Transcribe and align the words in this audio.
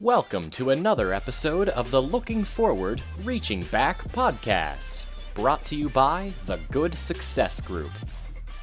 Welcome 0.00 0.50
to 0.50 0.68
another 0.68 1.14
episode 1.14 1.70
of 1.70 1.90
the 1.90 2.02
Looking 2.02 2.44
Forward, 2.44 3.00
Reaching 3.22 3.62
Back 3.62 4.04
podcast, 4.08 5.06
brought 5.32 5.64
to 5.64 5.74
you 5.74 5.88
by 5.88 6.34
the 6.44 6.58
Good 6.70 6.94
Success 6.94 7.62
Group. 7.62 7.92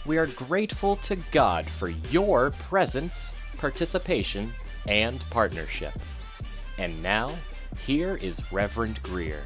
We 0.05 0.19
are 0.19 0.27
grateful 0.27 0.95
to 0.97 1.15
God 1.31 1.67
for 1.67 1.87
your 1.87 2.51
presence, 2.51 3.33
participation, 3.57 4.51
and 4.87 5.25
partnership. 5.31 5.95
And 6.77 7.01
now, 7.01 7.35
here 7.79 8.17
is 8.17 8.53
Reverend 8.53 9.01
Greer. 9.01 9.43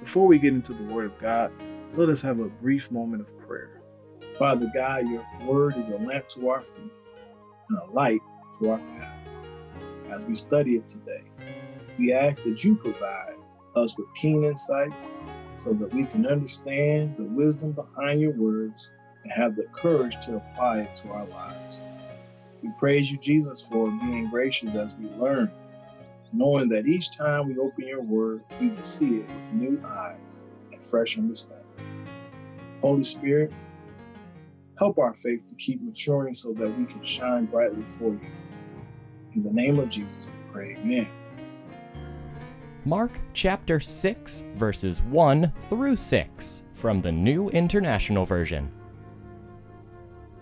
Before 0.00 0.26
we 0.26 0.38
get 0.38 0.52
into 0.52 0.74
the 0.74 0.84
Word 0.84 1.06
of 1.06 1.18
God, 1.18 1.50
let 1.96 2.08
us 2.08 2.22
have 2.22 2.40
a 2.40 2.48
brief 2.48 2.90
moment 2.90 3.22
of 3.22 3.38
prayer. 3.38 3.80
Father 4.38 4.70
God, 4.74 5.08
your 5.08 5.26
Word 5.42 5.76
is 5.76 5.88
a 5.88 5.96
lamp 5.96 6.28
to 6.30 6.48
our 6.48 6.62
feet 6.62 6.92
and 7.68 7.78
a 7.78 7.84
light 7.92 8.20
to 8.58 8.70
our 8.70 8.78
path. 8.78 9.16
As 10.10 10.24
we 10.24 10.34
study 10.34 10.76
it 10.76 10.88
today, 10.88 11.22
we 11.98 12.12
ask 12.12 12.42
that 12.42 12.64
you 12.64 12.76
provide 12.76 13.34
us 13.76 13.96
with 13.96 14.12
keen 14.14 14.44
insights 14.44 15.14
so 15.56 15.72
that 15.74 15.92
we 15.94 16.04
can 16.04 16.26
understand 16.26 17.16
the 17.16 17.24
wisdom 17.24 17.72
behind 17.72 18.20
your 18.20 18.32
words 18.32 18.90
and 19.22 19.32
have 19.32 19.56
the 19.56 19.64
courage 19.72 20.18
to 20.26 20.36
apply 20.36 20.80
it 20.80 20.96
to 20.96 21.10
our 21.10 21.26
lives. 21.26 21.82
We 22.62 22.70
praise 22.78 23.10
you, 23.10 23.18
Jesus, 23.18 23.66
for 23.66 23.90
being 24.00 24.28
gracious 24.30 24.74
as 24.74 24.94
we 24.96 25.08
learn 25.10 25.50
knowing 26.34 26.68
that 26.68 26.86
each 26.86 27.16
time 27.16 27.46
we 27.46 27.56
open 27.58 27.86
your 27.86 28.02
word, 28.02 28.42
we 28.60 28.70
will 28.70 28.82
see 28.82 29.18
it 29.18 29.28
with 29.34 29.52
new 29.52 29.80
eyes 29.86 30.42
and 30.72 30.82
fresh 30.82 31.16
understanding. 31.16 31.63
Holy 32.84 33.02
Spirit, 33.02 33.50
help 34.78 34.98
our 34.98 35.14
faith 35.14 35.46
to 35.48 35.54
keep 35.54 35.80
maturing 35.80 36.34
so 36.34 36.52
that 36.52 36.68
we 36.78 36.84
can 36.84 37.02
shine 37.02 37.46
brightly 37.46 37.82
for 37.84 38.10
you. 38.10 38.20
In 39.32 39.40
the 39.40 39.50
name 39.50 39.78
of 39.78 39.88
Jesus, 39.88 40.26
we 40.26 40.52
pray, 40.52 40.76
amen. 40.76 41.08
Mark 42.84 43.12
chapter 43.32 43.80
6, 43.80 44.44
verses 44.56 45.00
1 45.00 45.50
through 45.70 45.96
6 45.96 46.64
from 46.74 47.00
the 47.00 47.10
New 47.10 47.48
International 47.48 48.26
Version. 48.26 48.70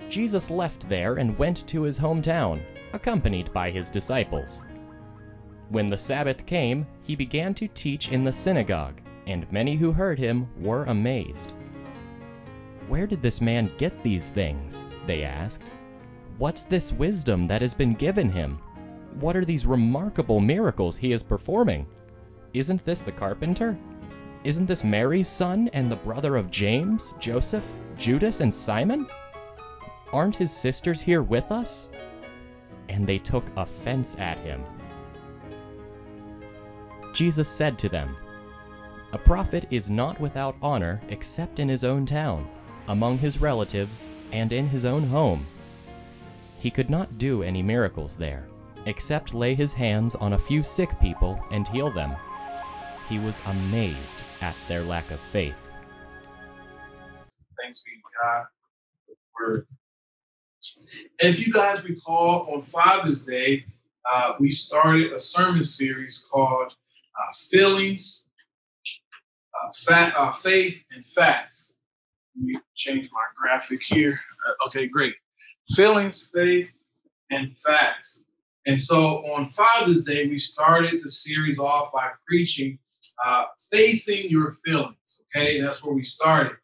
Jesus 0.08 0.50
left 0.50 0.88
there 0.88 1.18
and 1.18 1.38
went 1.38 1.64
to 1.68 1.82
his 1.82 1.96
hometown, 1.96 2.60
accompanied 2.92 3.52
by 3.52 3.70
his 3.70 3.88
disciples. 3.88 4.64
When 5.68 5.88
the 5.88 5.96
Sabbath 5.96 6.44
came, 6.44 6.88
he 7.04 7.14
began 7.14 7.54
to 7.54 7.68
teach 7.68 8.08
in 8.08 8.24
the 8.24 8.32
synagogue, 8.32 9.00
and 9.28 9.50
many 9.52 9.76
who 9.76 9.92
heard 9.92 10.18
him 10.18 10.48
were 10.60 10.86
amazed. 10.86 11.54
Where 12.92 13.06
did 13.06 13.22
this 13.22 13.40
man 13.40 13.72
get 13.78 14.02
these 14.02 14.28
things? 14.28 14.84
They 15.06 15.24
asked. 15.24 15.62
What's 16.36 16.64
this 16.64 16.92
wisdom 16.92 17.46
that 17.46 17.62
has 17.62 17.72
been 17.72 17.94
given 17.94 18.28
him? 18.28 18.58
What 19.18 19.34
are 19.34 19.46
these 19.46 19.64
remarkable 19.64 20.40
miracles 20.40 20.98
he 20.98 21.12
is 21.12 21.22
performing? 21.22 21.86
Isn't 22.52 22.84
this 22.84 23.00
the 23.00 23.10
carpenter? 23.10 23.78
Isn't 24.44 24.66
this 24.66 24.84
Mary's 24.84 25.26
son 25.26 25.70
and 25.72 25.90
the 25.90 25.96
brother 25.96 26.36
of 26.36 26.50
James, 26.50 27.14
Joseph, 27.18 27.80
Judas, 27.96 28.42
and 28.42 28.54
Simon? 28.54 29.06
Aren't 30.12 30.36
his 30.36 30.54
sisters 30.54 31.00
here 31.00 31.22
with 31.22 31.50
us? 31.50 31.88
And 32.90 33.06
they 33.06 33.18
took 33.18 33.46
offense 33.56 34.18
at 34.18 34.36
him. 34.36 34.62
Jesus 37.14 37.48
said 37.48 37.78
to 37.78 37.88
them, 37.88 38.14
A 39.14 39.18
prophet 39.18 39.64
is 39.70 39.88
not 39.88 40.20
without 40.20 40.56
honor 40.60 41.00
except 41.08 41.58
in 41.58 41.70
his 41.70 41.84
own 41.84 42.04
town, 42.04 42.46
among 42.88 43.18
his 43.18 43.40
relatives, 43.40 44.08
and 44.32 44.52
in 44.52 44.66
his 44.66 44.84
own 44.84 45.04
home. 45.04 45.46
He 46.58 46.70
could 46.70 46.90
not 46.90 47.18
do 47.18 47.42
any 47.42 47.62
miracles 47.62 48.16
there, 48.16 48.46
except 48.86 49.34
lay 49.34 49.54
his 49.54 49.72
hands 49.72 50.14
on 50.14 50.32
a 50.32 50.38
few 50.38 50.62
sick 50.62 50.90
people 51.00 51.42
and 51.50 51.66
heal 51.68 51.90
them. 51.90 52.14
He 53.08 53.18
was 53.18 53.42
amazed 53.46 54.22
at 54.40 54.54
their 54.68 54.82
lack 54.82 55.10
of 55.10 55.20
faith. 55.20 55.68
Thanks 57.60 57.84
be 57.84 57.90
God 58.22 58.44
for 59.06 59.14
the 59.14 59.52
word. 59.52 59.66
If 61.18 61.46
you 61.46 61.52
guys 61.52 61.84
recall, 61.84 62.48
on 62.52 62.62
Father's 62.62 63.24
Day, 63.24 63.64
uh, 64.10 64.32
we 64.40 64.50
started 64.50 65.12
a 65.12 65.20
sermon 65.20 65.64
series 65.64 66.26
called 66.30 66.72
uh, 66.72 67.32
feelings, 67.50 68.26
uh, 69.54 69.72
fat, 69.74 70.14
uh, 70.16 70.32
faith, 70.32 70.82
and 70.90 71.06
facts. 71.06 71.71
Let 72.36 72.44
me 72.44 72.58
change 72.74 73.10
my 73.12 73.24
graphic 73.36 73.80
here. 73.82 74.18
Uh, 74.46 74.66
okay, 74.66 74.86
great. 74.86 75.14
Feelings, 75.74 76.30
faith, 76.34 76.68
and 77.30 77.56
facts. 77.58 78.26
And 78.66 78.80
so 78.80 79.18
on 79.34 79.48
Father's 79.48 80.04
Day, 80.04 80.28
we 80.28 80.38
started 80.38 81.02
the 81.02 81.10
series 81.10 81.58
off 81.58 81.92
by 81.92 82.10
preaching 82.26 82.78
uh, 83.26 83.44
facing 83.72 84.30
your 84.30 84.56
feelings. 84.64 85.24
Okay, 85.34 85.60
that's 85.60 85.84
where 85.84 85.94
we 85.94 86.04
started. 86.04 86.56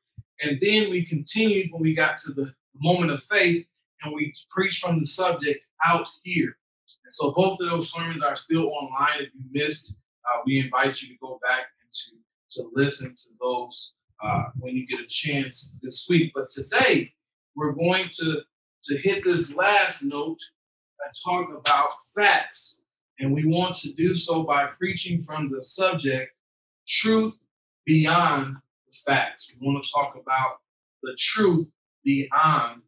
And 0.42 0.58
then 0.60 0.90
we 0.90 1.04
continued 1.04 1.70
when 1.72 1.82
we 1.82 1.94
got 1.94 2.18
to 2.18 2.32
the 2.32 2.52
moment 2.76 3.10
of 3.10 3.24
faith 3.24 3.66
and 4.02 4.14
we 4.14 4.32
preached 4.50 4.84
from 4.84 5.00
the 5.00 5.06
subject 5.06 5.66
out 5.84 6.08
here. 6.22 6.56
And 7.04 7.12
so 7.12 7.32
both 7.32 7.58
of 7.60 7.68
those 7.68 7.92
sermons 7.92 8.22
are 8.22 8.36
still 8.36 8.68
online 8.68 9.20
if 9.20 9.30
you 9.34 9.42
missed 9.50 9.98
uh, 10.28 10.42
we 10.44 10.58
invite 10.58 11.00
you 11.00 11.08
to 11.08 11.18
go 11.20 11.38
back 11.42 11.66
and 11.82 11.90
to, 11.92 12.60
to 12.60 12.70
listen 12.74 13.10
to 13.10 13.30
those 13.40 13.94
uh, 14.22 14.44
when 14.58 14.74
you 14.74 14.86
get 14.86 15.00
a 15.00 15.06
chance 15.06 15.78
this 15.82 16.06
week. 16.08 16.32
But 16.34 16.50
today, 16.50 17.12
we're 17.56 17.72
going 17.72 18.08
to, 18.20 18.40
to 18.84 18.98
hit 18.98 19.24
this 19.24 19.54
last 19.54 20.02
note 20.02 20.38
and 21.04 21.14
talk 21.24 21.48
about 21.50 21.90
facts. 22.14 22.84
And 23.18 23.34
we 23.34 23.44
want 23.44 23.76
to 23.76 23.92
do 23.92 24.16
so 24.16 24.44
by 24.44 24.66
preaching 24.78 25.22
from 25.22 25.50
the 25.50 25.62
subject 25.62 26.32
truth 26.86 27.34
beyond 27.84 28.56
the 28.86 28.98
facts. 29.06 29.52
We 29.60 29.66
want 29.66 29.82
to 29.82 29.90
talk 29.90 30.14
about 30.14 30.58
the 31.02 31.16
truth 31.18 31.70
beyond 32.04 32.82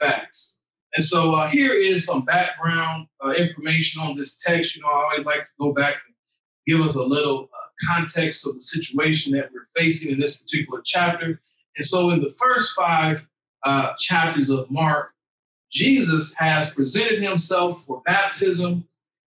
facts. 0.00 0.60
And 0.94 1.04
so 1.04 1.34
uh, 1.34 1.48
here 1.48 1.74
is 1.74 2.06
some 2.06 2.24
background 2.24 3.06
uh, 3.24 3.32
information 3.32 4.02
on 4.02 4.16
this 4.16 4.38
text. 4.38 4.74
You 4.74 4.82
know, 4.82 4.88
I 4.88 5.08
always 5.10 5.26
like 5.26 5.40
to 5.40 5.52
go 5.60 5.72
back 5.72 5.94
and 6.06 6.14
give 6.66 6.84
us 6.84 6.94
a 6.94 7.02
little 7.02 7.50
uh, 7.52 7.65
context 7.88 8.46
of 8.46 8.54
the 8.54 8.62
situation 8.62 9.32
that 9.34 9.50
we're 9.52 9.68
facing 9.76 10.12
in 10.12 10.20
this 10.20 10.38
particular 10.38 10.82
chapter. 10.84 11.40
And 11.76 11.86
so, 11.86 12.10
in 12.10 12.20
the 12.22 12.34
first 12.38 12.74
five 12.74 13.26
uh, 13.64 13.92
chapters 13.98 14.50
of 14.50 14.70
Mark, 14.70 15.12
Jesus 15.70 16.34
has 16.34 16.72
presented 16.72 17.22
himself 17.22 17.84
for 17.84 18.02
baptism 18.06 18.86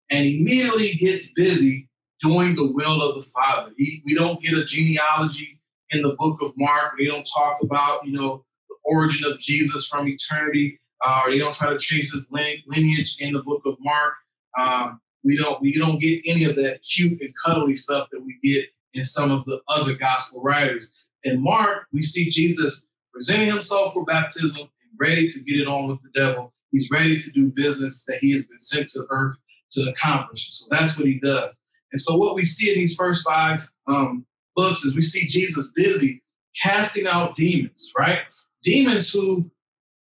and 0.09 0.25
immediately 0.25 0.95
gets 0.95 1.31
busy 1.31 1.87
doing 2.21 2.55
the 2.55 2.71
will 2.73 3.01
of 3.01 3.15
the 3.15 3.29
Father. 3.29 3.71
He, 3.77 4.01
we 4.05 4.15
don't 4.15 4.41
get 4.41 4.53
a 4.53 4.65
genealogy 4.65 5.59
in 5.91 6.01
the 6.01 6.15
book 6.17 6.41
of 6.41 6.53
Mark. 6.57 6.93
We 6.97 7.07
don't 7.07 7.27
talk 7.33 7.59
about, 7.61 8.05
you 8.05 8.13
know, 8.13 8.43
the 8.67 8.75
origin 8.85 9.31
of 9.31 9.39
Jesus 9.39 9.87
from 9.87 10.07
eternity, 10.07 10.79
uh, 11.05 11.21
or 11.25 11.31
they 11.31 11.39
don't 11.39 11.53
try 11.53 11.69
to 11.69 11.77
trace 11.77 12.13
his 12.13 12.25
lineage 12.31 13.17
in 13.19 13.33
the 13.33 13.43
book 13.43 13.61
of 13.65 13.75
Mark. 13.79 14.15
Um, 14.59 14.99
we 15.23 15.37
don't 15.37 15.61
we 15.61 15.73
don't 15.73 15.99
get 15.99 16.21
any 16.25 16.45
of 16.45 16.55
that 16.55 16.79
cute 16.83 17.21
and 17.21 17.33
cuddly 17.45 17.75
stuff 17.75 18.07
that 18.11 18.21
we 18.21 18.37
get 18.43 18.65
in 18.93 19.03
some 19.03 19.31
of 19.31 19.45
the 19.45 19.59
other 19.67 19.93
gospel 19.95 20.41
writers. 20.41 20.87
In 21.23 21.41
Mark, 21.41 21.87
we 21.91 22.03
see 22.03 22.29
Jesus 22.29 22.87
presenting 23.13 23.49
himself 23.49 23.93
for 23.93 24.05
baptism 24.05 24.57
and 24.57 24.69
ready 24.99 25.27
to 25.27 25.39
get 25.41 25.59
it 25.59 25.67
on 25.67 25.87
with 25.87 25.99
the 26.01 26.19
devil. 26.19 26.53
He's 26.71 26.89
ready 26.91 27.19
to 27.19 27.31
do 27.31 27.51
business 27.53 28.05
that 28.05 28.19
he 28.21 28.31
has 28.33 28.43
been 28.43 28.59
sent 28.59 28.89
to 28.89 29.05
earth 29.09 29.37
to 29.73 29.89
accomplish. 29.89 30.49
So 30.51 30.67
that's 30.69 30.97
what 30.97 31.07
he 31.07 31.19
does. 31.19 31.55
And 31.91 31.99
so 31.99 32.15
what 32.17 32.35
we 32.35 32.45
see 32.45 32.71
in 32.71 32.77
these 32.77 32.95
first 32.95 33.25
five 33.25 33.67
um, 33.87 34.25
books 34.55 34.83
is 34.83 34.95
we 34.95 35.01
see 35.01 35.27
Jesus 35.27 35.71
busy 35.75 36.21
casting 36.61 37.07
out 37.07 37.35
demons, 37.35 37.91
right? 37.97 38.19
Demons 38.63 39.11
who 39.11 39.49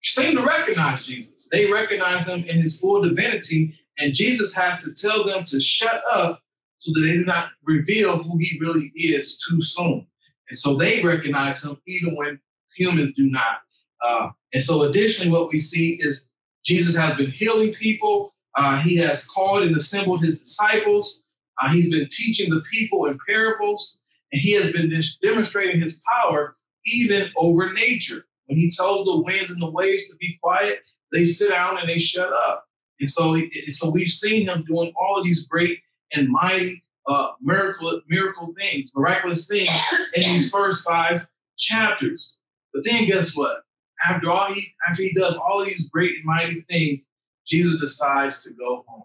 seem 0.02 0.36
to 0.36 0.44
recognize 0.44 1.04
Jesus. 1.04 1.48
They 1.50 1.70
recognize 1.70 2.28
him 2.28 2.44
in 2.44 2.60
his 2.60 2.80
full 2.80 3.02
divinity 3.02 3.78
and 3.98 4.14
Jesus 4.14 4.54
has 4.54 4.82
to 4.84 4.92
tell 4.92 5.26
them 5.26 5.44
to 5.44 5.60
shut 5.60 6.02
up 6.12 6.40
so 6.78 6.92
that 6.94 7.00
they 7.00 7.14
do 7.14 7.24
not 7.24 7.50
reveal 7.64 8.22
who 8.22 8.38
he 8.38 8.58
really 8.60 8.92
is 8.94 9.38
too 9.48 9.60
soon. 9.60 10.06
And 10.48 10.58
so 10.58 10.76
they 10.76 11.02
recognize 11.02 11.64
him 11.64 11.76
even 11.86 12.16
when 12.16 12.40
humans 12.76 13.12
do 13.16 13.28
not. 13.28 13.58
Uh, 14.04 14.30
and 14.52 14.62
so, 14.62 14.82
additionally, 14.82 15.32
what 15.32 15.52
we 15.52 15.58
see 15.58 15.98
is 16.00 16.28
Jesus 16.64 16.96
has 16.96 17.16
been 17.16 17.30
healing 17.30 17.74
people. 17.74 18.34
Uh, 18.54 18.80
he 18.80 18.96
has 18.96 19.28
called 19.28 19.62
and 19.62 19.76
assembled 19.76 20.22
his 20.22 20.40
disciples. 20.40 21.22
Uh, 21.60 21.72
he's 21.72 21.92
been 21.92 22.06
teaching 22.08 22.50
the 22.50 22.62
people 22.72 23.06
in 23.06 23.18
parables, 23.26 24.00
and 24.32 24.40
he 24.40 24.52
has 24.52 24.72
been 24.72 24.92
demonstrating 25.22 25.80
his 25.80 26.02
power 26.06 26.54
even 26.86 27.30
over 27.36 27.72
nature. 27.72 28.24
When 28.46 28.58
he 28.58 28.70
tells 28.70 29.04
the 29.04 29.16
winds 29.16 29.50
and 29.50 29.60
the 29.60 29.70
waves 29.70 30.08
to 30.08 30.16
be 30.16 30.38
quiet, 30.42 30.80
they 31.12 31.26
sit 31.26 31.50
down 31.50 31.78
and 31.78 31.88
they 31.88 31.98
shut 31.98 32.32
up. 32.32 32.67
And 33.00 33.10
so, 33.10 33.40
so 33.70 33.90
we've 33.90 34.12
seen 34.12 34.48
him 34.48 34.64
doing 34.66 34.92
all 35.00 35.18
of 35.18 35.24
these 35.24 35.46
great 35.46 35.80
and 36.12 36.28
mighty 36.28 36.82
uh, 37.08 37.32
miracle, 37.40 38.00
miracle 38.08 38.54
things, 38.58 38.90
miraculous 38.94 39.48
things 39.48 39.70
in 40.14 40.22
these 40.22 40.50
first 40.50 40.86
five 40.86 41.26
chapters. 41.56 42.36
But 42.72 42.84
then 42.84 43.06
guess 43.06 43.36
what? 43.36 43.62
After 44.08 44.30
all 44.30 44.52
he 44.52 44.62
after 44.88 45.02
he 45.02 45.12
does 45.12 45.36
all 45.36 45.60
of 45.60 45.66
these 45.66 45.88
great 45.88 46.16
and 46.16 46.24
mighty 46.24 46.64
things, 46.70 47.08
Jesus 47.46 47.80
decides 47.80 48.42
to 48.44 48.50
go 48.50 48.84
home. 48.86 49.04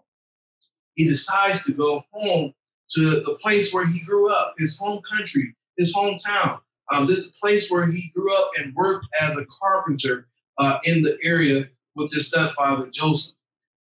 He 0.94 1.08
decides 1.08 1.64
to 1.64 1.72
go 1.72 2.04
home 2.12 2.52
to 2.90 3.22
the 3.22 3.36
place 3.42 3.72
where 3.72 3.86
he 3.86 4.00
grew 4.00 4.30
up, 4.32 4.54
his 4.58 4.78
home 4.78 5.00
country, 5.02 5.54
his 5.76 5.94
hometown. 5.94 6.60
Um, 6.92 7.06
this 7.06 7.28
place 7.42 7.70
where 7.70 7.90
he 7.90 8.12
grew 8.14 8.36
up 8.36 8.50
and 8.58 8.74
worked 8.74 9.06
as 9.18 9.36
a 9.36 9.46
carpenter 9.46 10.28
uh, 10.58 10.78
in 10.84 11.02
the 11.02 11.18
area 11.22 11.66
with 11.96 12.12
his 12.12 12.28
stepfather 12.28 12.88
Joseph. 12.92 13.34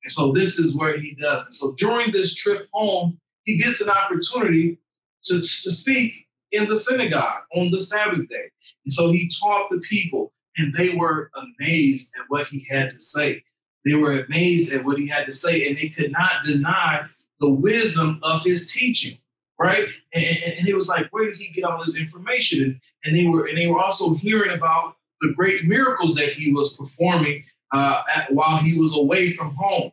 And 0.04 0.12
so 0.12 0.32
this 0.32 0.58
is 0.58 0.74
where 0.74 0.98
he 0.98 1.16
does. 1.20 1.46
And 1.46 1.54
so 1.54 1.74
during 1.78 2.12
this 2.12 2.34
trip 2.34 2.68
home, 2.72 3.18
he 3.44 3.58
gets 3.58 3.80
an 3.80 3.90
opportunity 3.90 4.78
to, 5.24 5.40
to 5.40 5.44
speak 5.44 6.12
in 6.50 6.68
the 6.68 6.78
synagogue 6.78 7.42
on 7.54 7.70
the 7.70 7.82
Sabbath 7.82 8.28
day. 8.28 8.50
And 8.84 8.92
so 8.92 9.10
he 9.10 9.30
taught 9.40 9.70
the 9.70 9.78
people, 9.78 10.32
and 10.56 10.74
they 10.74 10.94
were 10.94 11.30
amazed 11.34 12.14
at 12.18 12.24
what 12.28 12.46
he 12.48 12.66
had 12.68 12.90
to 12.90 13.00
say. 13.00 13.42
They 13.84 13.94
were 13.94 14.20
amazed 14.20 14.72
at 14.72 14.84
what 14.84 14.98
he 14.98 15.08
had 15.08 15.26
to 15.26 15.32
say, 15.32 15.68
and 15.68 15.76
they 15.76 15.88
could 15.88 16.12
not 16.12 16.44
deny 16.44 17.02
the 17.40 17.50
wisdom 17.50 18.20
of 18.22 18.44
his 18.44 18.70
teaching, 18.72 19.18
right? 19.58 19.88
And, 20.14 20.24
and, 20.58 20.68
it 20.68 20.76
was 20.76 20.86
like, 20.86 21.08
where 21.10 21.24
did 21.24 21.38
he 21.38 21.52
get 21.52 21.64
all 21.64 21.84
this 21.84 21.98
information? 21.98 22.62
And, 22.62 22.80
and 23.04 23.16
they 23.16 23.26
were, 23.26 23.46
and 23.46 23.58
they 23.58 23.66
were 23.66 23.80
also 23.80 24.14
hearing 24.14 24.56
about 24.56 24.94
the 25.20 25.32
great 25.34 25.64
miracles 25.64 26.14
that 26.16 26.32
he 26.32 26.52
was 26.52 26.76
performing 26.76 27.44
uh, 27.72 28.02
at, 28.14 28.32
while 28.32 28.58
he 28.58 28.78
was 28.78 28.96
away 28.96 29.32
from 29.32 29.54
home. 29.54 29.92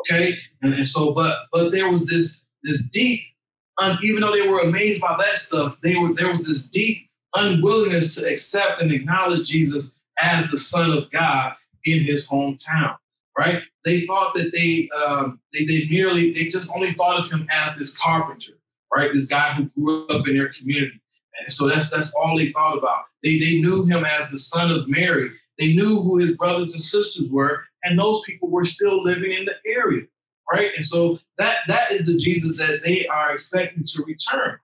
Okay, 0.00 0.36
and, 0.62 0.74
and 0.74 0.88
so, 0.88 1.12
but 1.12 1.46
but 1.52 1.70
there 1.70 1.90
was 1.90 2.04
this 2.06 2.44
this 2.62 2.86
deep, 2.86 3.20
even 4.02 4.20
though 4.20 4.32
they 4.32 4.48
were 4.48 4.60
amazed 4.60 5.00
by 5.00 5.16
that 5.18 5.38
stuff, 5.38 5.76
they 5.82 5.96
were 5.96 6.12
there 6.14 6.36
was 6.36 6.46
this 6.46 6.68
deep 6.68 7.08
unwillingness 7.34 8.14
to 8.16 8.32
accept 8.32 8.80
and 8.80 8.92
acknowledge 8.92 9.48
Jesus 9.48 9.90
as 10.20 10.50
the 10.50 10.58
Son 10.58 10.90
of 10.90 11.10
God 11.10 11.54
in 11.84 12.00
his 12.04 12.28
hometown. 12.28 12.96
Right? 13.36 13.62
They 13.84 14.06
thought 14.06 14.34
that 14.34 14.52
they 14.52 14.88
um, 15.04 15.40
they 15.52 15.64
they 15.64 15.86
merely 15.90 16.32
they 16.32 16.44
just 16.44 16.70
only 16.74 16.92
thought 16.92 17.18
of 17.18 17.30
him 17.30 17.46
as 17.50 17.76
this 17.76 17.96
carpenter, 17.98 18.52
right? 18.94 19.12
This 19.12 19.26
guy 19.26 19.54
who 19.54 19.64
grew 19.80 20.06
up 20.08 20.26
in 20.28 20.36
their 20.36 20.52
community. 20.52 21.00
And 21.38 21.52
so 21.52 21.66
that's 21.66 21.90
that's 21.90 22.14
all 22.14 22.36
they 22.36 22.50
thought 22.52 22.78
about. 22.78 23.04
They 23.22 23.38
they 23.38 23.60
knew 23.60 23.84
him 23.84 24.04
as 24.04 24.30
the 24.30 24.38
son 24.38 24.70
of 24.70 24.88
Mary. 24.88 25.30
They 25.58 25.74
knew 25.74 26.00
who 26.02 26.18
his 26.18 26.36
brothers 26.36 26.72
and 26.72 26.82
sisters 26.82 27.30
were, 27.30 27.64
and 27.82 27.98
those 27.98 28.22
people 28.22 28.50
were 28.50 28.64
still 28.64 29.02
living 29.02 29.32
in 29.32 29.44
the 29.44 29.54
area, 29.66 30.02
right? 30.52 30.72
And 30.76 30.84
so 30.84 31.18
that 31.38 31.58
that 31.68 31.92
is 31.92 32.06
the 32.06 32.16
Jesus 32.16 32.58
that 32.58 32.82
they 32.84 33.06
are 33.06 33.32
expecting 33.32 33.84
to 33.84 34.04
return. 34.04 34.58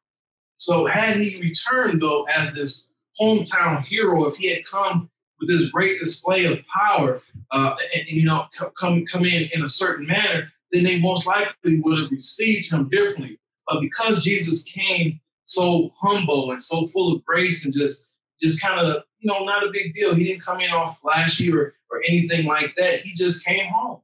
So 0.56 0.86
had 0.86 1.16
he 1.18 1.40
returned 1.40 2.02
though 2.02 2.24
as 2.24 2.52
this 2.52 2.92
hometown 3.20 3.84
hero, 3.84 4.26
if 4.26 4.36
he 4.36 4.48
had 4.48 4.64
come 4.66 5.10
with 5.38 5.48
this 5.48 5.70
great 5.70 6.00
display 6.00 6.44
of 6.44 6.60
power, 6.66 7.20
uh, 7.50 7.74
and, 7.94 8.08
you 8.08 8.24
know, 8.24 8.46
come 8.78 9.04
come 9.06 9.24
in 9.24 9.48
in 9.52 9.64
a 9.64 9.68
certain 9.68 10.06
manner, 10.06 10.52
then 10.72 10.84
they 10.84 11.00
most 11.00 11.26
likely 11.26 11.80
would 11.80 11.98
have 12.00 12.10
received 12.10 12.70
him 12.70 12.88
differently. 12.88 13.38
But 13.66 13.80
because 13.80 14.24
Jesus 14.24 14.64
came 14.64 15.20
so 15.44 15.92
humble 16.00 16.52
and 16.52 16.62
so 16.62 16.86
full 16.88 17.14
of 17.14 17.24
grace 17.24 17.64
and 17.64 17.74
just 17.74 18.08
just 18.40 18.62
kind 18.62 18.80
of 18.80 19.02
you 19.20 19.30
know 19.30 19.44
not 19.44 19.62
a 19.62 19.70
big 19.72 19.94
deal. 19.94 20.14
He 20.14 20.24
didn't 20.24 20.42
come 20.42 20.60
in 20.60 20.70
all 20.70 20.90
flashy 20.90 21.52
or 21.52 21.74
or 21.90 22.02
anything 22.08 22.46
like 22.46 22.74
that. 22.76 23.00
He 23.00 23.14
just 23.14 23.44
came 23.44 23.66
home, 23.66 24.00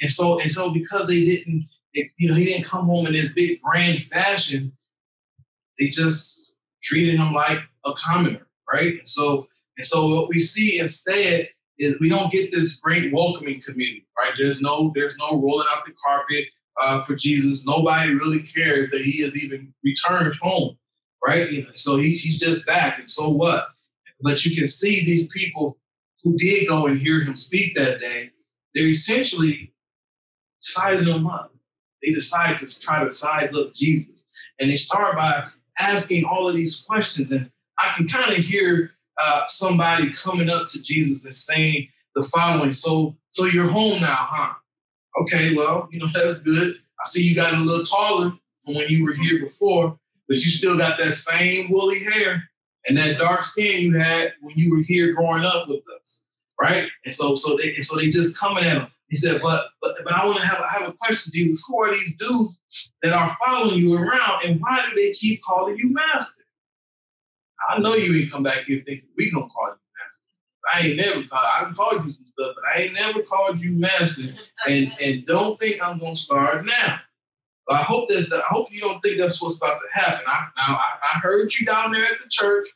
and 0.00 0.10
so 0.10 0.40
and 0.40 0.50
so 0.50 0.72
because 0.72 1.06
they 1.06 1.24
didn't, 1.24 1.68
you 1.94 2.28
know, 2.28 2.34
he 2.34 2.46
didn't 2.46 2.66
come 2.66 2.86
home 2.86 3.06
in 3.06 3.12
this 3.12 3.32
big 3.32 3.60
grand 3.62 4.04
fashion. 4.04 4.72
They 5.78 5.88
just 5.88 6.52
treated 6.82 7.18
him 7.18 7.32
like 7.32 7.60
a 7.84 7.92
commoner, 7.94 8.46
right? 8.72 8.98
And 8.98 9.08
so 9.08 9.46
and 9.78 9.86
so 9.86 10.08
what 10.08 10.28
we 10.28 10.40
see 10.40 10.78
instead 10.78 11.48
is 11.78 11.98
we 12.00 12.08
don't 12.08 12.32
get 12.32 12.52
this 12.52 12.76
great 12.76 13.12
welcoming 13.12 13.62
community, 13.62 14.06
right? 14.16 14.32
There's 14.38 14.60
no 14.60 14.92
there's 14.94 15.14
no 15.18 15.40
rolling 15.40 15.66
out 15.70 15.84
the 15.86 15.92
carpet 16.04 16.46
uh, 16.80 17.02
for 17.02 17.14
Jesus. 17.14 17.66
Nobody 17.66 18.14
really 18.14 18.42
cares 18.42 18.90
that 18.90 19.02
he 19.02 19.22
has 19.22 19.36
even 19.36 19.72
returned 19.84 20.34
home, 20.40 20.76
right? 21.24 21.48
So 21.74 21.96
he, 21.96 22.10
he's 22.16 22.40
just 22.40 22.66
back. 22.66 22.98
And 22.98 23.08
so 23.08 23.28
what? 23.28 23.68
But 24.22 24.44
you 24.44 24.56
can 24.56 24.68
see 24.68 25.04
these 25.04 25.28
people 25.28 25.78
who 26.22 26.36
did 26.36 26.68
go 26.68 26.86
and 26.86 27.00
hear 27.00 27.22
him 27.22 27.36
speak 27.36 27.74
that 27.74 27.98
day, 27.98 28.30
they're 28.74 28.88
essentially 28.88 29.74
sizing 30.60 31.12
him 31.12 31.26
up. 31.26 31.52
They 32.02 32.12
decide 32.12 32.58
to 32.58 32.80
try 32.80 33.04
to 33.04 33.10
size 33.10 33.54
up 33.54 33.74
Jesus. 33.74 34.24
And 34.58 34.70
they 34.70 34.76
start 34.76 35.16
by 35.16 35.44
asking 35.78 36.24
all 36.24 36.48
of 36.48 36.54
these 36.54 36.84
questions. 36.84 37.32
And 37.32 37.50
I 37.78 37.92
can 37.96 38.08
kind 38.08 38.30
of 38.30 38.38
hear 38.38 38.92
uh, 39.22 39.42
somebody 39.46 40.12
coming 40.12 40.50
up 40.50 40.68
to 40.68 40.82
Jesus 40.82 41.24
and 41.24 41.34
saying 41.34 41.88
the 42.14 42.22
following 42.24 42.72
So, 42.72 43.16
so 43.30 43.46
you're 43.46 43.68
home 43.68 44.02
now, 44.02 44.16
huh? 44.18 44.54
Okay, 45.22 45.54
well, 45.54 45.88
you 45.90 45.98
know, 45.98 46.06
that's 46.14 46.40
good. 46.40 46.76
I 46.76 47.08
see 47.08 47.22
you 47.22 47.34
got 47.34 47.54
a 47.54 47.56
little 47.56 47.84
taller 47.84 48.30
from 48.64 48.74
when 48.74 48.88
you 48.88 49.04
were 49.04 49.14
here 49.14 49.40
before, 49.40 49.98
but 50.28 50.38
you 50.44 50.50
still 50.50 50.78
got 50.78 50.98
that 50.98 51.14
same 51.14 51.70
woolly 51.70 52.04
hair 52.04 52.48
and 52.86 52.98
that 52.98 53.18
dark 53.18 53.44
skin 53.44 53.80
you 53.80 53.98
had 53.98 54.34
when 54.40 54.54
you 54.56 54.74
were 54.74 54.82
here 54.82 55.12
growing 55.14 55.44
up 55.44 55.68
with 55.68 55.82
us, 56.00 56.24
right? 56.60 56.88
And 57.04 57.14
so, 57.14 57.36
so 57.36 57.56
they, 57.56 57.74
so 57.82 57.96
they 57.96 58.10
just 58.10 58.38
coming 58.38 58.64
at 58.64 58.76
him. 58.78 58.86
He 59.08 59.16
said, 59.16 59.42
"But, 59.42 59.66
but, 59.82 59.92
but 60.04 60.12
I 60.14 60.24
want 60.24 60.38
to 60.38 60.46
have, 60.46 60.58
I 60.60 60.78
have 60.78 60.88
a 60.88 60.92
question, 60.94 61.32
Jesus. 61.34 61.62
Who 61.68 61.82
are 61.82 61.92
these 61.92 62.16
dudes 62.16 62.92
that 63.02 63.12
are 63.12 63.36
following 63.44 63.76
you 63.76 63.94
around, 63.94 64.44
and 64.46 64.58
why 64.60 64.86
do 64.88 64.96
they 64.96 65.12
keep 65.12 65.42
calling 65.42 65.76
you 65.76 65.92
master? 65.92 66.42
I 67.68 67.78
know 67.78 67.94
you 67.94 68.16
ain't 68.18 68.32
come 68.32 68.42
back 68.42 68.64
here 68.64 68.82
thinking 68.86 69.08
we 69.16 69.30
gonna 69.30 69.48
call 69.48 69.68
you 69.68 69.76
master. 69.98 70.26
I 70.72 70.86
ain't 70.86 70.96
never 70.96 71.28
called. 71.28 71.46
I 71.52 71.64
can 71.64 71.74
call 71.74 71.92
you 71.92 72.12
some 72.12 72.26
stuff, 72.32 72.54
but 72.56 72.64
I 72.74 72.82
ain't 72.82 72.94
never 72.94 73.22
called 73.22 73.60
you 73.60 73.72
master. 73.78 74.34
And 74.66 74.92
and 75.00 75.26
don't 75.26 75.60
think 75.60 75.82
I'm 75.82 75.98
gonna 75.98 76.16
start 76.16 76.64
now. 76.64 77.00
I 77.70 77.82
hope 77.82 78.08
that's. 78.08 78.32
I 78.32 78.40
hope 78.48 78.68
you 78.70 78.80
don't 78.80 79.00
think 79.00 79.18
that's 79.18 79.40
what's 79.40 79.58
about 79.58 79.78
to 79.78 80.00
happen. 80.00 80.24
I, 80.26 80.46
now 80.56 80.76
I, 80.76 81.14
I 81.14 81.18
heard 81.20 81.54
you 81.54 81.66
down 81.66 81.92
there 81.92 82.02
at 82.02 82.20
the 82.22 82.28
church. 82.28 82.68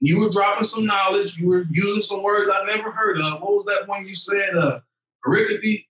You 0.00 0.20
were 0.20 0.30
dropping 0.30 0.64
some 0.64 0.86
knowledge. 0.86 1.36
You 1.36 1.48
were 1.48 1.64
using 1.70 2.02
some 2.02 2.22
words 2.22 2.50
I 2.52 2.64
never 2.66 2.90
heard 2.90 3.18
of. 3.18 3.40
What 3.40 3.52
was 3.52 3.64
that 3.66 3.88
one 3.88 4.06
you 4.06 4.14
said? 4.14 4.54
Uh, 4.56 4.80
pericope. 5.26 5.84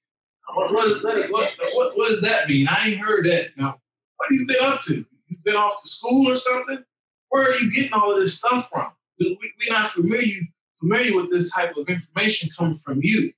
What, 0.54 0.72
what, 0.72 0.88
is 0.88 1.02
that? 1.02 1.30
What, 1.30 1.52
what, 1.74 1.96
what 1.98 2.08
does 2.08 2.22
that 2.22 2.48
mean? 2.48 2.68
I 2.68 2.88
ain't 2.88 3.00
heard 3.00 3.26
that. 3.26 3.50
Now, 3.58 3.78
what 4.16 4.30
have 4.30 4.32
you 4.32 4.46
been 4.46 4.62
up 4.62 4.80
to? 4.84 5.04
You've 5.26 5.44
been 5.44 5.56
off 5.56 5.82
to 5.82 5.88
school 5.88 6.30
or 6.30 6.38
something? 6.38 6.82
Where 7.28 7.50
are 7.50 7.54
you 7.54 7.70
getting 7.70 7.92
all 7.92 8.14
of 8.14 8.20
this 8.20 8.38
stuff 8.38 8.70
from? 8.70 8.90
We, 9.20 9.36
we're 9.40 9.74
not 9.74 9.90
familiar 9.90 10.40
familiar 10.80 11.16
with 11.16 11.30
this 11.30 11.50
type 11.50 11.76
of 11.76 11.88
information 11.88 12.50
coming 12.56 12.78
from 12.78 13.00
you, 13.02 13.30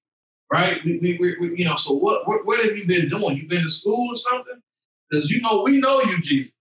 right? 0.52 0.82
We, 0.84 0.98
we, 0.98 1.18
we, 1.18 1.36
we 1.38 1.58
you 1.58 1.64
know, 1.64 1.76
so 1.76 1.94
what, 1.94 2.28
what, 2.28 2.46
what 2.46 2.64
have 2.64 2.76
you 2.76 2.86
been 2.86 3.08
doing? 3.08 3.36
You 3.36 3.48
been 3.48 3.62
to 3.62 3.70
school 3.70 4.12
or 4.12 4.16
something? 4.16 4.60
Because 5.10 5.30
you 5.30 5.40
know, 5.42 5.62
we 5.62 5.78
know 5.78 6.00
you, 6.02 6.20
Jesus. 6.20 6.52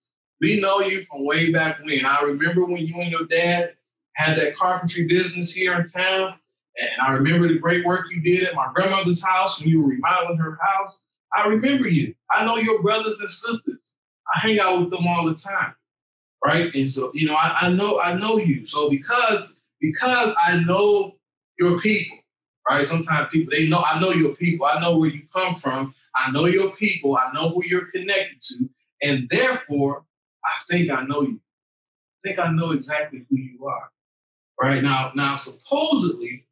We 0.42 0.62
know 0.62 0.80
you 0.80 1.06
from 1.06 1.26
way 1.26 1.52
back 1.52 1.80
when. 1.84 2.06
I 2.06 2.22
remember 2.22 2.66
when 2.66 2.78
you 2.78 2.96
and 3.00 3.12
your 3.12 3.26
dad 3.26 3.76
had 4.14 4.40
that 4.40 4.56
carpentry 4.56 5.08
business 5.08 5.54
here 5.54 5.74
in 5.74 5.88
town. 5.88 6.36
And 6.78 6.90
I 7.02 7.12
remember 7.12 7.48
the 7.48 7.60
great 7.60 7.86
work 7.86 8.06
you 8.10 8.22
did 8.22 8.48
at 8.48 8.56
my 8.56 8.68
grandmother's 8.74 9.26
house 9.26 9.60
when 9.60 9.70
you 9.70 9.82
were 9.82 9.90
remodeling 9.90 10.38
her 10.38 10.58
house. 10.62 11.04
I 11.36 11.48
remember 11.48 11.88
you. 11.88 12.16
I 12.32 12.46
know 12.46 12.58
your 12.58 12.82
brothers 12.82 13.20
and 13.20 13.30
sisters. 13.30 13.80
I 14.34 14.40
hang 14.40 14.60
out 14.60 14.80
with 14.80 14.92
them 14.92 15.08
all 15.08 15.26
the 15.26 15.36
time. 15.36 15.76
Right. 16.44 16.74
And 16.74 16.90
so, 16.90 17.12
you 17.14 17.28
know, 17.28 17.36
I, 17.36 17.68
I 17.68 17.70
know 17.74 18.00
I 18.00 18.18
know 18.18 18.38
you. 18.38 18.66
So 18.66 18.90
because 18.90 19.50
because 19.82 20.34
I 20.42 20.60
know 20.60 21.16
your 21.60 21.80
people, 21.82 22.18
right? 22.70 22.86
Sometimes 22.86 23.30
people, 23.30 23.52
they 23.54 23.68
know, 23.68 23.82
I 23.82 24.00
know 24.00 24.12
your 24.12 24.36
people. 24.36 24.66
I 24.66 24.80
know 24.80 24.98
where 24.98 25.10
you 25.10 25.24
come 25.34 25.56
from. 25.56 25.94
I 26.16 26.32
know 26.32 26.46
your 26.46 26.72
people. 26.76 27.18
I 27.18 27.32
know 27.34 27.50
who 27.50 27.64
you're 27.66 27.92
connected 27.92 28.42
to. 28.42 28.70
And 29.02 29.28
therefore, 29.30 30.04
I 30.44 30.74
think 30.74 30.90
I 30.90 31.04
know 31.04 31.22
you. 31.22 31.40
I 32.24 32.28
think 32.28 32.40
I 32.40 32.52
know 32.52 32.72
exactly 32.72 33.26
who 33.30 33.38
you 33.38 33.66
are. 33.66 33.90
Right 34.62 34.84
now, 34.84 35.12
now 35.16 35.38
supposedly 35.38 36.46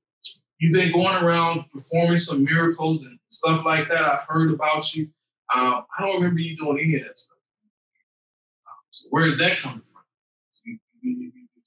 you've 0.59 0.73
been 0.73 0.93
going 0.93 1.23
around 1.23 1.65
performing 1.71 2.17
some 2.17 2.43
miracles 2.43 3.03
and 3.03 3.19
stuff 3.29 3.65
like 3.65 3.89
that. 3.89 4.01
I've 4.01 4.27
heard 4.27 4.51
about 4.51 4.95
you. 4.95 5.09
Um, 5.53 5.85
I 5.97 6.05
don't 6.05 6.15
remember 6.15 6.39
you 6.39 6.57
doing 6.57 6.79
any 6.79 6.95
of 6.95 7.07
that 7.07 7.17
stuff. 7.17 7.37
so 8.91 9.07
where 9.09 9.27
is 9.27 9.37
that 9.39 9.57
coming 9.57 9.81
from? 9.81 10.79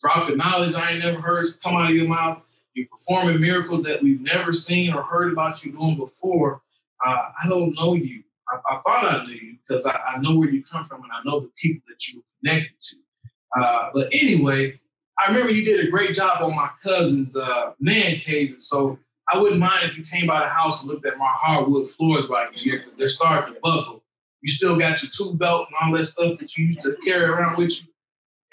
Dropping 0.01 0.39
knowledge 0.39 0.75
I 0.75 0.93
ain't 0.93 1.05
never 1.05 1.21
heard 1.21 1.47
come 1.63 1.77
out 1.77 1.91
of 1.91 1.97
your 1.97 2.09
mouth. 2.09 2.43
You're 2.75 2.87
performing 2.87 3.41
miracles 3.41 3.85
that 3.85 4.03
we've 4.03 4.21
never 4.21 4.53
seen 4.53 4.95
or 4.95 5.03
heard 5.03 5.33
about 5.33 5.65
you 5.65 5.73
doing 5.73 5.97
before. 5.97 6.63
I 7.05 7.49
don't 7.49 7.75
know 7.75 7.95
you. 7.95 8.23
I, 8.49 8.75
I, 8.75 8.81
thought 8.87 9.11
I 9.11 9.25
knew 9.25 9.35
you 9.35 9.57
because 9.67 9.87
I, 9.87 9.93
I, 9.93 10.19
know 10.21 10.37
where 10.37 10.51
you 10.51 10.65
come 10.65 10.85
from 10.87 11.03
and 11.03 11.13
I 11.13 11.21
know 11.25 11.41
the 11.41 11.51
people 11.61 11.83
that 11.89 12.09
you're 12.09 12.23
connected 12.43 12.75
to. 12.91 13.61
Uh, 13.61 13.91
but 13.95 14.09
anyway, 14.13 14.81
I 15.19 15.29
remember 15.29 15.53
you 15.53 15.65
did 15.65 15.87
a 15.87 15.91
great 15.91 16.15
job 16.15 16.43
on 16.43 16.55
my 16.55 16.71
cousin's 16.83 17.37
uh, 17.37 17.73
man 17.79 18.17
cave. 18.17 18.57
So 18.59 18.99
I 19.33 19.39
wouldn't 19.39 19.61
mind 19.61 19.85
if 19.85 19.97
you 19.97 20.05
came 20.05 20.27
by 20.27 20.41
the 20.41 20.49
house 20.49 20.83
and 20.83 20.93
looked 20.93 21.07
at 21.07 21.19
my 21.19 21.29
hardwood 21.29 21.89
floors 21.91 22.29
right 22.29 22.53
here 22.55 22.79
because 22.79 22.99
they're 22.99 23.09
starting 23.09 23.55
to 23.55 23.61
buckle. 23.61 24.03
You 24.43 24.51
still 24.51 24.79
got 24.79 25.03
your 25.03 25.11
tool 25.15 25.35
belt 25.35 25.69
and 25.69 25.77
all 25.81 25.99
that 25.99 26.07
stuff 26.07 26.39
that 26.39 26.57
you 26.57 26.67
used 26.67 26.83
to 26.83 26.97
carry 27.05 27.25
around 27.25 27.59
with 27.59 27.71
you. 27.83 27.89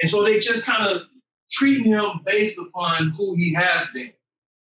And 0.01 0.09
so 0.09 0.23
they 0.23 0.39
just 0.39 0.65
kind 0.65 0.85
of 0.87 1.03
treating 1.51 1.85
him 1.85 2.21
based 2.25 2.59
upon 2.59 3.11
who 3.17 3.35
he 3.35 3.53
has 3.53 3.87
been, 3.93 4.11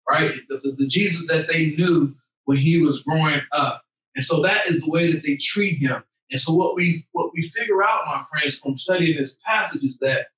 right? 0.09 0.35
The, 0.49 0.59
the, 0.59 0.73
the 0.73 0.87
Jesus 0.87 1.27
that 1.29 1.49
they 1.49 1.71
knew 1.77 2.15
when 2.45 2.59
he 2.59 2.83
was 2.83 3.03
growing 3.03 3.41
up. 3.53 3.85
And 4.15 4.25
so 4.25 4.43
that 4.43 4.67
is 4.67 4.81
the 4.81 4.91
way 4.91 5.13
that 5.13 5.23
they 5.23 5.37
treat 5.37 5.79
him. 5.79 6.03
And 6.31 6.41
so 6.41 6.55
what 6.55 6.75
we 6.75 7.07
what 7.13 7.33
we 7.35 7.49
figure 7.49 7.83
out, 7.83 8.07
my 8.07 8.25
friends, 8.31 8.59
from 8.59 8.77
studying 8.77 9.19
this 9.19 9.39
passage 9.47 9.85
is 9.85 9.97
that 10.01 10.29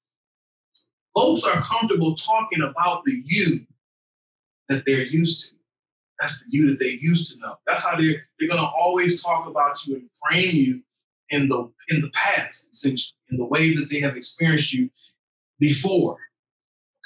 folks 1.17 1.45
are 1.45 1.63
comfortable 1.63 2.15
talking 2.17 2.63
about 2.63 3.05
the 3.05 3.23
you 3.25 3.67
that 4.69 4.85
they're 4.87 5.05
used 5.05 5.49
to. 5.49 5.55
That's 6.21 6.41
the 6.41 6.47
you 6.49 6.71
that 6.71 6.79
they 6.79 6.99
used 7.01 7.33
to 7.33 7.39
know. 7.41 7.57
That's 7.67 7.85
how 7.85 7.97
they're 7.97 8.27
they're 8.39 8.49
gonna 8.49 8.67
always 8.67 9.23
talk 9.23 9.47
about 9.47 9.85
you 9.87 9.97
and 9.97 10.11
frame 10.13 10.55
you 10.55 10.83
in 11.31 11.49
the 11.49 11.71
in 11.89 12.01
the 12.01 12.11
past, 12.11 12.69
essentially, 12.73 13.17
in 13.31 13.37
the 13.39 13.45
ways 13.45 13.77
that 13.77 13.91
they 13.91 14.01
have 14.01 14.17
experienced 14.17 14.73
you 14.73 14.91
before. 15.59 16.19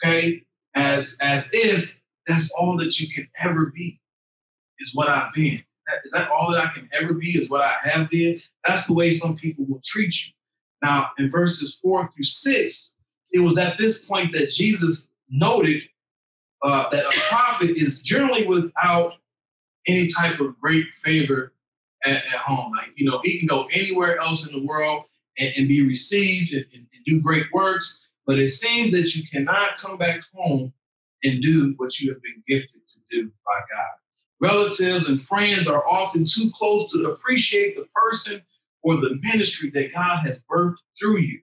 Okay? 0.04 0.44
As 0.74 1.16
as 1.20 1.50
if 1.52 1.94
that's 2.26 2.52
all 2.58 2.76
that 2.78 3.00
you 3.00 3.12
can 3.12 3.28
ever 3.42 3.66
be, 3.66 4.00
is 4.80 4.94
what 4.94 5.08
I've 5.08 5.32
been. 5.34 5.62
That, 5.86 5.96
is 6.04 6.12
that 6.12 6.30
all 6.30 6.52
that 6.52 6.64
I 6.64 6.68
can 6.72 6.88
ever 6.92 7.14
be? 7.14 7.30
Is 7.30 7.48
what 7.48 7.62
I 7.62 7.74
have 7.84 8.10
been? 8.10 8.40
That's 8.66 8.86
the 8.86 8.94
way 8.94 9.10
some 9.10 9.36
people 9.36 9.64
will 9.66 9.80
treat 9.84 10.14
you. 10.26 10.32
Now, 10.82 11.10
in 11.18 11.30
verses 11.30 11.78
four 11.82 12.08
through 12.10 12.24
six, 12.24 12.96
it 13.32 13.40
was 13.40 13.58
at 13.58 13.78
this 13.78 14.06
point 14.06 14.32
that 14.32 14.50
Jesus 14.50 15.10
noted 15.28 15.82
uh, 16.62 16.88
that 16.90 17.04
a 17.04 17.20
prophet 17.28 17.76
is 17.76 18.02
generally 18.02 18.46
without 18.46 19.14
any 19.86 20.08
type 20.08 20.40
of 20.40 20.58
great 20.60 20.86
favor 20.96 21.52
at, 22.04 22.16
at, 22.16 22.40
home. 22.40 22.72
Like, 22.76 22.92
you 22.96 23.08
know, 23.08 23.20
he 23.22 23.38
can 23.38 23.46
go 23.46 23.68
anywhere 23.72 24.18
else 24.18 24.46
in 24.46 24.52
the 24.52 24.66
world 24.66 25.04
and, 25.38 25.52
and 25.56 25.68
be 25.68 25.86
received 25.86 26.52
and, 26.52 26.64
and, 26.72 26.84
do 27.06 27.22
great 27.22 27.46
works, 27.54 28.06
but 28.26 28.38
it 28.38 28.48
seems 28.48 28.90
that 28.90 29.14
you 29.14 29.22
cannot 29.32 29.78
come 29.78 29.96
back 29.96 30.20
home 30.34 30.70
and 31.24 31.40
do 31.40 31.72
what 31.78 31.98
you 31.98 32.12
have 32.12 32.22
been 32.22 32.42
gifted 32.46 32.82
to 32.86 33.00
do 33.10 33.30
by 33.46 33.60
God. 33.72 33.97
Relatives 34.40 35.08
and 35.08 35.22
friends 35.22 35.66
are 35.66 35.86
often 35.86 36.24
too 36.24 36.50
close 36.54 36.92
to 36.92 37.10
appreciate 37.10 37.76
the 37.76 37.86
person 37.94 38.42
or 38.82 38.96
the 38.96 39.18
ministry 39.22 39.70
that 39.70 39.92
God 39.92 40.24
has 40.24 40.40
birthed 40.50 40.76
through 40.98 41.18
you. 41.18 41.40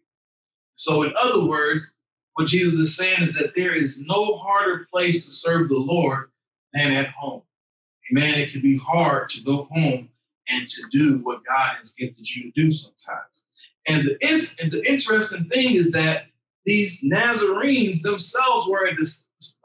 So, 0.75 1.03
in 1.03 1.13
other 1.21 1.45
words, 1.45 1.93
what 2.35 2.47
Jesus 2.47 2.79
is 2.79 2.97
saying 2.97 3.21
is 3.21 3.33
that 3.33 3.53
there 3.55 3.73
is 3.73 4.03
no 4.07 4.37
harder 4.37 4.87
place 4.91 5.25
to 5.25 5.31
serve 5.31 5.69
the 5.69 5.77
Lord 5.77 6.29
than 6.73 6.91
at 6.91 7.09
home. 7.09 7.41
Amen. 8.11 8.35
It 8.35 8.51
can 8.51 8.61
be 8.61 8.77
hard 8.77 9.29
to 9.29 9.43
go 9.43 9.67
home 9.71 10.09
and 10.47 10.67
to 10.67 10.83
do 10.91 11.19
what 11.23 11.41
God 11.45 11.75
has 11.77 11.93
gifted 11.93 12.27
you 12.29 12.43
to 12.43 12.51
do 12.51 12.71
sometimes. 12.71 13.43
And 13.87 14.07
the, 14.07 14.55
and 14.61 14.71
the 14.71 14.83
interesting 14.89 15.45
thing 15.45 15.75
is 15.75 15.91
that 15.91 16.25
these 16.65 17.03
Nazarenes 17.03 18.01
themselves 18.01 18.67
were 18.67 18.87
a 18.87 18.95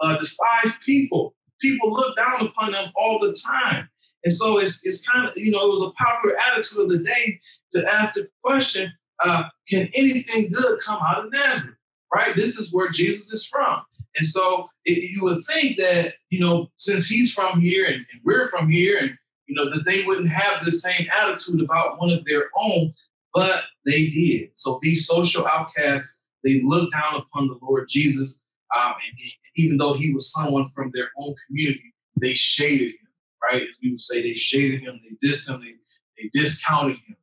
uh, 0.01 0.19
despised 0.19 0.81
people 0.85 1.35
people 1.61 1.93
look 1.93 2.17
down 2.17 2.47
upon 2.47 2.73
them 2.73 2.89
all 2.97 3.19
the 3.19 3.35
time. 3.35 3.89
And 4.25 4.33
so 4.33 4.59
it's, 4.59 4.87
it's 4.87 5.07
kind 5.07 5.27
of, 5.27 5.33
you 5.37 5.51
know, 5.51 5.65
it 5.65 5.79
was 5.79 5.89
a 5.89 6.03
popular 6.05 6.37
attitude 6.49 6.81
of 6.81 6.89
the 6.91 6.99
day 6.99 7.41
to 7.73 7.93
ask 7.93 8.15
the 8.15 8.29
question, 8.43 8.93
uh, 9.25 9.45
can 9.69 9.89
anything 9.95 10.51
good 10.53 10.81
come 10.81 11.01
out 11.03 11.25
of 11.25 11.33
Nazareth? 11.33 11.77
Right? 12.15 12.35
This 12.35 12.59
is 12.59 12.73
where 12.73 12.91
Jesus 12.91 13.33
is 13.33 13.47
from. 13.47 13.83
And 14.17 14.27
so 14.27 14.67
it, 14.85 15.11
you 15.11 15.23
would 15.23 15.43
think 15.45 15.79
that, 15.79 16.15
you 16.31 16.41
know, 16.41 16.69
since 16.77 17.07
he's 17.07 17.33
from 17.33 17.61
here 17.61 17.87
and, 17.87 17.95
and 17.95 18.21
we're 18.25 18.49
from 18.49 18.69
here, 18.69 18.99
and, 19.01 19.17
you 19.47 19.55
know, 19.55 19.71
that 19.71 19.85
they 19.85 20.05
wouldn't 20.05 20.31
have 20.31 20.65
the 20.65 20.73
same 20.73 21.07
attitude 21.17 21.61
about 21.61 22.01
one 22.01 22.11
of 22.11 22.25
their 22.25 22.49
own, 22.57 22.93
but 23.33 23.63
they 23.87 24.09
did. 24.09 24.51
So 24.57 24.81
these 24.83 25.07
social 25.07 25.47
outcasts, 25.47 26.21
they 26.43 26.61
looked 26.65 26.93
down 26.93 27.21
upon 27.21 27.47
the 27.47 27.59
Lord 27.63 27.87
Jesus 27.89 28.43
um, 28.77 28.95
and 29.09 29.19
even 29.61 29.77
though 29.77 29.95
he 29.95 30.13
was 30.13 30.33
someone 30.33 30.69
from 30.69 30.91
their 30.95 31.11
own 31.19 31.35
community, 31.47 31.95
they 32.21 32.33
shaded 32.35 32.89
him, 32.89 33.09
right? 33.43 33.63
As 33.63 33.77
we 33.83 33.93
would 33.93 34.01
say, 34.01 34.23
they 34.23 34.35
shaded 34.35 34.81
him, 34.81 35.01
they 35.03 35.29
dissed 35.29 35.49
him, 35.49 35.61
they, 35.61 35.75
they 36.17 36.31
discounted 36.33 36.97
him, 37.07 37.17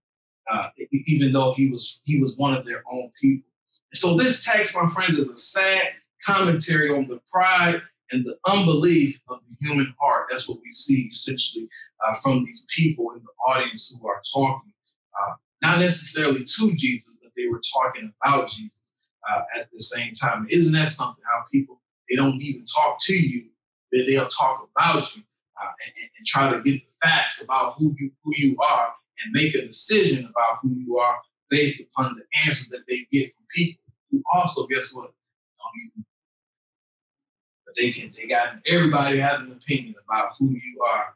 uh, 0.52 0.70
even 0.92 1.32
though 1.34 1.54
he 1.54 1.70
was 1.70 2.02
he 2.06 2.22
was 2.22 2.38
one 2.38 2.54
of 2.54 2.66
their 2.66 2.84
own 2.92 3.12
people. 3.22 3.50
And 3.92 3.98
so 3.98 4.18
this 4.18 4.44
text, 4.44 4.76
my 4.76 4.90
friends, 4.90 5.18
is 5.18 5.30
a 5.30 5.38
sad 5.38 5.90
commentary 6.26 6.90
on 6.90 7.08
the 7.08 7.20
pride 7.32 7.82
and 8.12 8.26
the 8.26 8.38
unbelief 8.48 9.20
of 9.30 9.40
the 9.50 9.68
human 9.68 9.94
heart. 10.00 10.28
That's 10.30 10.48
what 10.48 10.60
we 10.64 10.72
see 10.72 11.10
essentially 11.14 11.68
uh, 12.06 12.16
from 12.22 12.46
these 12.46 12.66
people 12.76 13.12
in 13.12 13.20
the 13.20 13.54
audience 13.54 13.98
who 14.00 14.08
are 14.08 14.22
talking, 14.34 14.74
uh, 15.20 15.34
not 15.62 15.80
necessarily 15.80 16.44
to 16.44 16.76
Jesus, 16.76 17.10
but 17.22 17.32
they 17.36 17.48
were 17.48 17.62
talking 17.74 18.12
about 18.24 18.50
Jesus 18.50 18.72
uh, 19.30 19.42
at 19.60 19.70
the 19.72 19.80
same 19.80 20.14
time. 20.14 20.48
Isn't 20.50 20.74
that 20.74 20.90
something? 20.90 21.24
How 21.32 21.44
people 21.52 21.82
they 22.10 22.16
don't 22.16 22.42
even 22.42 22.66
talk 22.66 22.98
to 23.02 23.14
you, 23.14 23.46
but 23.92 24.02
they'll 24.08 24.30
talk 24.30 24.68
about 24.76 25.16
you 25.16 25.24
uh, 25.62 25.72
and, 25.86 26.10
and, 26.18 26.28
try 26.28 26.52
to 26.52 26.58
get 26.62 26.82
the 26.82 26.86
facts 27.02 27.44
about 27.44 27.76
who 27.78 27.96
you 27.98 28.12
who 28.24 28.32
you 28.36 28.58
are 28.60 28.90
and 29.24 29.34
make 29.34 29.56
a 29.56 29.66
decision 29.66 30.20
about 30.20 30.60
who 30.62 30.76
you 30.76 30.98
are 30.98 31.18
based 31.50 31.82
upon 31.82 32.16
the 32.16 32.48
answers 32.48 32.68
that 32.70 32.82
they 32.88 33.08
get 33.12 33.34
from 33.34 33.46
people 33.56 33.82
who 34.12 34.22
also 34.34 34.68
guess 34.68 34.94
what 34.94 35.06
don't 35.06 35.86
even. 35.86 36.06
But 37.66 37.76
they 37.78 37.92
can 37.92 38.14
they 38.18 38.28
got 38.28 38.56
everybody 38.66 39.18
has 39.18 39.42
an 39.42 39.52
opinion 39.52 39.96
about 40.08 40.34
who 40.40 40.52
you 40.52 40.84
are, 40.94 41.16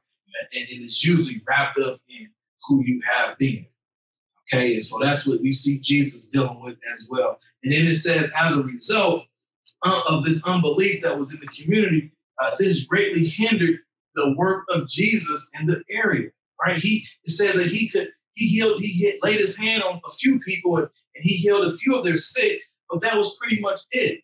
and 0.53 0.67
it 0.69 0.83
is 0.83 1.03
usually 1.03 1.41
wrapped 1.47 1.79
up 1.79 1.99
in 2.09 2.29
who 2.67 2.83
you 2.85 3.01
have 3.05 3.37
been. 3.37 3.65
Okay, 4.53 4.75
and 4.75 4.85
so 4.85 4.99
that's 4.99 5.27
what 5.27 5.41
we 5.41 5.51
see 5.53 5.79
Jesus 5.79 6.25
dealing 6.25 6.61
with 6.61 6.77
as 6.93 7.07
well. 7.09 7.39
And 7.63 7.71
then 7.71 7.87
it 7.87 7.95
says, 7.95 8.29
as 8.37 8.57
a 8.57 8.63
result 8.63 9.25
uh, 9.83 10.01
of 10.07 10.25
this 10.25 10.45
unbelief 10.45 11.01
that 11.01 11.17
was 11.17 11.33
in 11.33 11.39
the 11.39 11.47
community, 11.47 12.11
uh, 12.41 12.51
this 12.57 12.85
greatly 12.85 13.25
hindered 13.25 13.79
the 14.15 14.33
work 14.37 14.65
of 14.69 14.87
Jesus 14.87 15.49
in 15.59 15.67
the 15.67 15.83
area. 15.89 16.29
Right? 16.65 16.77
He 16.77 17.05
said 17.25 17.55
that 17.55 17.67
he 17.67 17.89
could 17.89 18.09
he 18.33 18.47
healed 18.47 18.81
he 18.81 18.93
hit, 18.93 19.19
laid 19.23 19.39
his 19.39 19.57
hand 19.57 19.83
on 19.83 20.01
a 20.05 20.11
few 20.11 20.39
people 20.39 20.77
and, 20.77 20.87
and, 21.15 21.23
he 21.23 21.35
healed 21.35 21.65
a 21.65 21.77
few 21.77 21.95
of 21.95 22.05
their 22.05 22.17
sick, 22.17 22.61
but 22.89 23.01
that 23.01 23.17
was 23.17 23.37
pretty 23.37 23.59
much 23.59 23.79
it. 23.91 24.21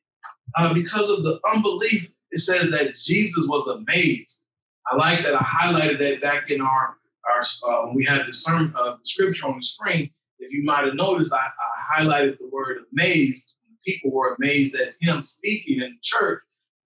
Uh, 0.58 0.74
because 0.74 1.10
of 1.10 1.24
the 1.24 1.40
unbelief, 1.54 2.10
it 2.32 2.40
says 2.40 2.70
that 2.72 2.96
Jesus 2.96 3.46
was 3.48 3.68
amazed. 3.68 4.44
I 4.90 4.96
like 4.96 5.24
that. 5.24 5.36
I 5.36 5.44
highlighted 5.44 6.00
that 6.00 6.22
back 6.22 6.50
in 6.50 6.62
our 6.62 6.98
our 7.30 7.42
uh, 7.42 7.88
when 7.88 7.96
we 7.96 8.06
had 8.06 8.26
the 8.26 8.34
sermon 8.34 8.74
uh, 8.78 8.92
the 8.92 9.06
scripture 9.06 9.48
on 9.48 9.58
the 9.58 9.64
screen. 9.64 10.10
If 10.40 10.54
you 10.54 10.64
might 10.64 10.86
have 10.86 10.94
noticed, 10.94 11.34
I, 11.34 11.38
I 11.38 12.02
highlighted 12.02 12.38
the 12.38 12.50
word 12.52 12.84
amazed. 12.94 13.54
People 13.88 14.12
were 14.12 14.36
amazed 14.36 14.76
at 14.76 14.96
him 15.00 15.24
speaking 15.24 15.82
in 15.82 15.98
church. 16.04 16.42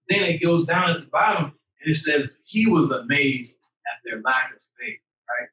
Then 0.08 0.22
it 0.22 0.42
goes 0.42 0.66
down 0.66 0.90
at 0.90 1.00
the 1.00 1.06
bottom 1.06 1.46
and 1.46 1.92
it 1.92 1.96
says 1.96 2.30
he 2.44 2.70
was 2.70 2.92
amazed 2.92 3.58
at 3.86 4.00
their 4.04 4.22
lack 4.22 4.52
of 4.52 4.60
faith, 4.78 5.00
right? 5.28 5.48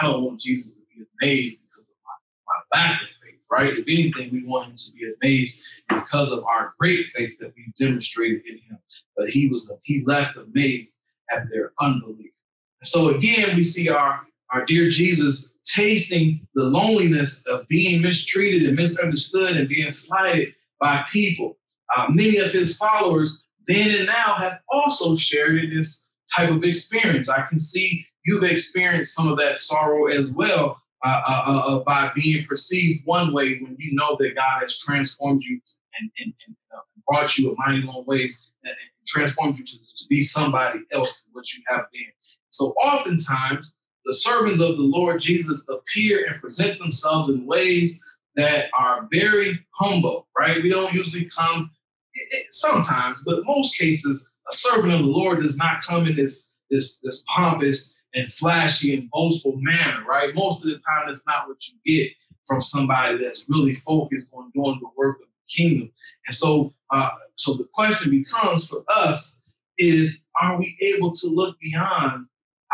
I 0.00 0.06
don't 0.06 0.24
want 0.24 0.40
Jesus 0.40 0.72
to 0.72 0.78
be 0.94 1.04
amazed 1.22 1.58
because 1.62 1.86
of 1.86 1.94
my, 2.04 2.80
my 2.80 2.80
lack 2.80 3.02
of 3.02 3.08
faith, 3.22 3.40
right? 3.48 3.78
If 3.78 3.84
anything, 3.86 4.32
we 4.32 4.44
want 4.44 4.70
him 4.70 4.76
to 4.76 4.92
be 4.92 5.12
amazed 5.22 5.64
because 5.88 6.32
of 6.32 6.42
our 6.44 6.74
great 6.80 7.06
faith 7.14 7.38
that 7.38 7.52
we 7.56 7.72
demonstrated 7.78 8.42
in 8.46 8.58
him. 8.68 8.78
But 9.16 9.30
he 9.30 9.48
was 9.48 9.70
he 9.84 10.04
left 10.04 10.36
amazed 10.36 10.94
at 11.30 11.48
their 11.50 11.72
unbelief. 11.80 12.32
So 12.82 13.10
again, 13.10 13.56
we 13.56 13.62
see 13.62 13.88
our 13.88 14.22
our 14.52 14.64
dear 14.64 14.88
Jesus 14.88 15.52
tasting 15.64 16.46
the 16.54 16.64
loneliness 16.64 17.46
of 17.46 17.68
being 17.68 18.02
mistreated 18.02 18.66
and 18.66 18.76
misunderstood 18.76 19.56
and 19.56 19.68
being 19.68 19.92
slighted 19.92 20.54
by 20.80 21.04
people. 21.12 21.58
Uh, 21.96 22.06
many 22.10 22.38
of 22.38 22.52
his 22.52 22.76
followers 22.76 23.42
then 23.66 23.96
and 23.96 24.06
now 24.06 24.34
have 24.34 24.60
also 24.70 25.14
shared 25.14 25.70
this 25.70 26.10
type 26.34 26.50
of 26.50 26.64
experience. 26.64 27.28
I 27.28 27.42
can 27.42 27.58
see 27.58 28.04
you've 28.24 28.42
experienced 28.42 29.14
some 29.14 29.28
of 29.28 29.38
that 29.38 29.58
sorrow 29.58 30.06
as 30.06 30.30
well 30.30 30.82
uh, 31.04 31.08
uh, 31.08 31.44
uh, 31.46 31.58
uh 31.58 31.78
by 31.84 32.10
being 32.14 32.44
perceived 32.46 33.02
one 33.04 33.32
way 33.32 33.58
when 33.60 33.76
you 33.78 33.94
know 33.94 34.16
that 34.18 34.34
God 34.34 34.62
has 34.62 34.78
transformed 34.78 35.42
you 35.46 35.60
and, 36.00 36.10
and, 36.18 36.34
and 36.46 36.56
uh, 36.74 36.80
brought 37.06 37.36
you 37.38 37.52
a 37.52 37.54
mighty 37.56 37.82
long 37.82 38.04
ways 38.06 38.46
and 38.64 38.74
transformed 39.06 39.58
you 39.58 39.64
to, 39.64 39.76
to 39.76 40.04
be 40.08 40.22
somebody 40.22 40.80
else 40.92 41.20
than 41.20 41.30
what 41.32 41.52
you 41.54 41.62
have 41.68 41.86
been. 41.92 42.10
So 42.50 42.70
oftentimes, 42.82 43.74
the 44.04 44.14
servants 44.14 44.60
of 44.60 44.76
the 44.76 44.82
Lord 44.82 45.20
Jesus 45.20 45.62
appear 45.68 46.26
and 46.26 46.40
present 46.40 46.78
themselves 46.78 47.28
in 47.28 47.46
ways 47.46 48.00
that 48.38 48.70
are 48.78 49.08
very 49.12 49.58
humble, 49.74 50.28
right? 50.38 50.62
We 50.62 50.70
don't 50.70 50.92
usually 50.94 51.28
come 51.36 51.70
sometimes, 52.52 53.18
but 53.26 53.44
most 53.44 53.76
cases, 53.76 54.30
a 54.50 54.54
servant 54.54 54.94
of 54.94 55.00
the 55.00 55.06
Lord 55.06 55.42
does 55.42 55.58
not 55.58 55.82
come 55.82 56.06
in 56.06 56.16
this 56.16 56.48
this 56.70 57.00
this 57.00 57.24
pompous 57.28 57.96
and 58.14 58.32
flashy 58.32 58.94
and 58.94 59.10
boastful 59.10 59.56
manner, 59.58 60.04
right? 60.08 60.34
Most 60.34 60.64
of 60.64 60.70
the 60.70 60.76
time, 60.76 61.08
that's 61.08 61.26
not 61.26 61.48
what 61.48 61.58
you 61.68 61.74
get 61.84 62.12
from 62.46 62.62
somebody 62.62 63.22
that's 63.22 63.46
really 63.48 63.74
focused 63.74 64.28
on 64.32 64.50
doing 64.54 64.78
the 64.80 64.88
work 64.96 65.18
of 65.20 65.26
the 65.28 65.62
kingdom. 65.62 65.90
And 66.26 66.34
so, 66.34 66.74
uh, 66.90 67.10
so 67.36 67.54
the 67.54 67.68
question 67.74 68.10
becomes 68.10 68.68
for 68.68 68.84
us 68.88 69.42
is: 69.78 70.20
Are 70.40 70.58
we 70.58 70.76
able 70.94 71.12
to 71.16 71.26
look 71.26 71.58
beyond 71.60 72.26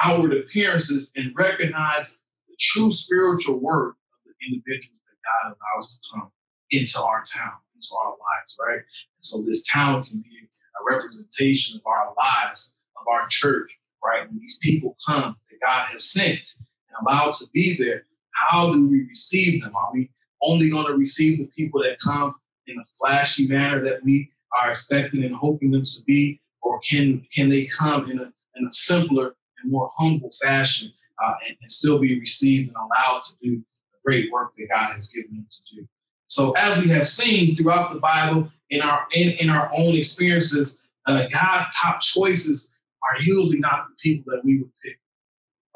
outward 0.02 0.34
appearances 0.36 1.10
and 1.16 1.32
recognize 1.34 2.20
the 2.48 2.54
true 2.60 2.90
spiritual 2.90 3.60
worth 3.60 3.94
of 3.94 4.20
the 4.26 4.46
individuals 4.46 5.00
that 5.03 5.03
God 5.24 5.54
allows 5.54 5.94
to 5.94 5.98
come 6.12 6.30
into 6.70 7.00
our 7.00 7.24
town, 7.24 7.52
into 7.74 7.88
our 8.02 8.10
lives, 8.10 8.56
right? 8.60 8.78
And 8.78 9.22
so 9.22 9.42
this 9.42 9.64
town 9.66 10.04
can 10.04 10.20
be 10.20 10.34
a 10.80 10.92
representation 10.94 11.78
of 11.78 11.86
our 11.86 12.14
lives, 12.16 12.74
of 12.96 13.06
our 13.08 13.26
church, 13.28 13.70
right? 14.04 14.28
When 14.28 14.38
these 14.38 14.58
people 14.62 14.96
come 15.06 15.36
that 15.50 15.60
God 15.64 15.88
has 15.90 16.04
sent 16.04 16.38
and 16.38 17.06
allowed 17.06 17.34
to 17.34 17.46
be 17.52 17.76
there, 17.78 18.06
how 18.32 18.72
do 18.72 18.88
we 18.88 19.04
receive 19.08 19.62
them? 19.62 19.72
Are 19.74 19.92
we 19.92 20.10
only 20.42 20.70
going 20.70 20.86
to 20.86 20.94
receive 20.94 21.38
the 21.38 21.46
people 21.56 21.82
that 21.82 21.98
come 22.00 22.34
in 22.66 22.76
a 22.78 22.84
flashy 22.98 23.46
manner 23.46 23.82
that 23.82 24.02
we 24.04 24.30
are 24.60 24.70
expecting 24.70 25.24
and 25.24 25.34
hoping 25.34 25.70
them 25.70 25.84
to 25.84 26.04
be, 26.06 26.40
or 26.62 26.80
can 26.80 27.26
can 27.32 27.48
they 27.48 27.66
come 27.66 28.10
in 28.10 28.18
a 28.18 28.32
in 28.56 28.66
a 28.66 28.72
simpler 28.72 29.34
and 29.62 29.72
more 29.72 29.90
humble 29.96 30.30
fashion 30.42 30.92
uh, 31.24 31.34
and, 31.46 31.56
and, 31.60 31.70
still 31.70 31.98
be 31.98 32.18
received 32.20 32.68
and 32.68 32.76
allowed 32.76 33.22
to 33.24 33.34
do 33.42 33.62
great 34.04 34.30
work 34.30 34.52
that 34.56 34.68
God 34.68 34.94
has 34.94 35.10
given 35.10 35.34
them 35.34 35.46
to 35.50 35.76
do? 35.76 35.88
So, 36.26 36.52
as 36.52 36.82
we 36.82 36.88
have 36.90 37.08
seen 37.08 37.56
throughout 37.56 37.92
the 37.92 38.00
Bible, 38.00 38.50
in 38.70 38.80
our 38.80 39.06
in, 39.14 39.32
in 39.38 39.50
our 39.50 39.70
own 39.76 39.94
experiences, 39.94 40.78
uh, 41.06 41.26
God's 41.28 41.66
top 41.74 42.00
choices 42.00 42.72
are 43.02 43.22
usually 43.22 43.58
not 43.58 43.86
the 43.88 43.94
people 44.02 44.32
that 44.32 44.44
we 44.44 44.58
would 44.58 44.70
pick. 44.82 44.98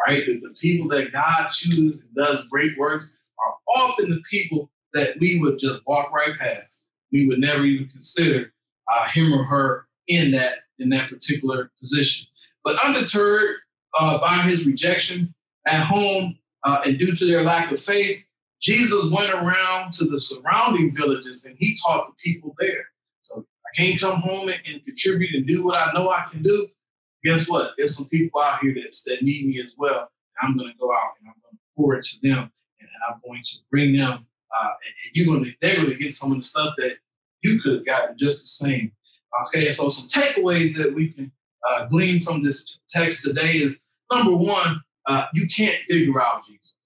Right, 0.07 0.25
the, 0.27 0.41
the 0.41 0.55
people 0.61 0.89
that 0.91 1.13
God 1.13 1.49
chooses 1.51 2.01
and 2.01 2.15
does 2.15 2.45
great 2.51 2.79
works 2.79 3.17
are 3.39 3.55
often 3.77 4.11
the 4.11 4.21
people 4.31 4.71
that 4.95 5.19
we 5.21 5.41
would 5.41 5.59
just 5.59 5.83
walk 5.87 6.13
right 6.13 6.39
past. 6.39 6.89
We 7.13 7.27
would 7.27 7.41
never 7.41 7.65
even 7.65 7.89
consider 7.89 8.53
uh, 8.93 9.09
him 9.09 9.33
or 9.33 9.45
her 9.45 9.87
in 10.07 10.31
that 10.33 10.55
in 10.79 10.89
that 10.91 11.11
particular 11.11 11.71
position. 11.81 12.29
But 12.65 12.79
undeterred 12.85 13.57
uh, 13.99 14.19
by 14.19 14.43
his 14.43 14.67
rejection 14.67 15.35
at 15.67 15.85
home 15.85 16.39
uh, 16.65 16.81
and 16.85 16.99
due 16.99 17.15
to 17.15 17.25
their 17.25 17.43
lack 17.43 17.73
of 17.73 17.81
faith, 17.81 18.23
Jesus 18.61 19.11
went 19.13 19.31
around 19.31 19.93
to 19.95 20.05
the 20.05 20.19
surrounding 20.19 20.95
villages 20.95 21.45
and 21.45 21.57
he 21.59 21.77
taught 21.87 22.09
the 22.09 22.15
people 22.31 22.55
there. 22.59 22.87
So 23.21 23.47
I 23.67 23.77
can't 23.77 24.01
come 24.01 24.21
home 24.21 24.49
and, 24.49 24.61
and 24.67 24.85
contribute 24.85 25.35
and 25.35 25.47
do 25.47 25.65
what 25.65 25.77
I 25.77 25.93
know 25.93 26.11
I 26.11 26.27
can 26.31 26.43
do. 26.43 26.67
Guess 27.25 27.49
what? 27.49 27.73
There's 27.77 27.97
some 27.97 28.09
people 28.09 28.41
out 28.41 28.61
here 28.61 28.75
that, 28.75 28.97
that 29.07 29.23
need 29.23 29.47
me 29.47 29.61
as 29.61 29.73
well. 29.77 30.11
I'm 30.41 30.57
going 30.57 30.71
to 30.71 30.79
go 30.79 30.93
out 30.93 31.15
and 31.21 31.29
I'm 31.29 31.35
going 31.43 31.55
to 31.55 31.59
pour 31.77 31.95
it 31.95 32.05
to 32.05 32.17
them 32.23 32.39
and, 32.81 32.89
and 32.89 32.89
I'm 33.09 33.21
going 33.25 33.43
to 33.43 33.57
bring 33.71 33.97
them. 33.97 34.27
Uh, 34.61 34.65
and 34.65 35.15
you're 35.15 35.27
going 35.27 35.45
to, 35.45 35.53
they're 35.61 35.77
going 35.77 35.91
to 35.91 35.97
get 35.97 36.15
some 36.15 36.33
of 36.33 36.39
the 36.39 36.45
stuff 36.45 36.75
that 36.79 36.95
you 37.43 37.61
could 37.61 37.75
have 37.75 37.87
gotten 37.87 38.17
just 38.19 38.43
the 38.43 38.67
same. 38.67 38.93
Okay, 39.47 39.71
so 39.73 39.89
some 39.89 40.09
takeaways 40.09 40.77
that 40.77 40.93
we 40.93 41.11
can 41.11 41.31
uh, 41.71 41.87
glean 41.87 42.21
from 42.21 42.43
this 42.43 42.79
text 42.89 43.25
today 43.25 43.53
is 43.53 43.79
number 44.13 44.35
one, 44.35 44.81
uh, 45.09 45.25
you 45.35 45.47
can't 45.47 45.81
figure 45.89 46.21
out 46.21 46.45
Jesus. 46.45 46.77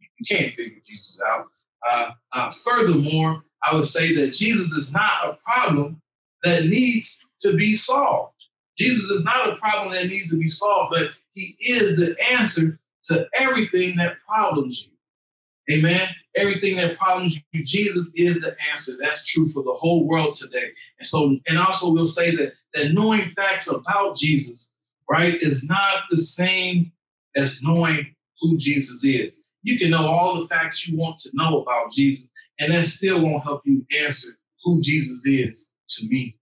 You 0.00 0.36
can't 0.36 0.54
figure 0.54 0.80
Jesus 0.86 1.20
out. 1.26 1.46
Uh, 1.90 2.10
uh, 2.32 2.50
furthermore, 2.50 3.42
I 3.64 3.74
would 3.74 3.88
say 3.88 4.14
that 4.16 4.34
Jesus 4.34 4.72
is 4.72 4.92
not 4.92 5.24
a 5.24 5.38
problem 5.44 6.00
that 6.42 6.64
needs 6.64 7.26
to 7.42 7.56
be 7.56 7.74
solved. 7.74 8.34
Jesus 8.78 9.10
is 9.10 9.24
not 9.24 9.48
a 9.48 9.56
problem 9.56 9.92
that 9.92 10.06
needs 10.06 10.28
to 10.30 10.38
be 10.38 10.48
solved, 10.48 10.94
but 10.96 11.10
he 11.34 11.54
is 11.60 11.96
the 11.96 12.16
answer 12.30 12.78
to 13.04 13.26
everything 13.34 13.96
that 13.96 14.16
problems 14.26 14.86
you. 14.86 15.76
Amen. 15.76 16.08
Everything 16.34 16.76
that 16.76 16.98
problems 16.98 17.38
you, 17.52 17.64
Jesus 17.64 18.10
is 18.16 18.40
the 18.40 18.56
answer. 18.70 18.92
That's 19.00 19.24
true 19.26 19.48
for 19.48 19.62
the 19.62 19.74
whole 19.74 20.08
world 20.08 20.34
today. 20.34 20.70
And 20.98 21.06
so, 21.06 21.36
and 21.46 21.58
also 21.58 21.92
we'll 21.92 22.06
say 22.06 22.34
that 22.36 22.54
that 22.74 22.92
knowing 22.92 23.22
facts 23.36 23.72
about 23.72 24.16
Jesus, 24.16 24.70
right, 25.08 25.34
is 25.40 25.64
not 25.64 26.04
the 26.10 26.18
same 26.18 26.90
as 27.36 27.60
knowing 27.62 28.14
who 28.40 28.56
Jesus 28.58 29.04
is. 29.04 29.44
You 29.62 29.78
can 29.78 29.90
know 29.90 30.06
all 30.06 30.40
the 30.40 30.46
facts 30.46 30.88
you 30.88 30.98
want 30.98 31.18
to 31.20 31.30
know 31.34 31.60
about 31.62 31.92
Jesus, 31.92 32.26
and 32.58 32.72
that 32.72 32.86
still 32.86 33.22
won't 33.22 33.44
help 33.44 33.62
you 33.64 33.84
answer 34.04 34.30
who 34.64 34.80
Jesus 34.80 35.24
is 35.24 35.72
to 35.90 36.06
me 36.08 36.38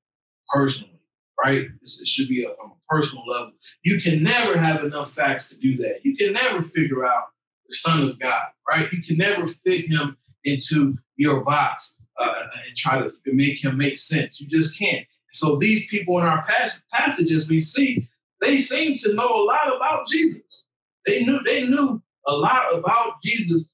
personally, 0.52 1.00
right? 1.42 1.66
It 1.82 2.08
should 2.08 2.28
be 2.28 2.44
a, 2.44 2.48
on 2.48 2.70
a 2.70 2.94
personal 2.94 3.26
level. 3.26 3.52
You 3.82 4.00
can 4.00 4.22
never 4.22 4.58
have 4.58 4.84
enough 4.84 5.12
facts 5.12 5.50
to 5.50 5.58
do 5.58 5.76
that. 5.78 6.04
You 6.04 6.16
can 6.16 6.32
never 6.32 6.62
figure 6.62 7.04
out 7.04 7.24
the 7.68 7.74
Son 7.74 8.08
of 8.08 8.18
God, 8.18 8.42
right? 8.68 8.90
You 8.92 9.02
can 9.02 9.16
never 9.16 9.48
fit 9.64 9.86
him 9.86 10.16
into 10.44 10.96
your 11.16 11.44
box 11.44 12.02
uh, 12.18 12.32
and 12.66 12.76
try 12.76 12.98
to 12.98 13.10
make 13.26 13.62
him 13.62 13.76
make 13.76 13.98
sense. 13.98 14.40
You 14.40 14.48
just 14.48 14.78
can't. 14.78 15.06
So 15.32 15.56
these 15.56 15.88
people 15.88 16.18
in 16.18 16.24
our 16.24 16.44
passages 16.92 17.48
we 17.48 17.60
see, 17.60 18.08
they 18.40 18.58
seem 18.58 18.96
to 18.98 19.14
know 19.14 19.28
a 19.28 19.44
lot 19.44 19.76
about 19.76 20.08
Jesus. 20.08 20.64
They 21.06 21.24
knew 21.24 21.40
they 21.44 21.66
knew 21.66 22.02
a 22.26 22.32
lot 22.32 22.74
about 22.74 23.14
Jesus, 23.24 23.68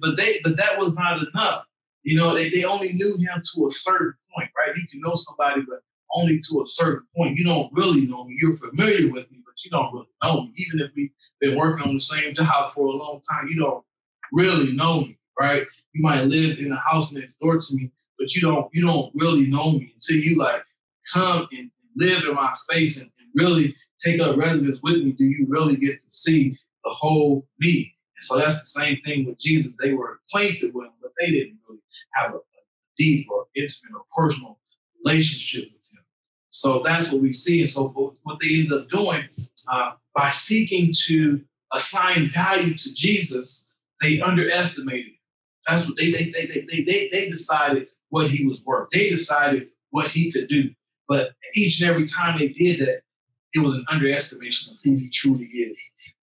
but 0.00 0.16
they 0.16 0.40
but 0.42 0.56
that 0.56 0.78
was 0.78 0.94
not 0.94 1.22
enough. 1.22 1.64
You 2.02 2.16
know, 2.16 2.34
they, 2.34 2.50
they 2.50 2.64
only 2.64 2.92
knew 2.94 3.16
him 3.18 3.42
to 3.54 3.66
a 3.66 3.70
certain 3.70 4.14
point, 4.34 4.50
right? 4.58 4.76
You 4.76 4.86
can 4.90 5.00
know 5.00 5.14
somebody, 5.14 5.62
but 5.68 5.80
only 6.14 6.40
to 6.50 6.62
a 6.62 6.66
certain 6.66 7.06
point. 7.16 7.38
You 7.38 7.44
don't 7.44 7.72
really 7.72 8.06
know 8.06 8.24
me. 8.24 8.36
You're 8.40 8.56
familiar 8.56 9.12
with 9.12 9.30
me, 9.30 9.38
but 9.46 9.64
you 9.64 9.70
don't 9.70 9.92
really 9.92 10.08
know 10.22 10.42
me. 10.42 10.52
Even 10.56 10.80
if 10.80 10.90
we've 10.96 11.12
been 11.40 11.56
working 11.56 11.86
on 11.86 11.94
the 11.94 12.00
same 12.00 12.34
job 12.34 12.72
for 12.72 12.86
a 12.86 12.96
long 12.96 13.20
time, 13.30 13.48
you 13.48 13.60
don't 13.60 13.84
really 14.32 14.72
know 14.72 15.02
me, 15.02 15.18
right? 15.38 15.64
You 15.94 16.02
might 16.02 16.24
live 16.24 16.58
in 16.58 16.70
the 16.70 16.76
house 16.76 17.12
next 17.12 17.38
door 17.40 17.58
to 17.58 17.74
me, 17.76 17.90
but 18.18 18.34
you 18.34 18.42
don't 18.42 18.68
you 18.72 18.84
don't 18.84 19.12
really 19.14 19.46
know 19.46 19.72
me 19.72 19.92
until 19.94 20.22
you 20.22 20.36
like 20.36 20.62
come 21.12 21.46
and 21.52 21.70
live 21.96 22.24
in 22.24 22.34
my 22.34 22.52
space 22.52 23.00
and, 23.00 23.10
and 23.18 23.28
really 23.34 23.76
take 24.04 24.20
up 24.20 24.36
residence 24.36 24.80
with 24.82 24.96
me. 24.96 25.12
Do 25.12 25.24
you 25.24 25.46
really 25.48 25.76
get 25.76 26.00
to 26.00 26.06
see 26.10 26.58
the 26.84 26.90
whole 26.90 27.46
me? 27.58 27.94
And 28.16 28.24
so 28.24 28.38
that's 28.38 28.60
the 28.60 28.80
same 28.80 28.98
thing 29.04 29.26
with 29.26 29.38
Jesus. 29.38 29.72
They 29.82 29.92
were 29.92 30.20
acquainted 30.26 30.74
with 30.74 30.86
him, 30.86 30.92
but 31.00 31.12
they 31.20 31.30
didn't 31.30 31.58
really 31.68 31.80
have 32.14 32.32
a, 32.32 32.36
a 32.36 32.62
deep 32.98 33.28
or 33.30 33.46
intimate 33.54 33.94
or 33.94 34.04
personal 34.16 34.58
relationship 35.04 35.70
with 35.72 35.82
him. 35.92 36.04
So 36.50 36.82
that's 36.84 37.12
what 37.12 37.22
we 37.22 37.32
see. 37.32 37.60
And 37.60 37.70
so 37.70 37.88
what 38.22 38.38
they 38.40 38.60
ended 38.60 38.72
up 38.72 38.88
doing 38.90 39.24
uh, 39.72 39.92
by 40.14 40.30
seeking 40.30 40.94
to 41.06 41.42
assign 41.72 42.30
value 42.30 42.74
to 42.74 42.94
Jesus, 42.94 43.72
they 44.00 44.20
underestimated. 44.20 45.12
That's 45.66 45.86
what 45.86 45.96
they, 45.96 46.10
they 46.10 46.30
they 46.30 46.46
they 46.46 46.82
they 46.82 47.08
they 47.12 47.30
decided 47.30 47.86
what 48.08 48.30
he 48.30 48.46
was 48.46 48.64
worth. 48.66 48.88
They 48.90 49.08
decided 49.08 49.68
what 49.90 50.10
he 50.10 50.32
could 50.32 50.48
do. 50.48 50.70
But 51.08 51.32
each 51.54 51.80
and 51.80 51.90
every 51.90 52.06
time 52.06 52.38
they 52.38 52.48
did 52.48 52.80
that, 52.80 53.02
it 53.54 53.60
was 53.60 53.76
an 53.76 53.84
underestimation 53.88 54.74
of 54.74 54.78
who 54.82 54.96
he 54.96 55.08
truly 55.10 55.46
is. 55.46 55.78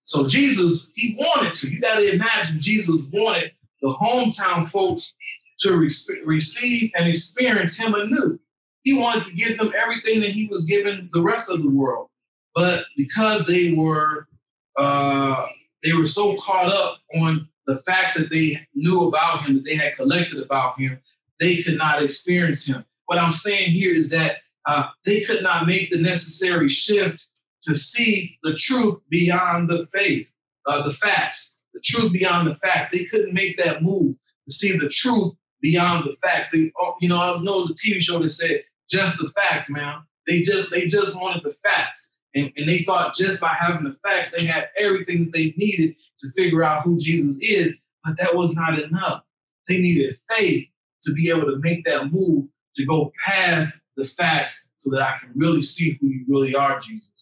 So 0.10 0.26
Jesus, 0.28 0.90
he 0.96 1.16
wanted 1.20 1.54
to. 1.54 1.72
You 1.72 1.80
got 1.80 1.98
to 1.98 2.16
imagine 2.16 2.60
Jesus 2.60 3.06
wanted 3.14 3.52
the 3.84 3.90
hometown 3.90 4.68
folks 4.68 5.14
to 5.60 5.78
re- 5.78 5.92
receive 6.26 6.92
and 6.96 7.08
experience 7.08 7.80
him 7.80 7.94
anew. 7.94 8.40
He 8.82 8.94
wanted 8.94 9.26
to 9.26 9.34
give 9.34 9.60
them 9.60 9.72
everything 9.78 10.20
that 10.22 10.32
he 10.32 10.48
was 10.48 10.66
giving 10.66 11.10
the 11.14 11.22
rest 11.22 11.52
of 11.52 11.62
the 11.62 11.70
world. 11.70 12.08
But 12.56 12.86
because 12.98 13.46
they 13.46 13.74
were 13.74 14.28
uh, 14.80 15.46
they 15.84 15.94
were 15.94 16.08
so 16.08 16.38
caught 16.42 16.72
up 16.72 16.98
on 17.14 17.48
the 17.68 17.78
facts 17.86 18.16
that 18.16 18.32
they 18.32 18.66
knew 18.74 19.08
about 19.08 19.46
him, 19.46 19.58
that 19.58 19.66
they 19.66 19.76
had 19.76 19.96
collected 19.96 20.42
about 20.42 20.80
him, 20.80 21.00
they 21.40 21.62
could 21.62 21.78
not 21.78 22.02
experience 22.02 22.66
him. 22.66 22.84
What 23.06 23.20
I'm 23.20 23.32
saying 23.32 23.70
here 23.70 23.94
is 23.94 24.10
that 24.10 24.38
uh, 24.66 24.86
they 25.06 25.22
could 25.22 25.44
not 25.44 25.68
make 25.68 25.92
the 25.92 26.00
necessary 26.00 26.68
shift 26.68 27.24
to 27.64 27.76
see 27.76 28.38
the 28.44 28.54
truth 28.54 29.00
beyond 29.10 29.70
the 29.70 29.88
faith, 29.94 30.34
uh, 30.66 30.84
the 30.84 30.92
facts, 30.92 31.62
the 31.74 31.82
truth 31.84 32.14
beyond 32.14 32.48
the 32.48 32.56
facts. 32.56 32.92
They 32.92 33.06
couldn't 33.06 33.34
make 33.34 33.58
that 33.58 33.82
move 33.82 34.16
to 34.48 34.54
see 34.54 34.78
the 34.78 34.90
truth 34.90 35.34
beyond 35.62 36.06
the 36.06 36.16
facts. 36.24 36.52
They, 36.52 36.72
oh, 36.80 36.96
you 37.02 37.10
know, 37.10 37.22
I 37.22 37.42
know 37.42 37.68
the 37.68 37.74
TV 37.74 38.02
show 38.02 38.20
that 38.20 38.32
said 38.32 38.64
just 38.90 39.20
the 39.20 39.30
facts, 39.30 39.70
man. 39.70 40.02
They 40.28 40.42
just 40.42 40.72
they 40.72 40.88
just 40.88 41.16
wanted 41.16 41.44
the 41.44 41.52
facts, 41.52 42.14
and, 42.36 42.52
and 42.56 42.68
they 42.68 42.80
thought 42.80 43.16
just 43.16 43.42
by 43.42 43.56
having 43.60 43.84
the 43.84 43.98
facts, 44.08 44.32
they 44.32 44.46
had 44.46 44.70
everything 44.78 45.26
that 45.26 45.34
they 45.34 45.54
needed 45.58 45.96
to 46.20 46.32
figure 46.34 46.64
out 46.64 46.84
who 46.84 47.00
Jesus 47.00 47.40
is. 47.42 47.74
But 48.04 48.18
that 48.20 48.36
was 48.36 48.56
not 48.56 48.80
enough. 48.80 49.24
They 49.68 49.80
needed 49.80 50.18
faith 50.30 50.68
to 51.04 51.14
be 51.14 51.30
able 51.30 51.46
to 51.46 51.58
make 51.60 51.86
that 51.86 52.12
move 52.12 52.46
to 52.76 52.86
go 52.86 53.12
past 53.26 53.82
the 53.98 54.06
facts 54.06 54.72
so 54.78 54.90
that 54.92 55.02
I 55.02 55.18
can 55.20 55.32
really 55.36 55.62
see 55.62 55.98
who 56.00 56.08
you 56.08 56.26
really 56.28 56.56
are, 56.56 56.80
Jesus. 56.80 57.19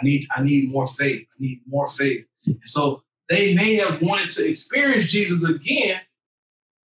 I 0.00 0.04
need 0.04 0.28
I 0.36 0.42
need 0.42 0.70
more 0.70 0.86
faith. 0.86 1.26
I 1.32 1.36
need 1.38 1.60
more 1.66 1.88
faith. 1.88 2.24
And 2.46 2.58
so 2.66 3.02
they 3.28 3.54
may 3.54 3.74
have 3.74 4.00
wanted 4.02 4.30
to 4.32 4.48
experience 4.48 5.10
Jesus 5.10 5.48
again, 5.48 6.00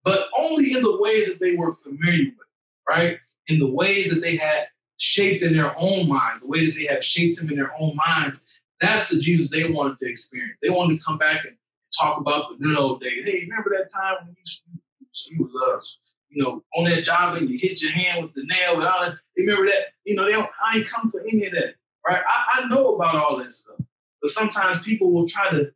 but 0.04 0.28
only 0.38 0.74
in 0.74 0.82
the 0.82 1.00
ways 1.00 1.32
that 1.32 1.40
they 1.40 1.56
were 1.56 1.74
familiar 1.74 2.32
with, 2.38 2.48
right? 2.90 3.20
In 3.48 3.60
the 3.60 3.72
ways 3.72 4.10
that 4.10 4.22
they 4.22 4.38
had 4.38 4.68
shaped 4.98 5.44
in 5.44 5.54
their 5.54 5.78
own 5.78 6.08
minds, 6.08 6.42
the 6.42 6.48
way 6.48 6.66
that 6.66 6.76
they 6.76 6.86
had 6.86 7.04
shaped 7.04 7.40
him 7.40 7.50
in 7.50 7.56
their 7.58 7.74
own 7.80 7.96
minds. 7.96 8.44
That's 8.80 9.10
the 9.10 9.20
Jesus 9.20 9.50
they 9.52 9.72
wanted 9.72 10.00
to 10.00 10.10
experience. 10.10 10.58
They 10.64 10.72
wanted 10.72 10.98
to 10.98 11.04
come 11.04 11.20
back 11.20 11.46
and 11.46 11.56
talk 12.00 12.20
about 12.20 12.50
the 12.50 12.66
good 12.66 12.78
old 12.78 13.02
days. 13.02 13.28
Hey, 13.28 13.46
remember 13.48 13.70
that 13.78 13.92
time 13.92 14.26
when 14.26 14.36
you, 14.36 15.38
you 15.38 15.44
was 15.44 15.78
us? 15.78 15.98
you 16.32 16.44
know, 16.44 16.64
on 16.76 16.90
that 16.90 17.04
job 17.04 17.36
and 17.38 17.50
you 17.50 17.60
hit 17.60 17.82
your 17.82 17.92
hand 17.92 18.24
with 18.24 18.34
the 18.34 18.44
nail 18.46 18.76
and 18.76 18.86
all 18.86 19.02
that. 19.02 19.18
Remember 19.38 19.66
that? 19.66 19.88
You 20.06 20.16
know, 20.16 20.26
they 20.26 20.32
don't, 20.32 20.50
I 20.66 20.78
ain't 20.78 20.88
come 20.88 21.12
for 21.12 21.22
any 21.22 21.46
of 21.46 21.52
that, 21.52 21.76
right? 22.08 22.22
I, 22.22 22.62
I 22.62 22.68
know 22.68 22.96
about 22.96 23.16
all 23.16 23.38
that 23.38 23.54
stuff. 23.54 23.78
But 24.22 24.32
sometimes 24.32 24.84
people 24.84 25.12
will 25.12 25.28
try 25.28 25.50
to 25.52 25.72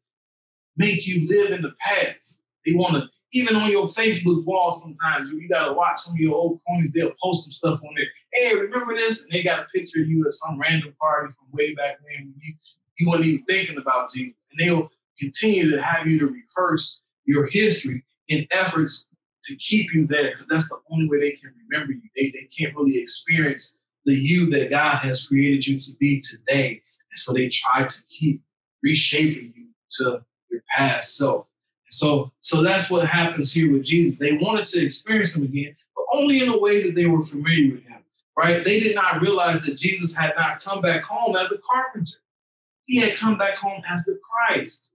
make 0.78 1.08
you 1.08 1.28
live 1.28 1.52
in 1.52 1.62
the 1.62 1.74
past. 1.80 2.42
They 2.66 2.74
want 2.74 2.96
to 2.96 3.10
even 3.34 3.56
on 3.58 3.70
your 3.70 3.90
Facebook 3.90 4.46
wall, 4.46 4.72
sometimes 4.72 5.30
you, 5.30 5.40
you 5.40 5.50
gotta 5.50 5.74
watch 5.74 6.00
some 6.00 6.14
of 6.14 6.20
your 6.20 6.36
old 6.36 6.62
cronies. 6.66 6.92
They'll 6.94 7.14
post 7.22 7.46
some 7.46 7.52
stuff 7.52 7.80
on 7.84 7.94
there. 7.96 8.06
Hey, 8.32 8.56
remember 8.56 8.96
this? 8.96 9.24
And 9.24 9.32
they 9.32 9.44
got 9.44 9.60
a 9.60 9.68
picture 9.74 10.02
of 10.02 10.08
you 10.08 10.26
at 10.26 10.32
some 10.34 10.60
random 10.60 10.94
party 11.00 11.34
from 11.34 11.48
way 11.52 11.74
back 11.76 11.98
when 12.02 12.34
you 12.42 12.54
you 12.98 13.10
weren't 13.10 13.26
even 13.26 13.44
thinking 13.46 13.78
about 13.78 14.14
Jesus. 14.14 14.36
And 14.52 14.60
they'll 14.60 14.90
continue 15.20 15.70
to 15.72 15.82
have 15.82 16.08
you 16.08 16.20
to 16.20 16.28
rehearse 16.28 17.02
your 17.26 17.48
history 17.48 18.06
in 18.30 18.48
efforts 18.52 19.08
to 19.46 19.56
keep 19.58 19.94
you 19.94 20.08
there, 20.08 20.32
because 20.32 20.48
that's 20.50 20.70
the 20.70 20.78
only 20.92 21.10
way 21.10 21.20
they 21.20 21.32
can 21.32 21.54
remember 21.70 21.94
you. 21.94 22.02
They, 22.16 22.32
they 22.32 22.48
can't 22.58 22.76
really 22.76 22.98
experience 22.98 23.78
the 24.06 24.14
you 24.14 24.50
that 24.52 24.70
God 24.70 25.00
has 25.00 25.28
created 25.28 25.66
you 25.66 25.80
to 25.80 25.92
be 26.00 26.22
today. 26.22 26.82
And 27.12 27.20
so 27.20 27.34
they 27.34 27.50
try 27.50 27.86
to 27.86 28.04
keep 28.10 28.42
reshaping 28.84 29.54
you 29.56 29.68
to 29.98 30.24
your 30.52 30.62
past 30.76 31.18
self. 31.18 31.48
So, 31.90 32.32
so 32.42 32.62
that's 32.62 32.92
what 32.92 33.08
happens 33.08 33.54
here 33.54 33.72
with 33.72 33.84
Jesus. 33.84 34.20
They 34.20 34.34
wanted 34.34 34.66
to 34.68 34.86
experience 34.86 35.36
him 35.36 35.46
again, 35.46 35.76
but 35.96 36.06
only 36.14 36.42
in 36.42 36.50
a 36.50 36.60
way 36.60 36.84
that 36.84 36.96
they 36.96 37.06
were 37.06 37.24
familiar 37.24 37.76
with 37.76 37.84
him, 37.84 38.04
right? 38.38 38.66
They 38.66 38.80
did 38.80 38.96
not 38.96 39.22
realize 39.22 39.66
that 39.66 39.78
Jesus 39.78 40.16
had 40.16 40.34
not 40.38 40.62
come 40.62 40.82
back 40.82 41.04
home 41.04 41.36
as 41.36 41.52
a 41.52 41.58
carpenter. 41.72 42.18
He 42.86 42.98
had 42.98 43.16
come 43.16 43.38
back 43.38 43.58
home 43.58 43.82
as 43.88 44.04
the 44.04 44.20
Christ, 44.24 44.92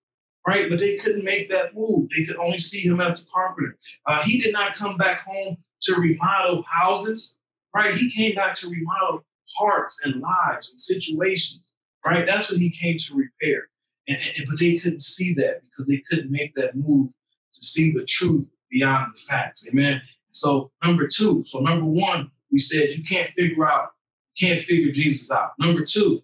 right? 0.47 0.69
But 0.69 0.79
they 0.79 0.97
couldn't 0.97 1.25
make 1.25 1.49
that 1.51 1.75
move. 1.75 2.09
They 2.17 2.25
could 2.25 2.37
only 2.37 2.61
see 2.61 2.87
him 2.87 3.01
as 3.01 3.23
a 3.23 3.27
carpenter. 3.27 3.79
Uh, 4.07 4.23
he 4.23 4.41
did 4.41 4.53
not 4.53 4.77
come 4.77 4.97
back 4.97 5.23
home 5.23 5.57
to 5.83 5.95
remodel 5.95 6.63
houses, 6.71 7.41
right? 7.75 7.95
He 7.95 8.11
came 8.11 8.35
back 8.35 8.55
to 8.57 8.69
remodel 8.69 9.25
hearts 9.57 10.05
and 10.05 10.21
lives 10.21 10.71
and 10.71 10.81
situations, 10.81 11.73
right? 12.05 12.27
That's 12.27 12.51
what 12.51 12.61
he 12.61 12.71
came 12.71 12.99
to 12.99 13.15
repair. 13.15 13.69
And, 14.09 14.19
and, 14.37 14.47
but 14.49 14.59
they 14.59 14.79
couldn't 14.79 15.03
see 15.03 15.35
that 15.35 15.61
because 15.63 15.87
they 15.87 16.03
couldn't 16.09 16.31
make 16.31 16.55
that 16.55 16.77
move 16.77 17.11
to 17.55 17.67
see 17.67 17.93
the 17.93 18.05
truth 18.05 18.47
beyond 18.71 19.15
the 19.15 19.21
facts. 19.21 19.69
Amen. 19.69 20.03
So 20.31 20.71
number 20.85 21.09
two, 21.09 21.45
so 21.47 21.59
number 21.59 21.85
one, 21.85 22.31
we 22.53 22.59
said 22.59 22.91
you 22.91 23.05
can't 23.05 23.31
figure 23.37 23.67
out, 23.67 23.91
can't 24.39 24.65
figure 24.65 24.93
Jesus 24.93 25.31
out. 25.31 25.53
Number 25.59 25.85
two, 25.85 26.23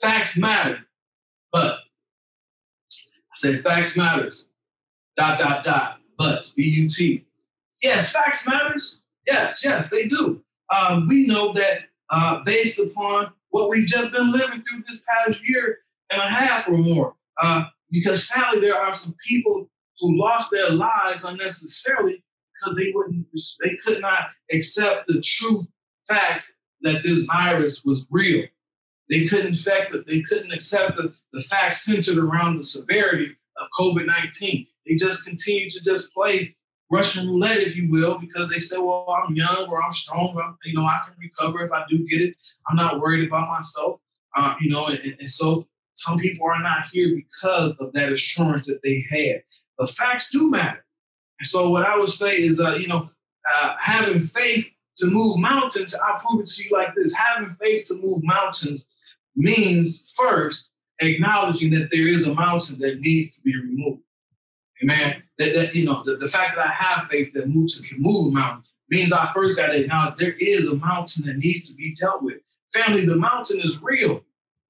facts 0.00 0.38
matter, 0.38 0.78
but 1.52 1.78
I 2.92 3.36
said 3.36 3.62
facts 3.62 3.96
matters. 3.96 4.48
Dot 5.16 5.38
dot 5.40 5.64
dot. 5.64 5.98
But 6.16 6.52
B 6.56 6.62
U 6.62 6.88
T. 6.88 7.26
Yes, 7.82 8.12
facts 8.12 8.46
matters. 8.46 9.02
Yes, 9.26 9.60
yes, 9.64 9.90
they 9.90 10.08
do. 10.08 10.42
Um, 10.70 11.08
we 11.08 11.26
know 11.26 11.52
that 11.54 11.84
uh, 12.10 12.42
based 12.44 12.78
upon 12.78 13.32
what 13.50 13.70
we've 13.70 13.86
just 13.86 14.12
been 14.12 14.30
living 14.32 14.62
through 14.62 14.82
this 14.88 15.02
past 15.08 15.38
year 15.46 15.78
and 16.10 16.20
a 16.20 16.26
half 16.26 16.68
or 16.68 16.78
more. 16.78 17.14
Uh, 17.42 17.64
because 17.90 18.28
sadly, 18.28 18.60
there 18.60 18.76
are 18.76 18.94
some 18.94 19.14
people 19.26 19.68
who 20.00 20.18
lost 20.18 20.50
their 20.50 20.70
lives 20.70 21.24
unnecessarily 21.24 22.22
because 22.54 22.76
they 22.76 22.92
wouldn't, 22.94 23.26
they 23.62 23.76
could 23.84 24.00
not 24.00 24.28
accept 24.52 25.06
the 25.06 25.20
true 25.20 25.66
facts 26.08 26.56
that 26.82 27.02
this 27.02 27.24
virus 27.24 27.84
was 27.84 28.04
real. 28.10 28.44
They 29.10 29.26
couldn't 29.26 29.56
that 29.64 30.04
they 30.06 30.22
couldn't 30.22 30.52
accept 30.52 30.96
the, 30.96 31.14
the 31.32 31.40
facts 31.42 31.84
centered 31.84 32.18
around 32.18 32.58
the 32.58 32.64
severity 32.64 33.34
of 33.56 33.68
COVID-19. 33.78 34.66
They 34.86 34.94
just 34.94 35.24
continued 35.24 35.72
to 35.72 35.80
just 35.80 36.12
play 36.12 36.56
Russian 36.90 37.28
roulette, 37.28 37.58
if 37.58 37.76
you 37.76 37.90
will, 37.90 38.18
because 38.18 38.48
they 38.48 38.58
say, 38.58 38.78
well, 38.78 39.06
I'm 39.08 39.34
young 39.34 39.66
or 39.68 39.82
I'm 39.82 39.92
strong, 39.92 40.34
or, 40.34 40.56
you 40.64 40.74
know, 40.74 40.84
I 40.84 41.00
can 41.04 41.14
recover 41.20 41.64
if 41.64 41.72
I 41.72 41.84
do 41.88 41.98
get 42.06 42.22
it. 42.22 42.34
I'm 42.68 42.76
not 42.76 43.00
worried 43.00 43.26
about 43.26 43.48
myself. 43.48 44.00
Uh, 44.36 44.54
you 44.60 44.70
know, 44.70 44.86
and, 44.86 45.16
and, 45.18 45.28
so 45.28 45.66
some 45.94 46.18
people 46.18 46.46
are 46.46 46.62
not 46.62 46.86
here 46.92 47.14
because 47.14 47.74
of 47.80 47.92
that 47.92 48.12
assurance 48.12 48.66
that 48.66 48.80
they 48.82 49.04
had. 49.10 49.42
The 49.78 49.86
facts 49.86 50.30
do 50.30 50.50
matter. 50.50 50.84
And 51.40 51.46
so 51.46 51.70
what 51.70 51.84
I 51.84 51.96
would 51.96 52.10
say 52.10 52.38
is, 52.38 52.60
uh, 52.60 52.74
you 52.74 52.88
know, 52.88 53.10
uh, 53.56 53.74
having 53.80 54.28
faith 54.28 54.68
to 54.98 55.06
move 55.06 55.38
mountains, 55.38 55.94
I'll 55.94 56.20
prove 56.20 56.42
it 56.42 56.46
to 56.48 56.64
you 56.64 56.70
like 56.72 56.94
this. 56.94 57.14
Having 57.14 57.56
faith 57.62 57.86
to 57.88 57.94
move 57.94 58.22
mountains 58.22 58.86
means 59.36 60.12
first 60.16 60.70
acknowledging 61.00 61.70
that 61.70 61.90
there 61.90 62.08
is 62.08 62.26
a 62.26 62.34
mountain 62.34 62.78
that 62.80 63.00
needs 63.00 63.36
to 63.36 63.42
be 63.42 63.54
removed. 63.56 64.02
Amen. 64.82 65.22
That, 65.38 65.54
that 65.54 65.74
you 65.74 65.84
know, 65.86 66.02
the, 66.04 66.16
the 66.16 66.28
fact 66.28 66.56
that 66.56 66.66
I 66.66 66.72
have 66.72 67.08
faith 67.08 67.32
that 67.34 67.48
moves 67.48 67.80
can 67.80 67.98
move 68.00 68.28
a 68.28 68.30
mountain 68.30 68.64
means 68.90 69.12
I 69.12 69.30
first 69.34 69.58
got 69.58 69.68
to 69.68 69.80
acknowledge 69.80 70.18
there 70.18 70.36
is 70.38 70.68
a 70.68 70.76
mountain 70.76 71.26
that 71.26 71.36
needs 71.36 71.68
to 71.68 71.76
be 71.76 71.96
dealt 72.00 72.22
with. 72.22 72.38
Family, 72.72 73.04
the 73.04 73.16
mountain 73.16 73.60
is 73.60 73.82
real, 73.82 74.22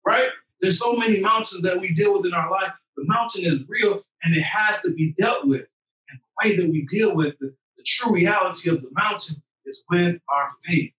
right? 0.06 0.30
There's 0.60 0.80
so 0.80 0.96
many 0.96 1.20
mountains 1.20 1.62
that 1.62 1.80
we 1.80 1.94
deal 1.94 2.16
with 2.16 2.26
in 2.26 2.34
our 2.34 2.50
life. 2.50 2.72
The 2.96 3.04
mountain 3.06 3.44
is 3.44 3.60
real 3.68 4.02
and 4.22 4.36
it 4.36 4.42
has 4.42 4.82
to 4.82 4.90
be 4.90 5.14
dealt 5.18 5.46
with. 5.46 5.66
And 6.10 6.18
the 6.18 6.48
way 6.48 6.56
that 6.56 6.70
we 6.70 6.86
deal 6.86 7.14
with 7.14 7.38
the, 7.38 7.54
the 7.76 7.84
true 7.84 8.14
reality 8.14 8.70
of 8.70 8.82
the 8.82 8.90
mountain 8.92 9.42
is 9.66 9.84
with 9.90 10.20
our 10.28 10.50
faith. 10.64 10.92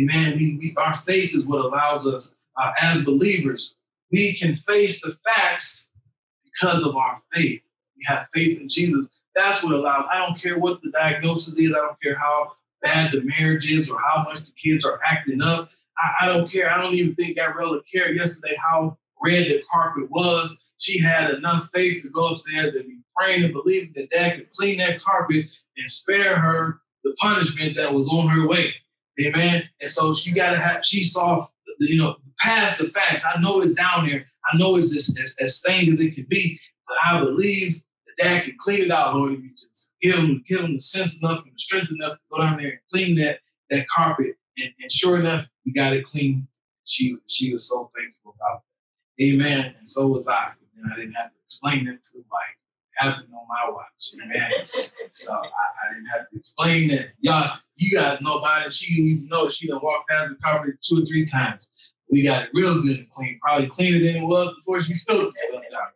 Amen. 0.00 0.38
We, 0.38 0.58
we, 0.58 0.74
our 0.78 0.96
faith 0.96 1.34
is 1.34 1.46
what 1.46 1.64
allows 1.64 2.06
us, 2.06 2.34
uh, 2.56 2.72
as 2.80 3.04
believers, 3.04 3.76
we 4.10 4.34
can 4.34 4.56
face 4.56 5.00
the 5.00 5.16
facts 5.24 5.90
because 6.44 6.84
of 6.84 6.96
our 6.96 7.22
faith. 7.32 7.62
We 8.02 8.14
have 8.14 8.26
faith 8.34 8.60
in 8.60 8.68
Jesus. 8.68 9.06
That's 9.34 9.62
what 9.62 9.72
allows. 9.72 10.04
I 10.10 10.18
don't 10.18 10.40
care 10.40 10.58
what 10.58 10.82
the 10.82 10.90
diagnosis 10.90 11.54
is. 11.54 11.72
I 11.72 11.78
don't 11.78 12.02
care 12.02 12.18
how 12.18 12.52
bad 12.82 13.12
the 13.12 13.22
marriage 13.22 13.70
is 13.70 13.90
or 13.90 13.98
how 13.98 14.22
much 14.24 14.40
the 14.40 14.52
kids 14.62 14.84
are 14.84 15.00
acting 15.06 15.40
up. 15.40 15.70
I, 15.98 16.24
I 16.24 16.28
don't 16.28 16.50
care. 16.50 16.70
I 16.70 16.80
don't 16.80 16.94
even 16.94 17.14
think 17.14 17.36
Gabriella 17.36 17.80
cared 17.92 18.16
yesterday 18.16 18.56
how 18.56 18.98
red 19.24 19.46
the 19.46 19.62
carpet 19.72 20.10
was. 20.10 20.54
She 20.78 20.98
had 20.98 21.30
enough 21.30 21.68
faith 21.72 22.02
to 22.02 22.10
go 22.10 22.28
upstairs 22.28 22.74
and 22.74 22.86
be 22.86 22.98
praying 23.16 23.44
and 23.44 23.52
believing 23.52 23.92
that 23.94 24.10
dad 24.10 24.36
could 24.36 24.52
clean 24.52 24.78
that 24.78 25.00
carpet 25.00 25.46
and 25.76 25.90
spare 25.90 26.36
her 26.36 26.80
the 27.04 27.14
punishment 27.20 27.76
that 27.76 27.94
was 27.94 28.08
on 28.08 28.28
her 28.28 28.46
way. 28.48 28.66
Amen. 29.24 29.62
And 29.80 29.90
so 29.90 30.14
she 30.14 30.32
got 30.32 30.50
to 30.52 30.58
have, 30.58 30.84
she 30.84 31.04
saw, 31.04 31.46
you 31.78 31.98
know, 31.98 32.16
past 32.38 32.78
the 32.78 32.88
facts. 32.88 33.24
I 33.24 33.40
know 33.40 33.60
it's 33.60 33.74
down 33.74 34.08
there. 34.08 34.26
I 34.52 34.58
know 34.58 34.76
it's 34.76 34.96
as, 34.96 35.16
as, 35.22 35.36
as 35.38 35.56
stained 35.56 35.92
as 35.92 36.00
it 36.00 36.14
can 36.14 36.26
be, 36.28 36.58
but 36.88 36.96
I 37.04 37.20
believe 37.20 37.80
dad 38.22 38.44
can 38.44 38.56
clean 38.58 38.82
it 38.82 38.90
out, 38.90 39.14
Lord. 39.14 39.32
You 39.32 39.50
just 39.50 39.92
give 40.00 40.16
him, 40.16 40.44
give 40.46 40.60
him 40.60 40.74
the 40.74 40.80
sense 40.80 41.22
enough 41.22 41.42
and 41.44 41.52
the 41.52 41.58
strength 41.58 41.90
enough 41.90 42.12
to 42.12 42.18
go 42.30 42.38
down 42.38 42.58
there 42.58 42.70
and 42.70 42.78
clean 42.92 43.16
that, 43.16 43.40
that 43.70 43.86
carpet. 43.94 44.36
And, 44.58 44.70
and 44.80 44.92
sure 44.92 45.18
enough, 45.18 45.46
we 45.64 45.72
got 45.72 45.92
it 45.92 46.04
clean. 46.04 46.46
She 46.84 47.16
she 47.28 47.54
was 47.54 47.68
so 47.68 47.90
thankful 47.96 48.34
about 48.36 48.62
that. 49.18 49.24
Amen. 49.24 49.74
And 49.78 49.88
so 49.88 50.08
was 50.08 50.26
I. 50.28 50.50
And 50.76 50.92
I 50.92 50.96
didn't 50.96 51.14
have 51.14 51.30
to 51.30 51.36
explain 51.44 51.86
it 51.86 52.02
to 52.04 52.12
the 52.14 52.24
wife. 52.30 52.42
It 52.90 53.04
happened 53.04 53.28
on 53.32 53.46
my 53.48 53.72
watch. 53.72 53.86
Amen. 54.14 54.88
so 55.12 55.32
I, 55.32 55.38
I, 55.38 55.94
didn't 55.94 56.08
have 56.12 56.28
to 56.28 56.36
explain 56.36 56.88
that. 56.88 57.10
Y'all, 57.20 57.56
you 57.76 57.96
guys 57.96 58.20
know 58.20 58.38
about 58.38 58.66
it. 58.66 58.72
She 58.72 58.96
didn't 58.96 59.10
even 59.10 59.28
know 59.28 59.48
she 59.48 59.68
done 59.68 59.80
walked 59.82 60.10
past 60.10 60.30
the 60.30 60.36
carpet 60.42 60.74
two 60.82 61.02
or 61.02 61.06
three 61.06 61.24
times. 61.24 61.68
We 62.10 62.22
got 62.22 62.44
it 62.44 62.50
real 62.52 62.82
good 62.82 62.98
and 62.98 63.10
clean. 63.10 63.38
Probably 63.40 63.68
cleaner 63.68 64.04
than 64.04 64.22
it 64.22 64.26
was 64.26 64.54
before 64.56 64.82
she 64.82 64.94
spilled 64.94 65.32
the 65.32 65.60
down. 65.70 65.88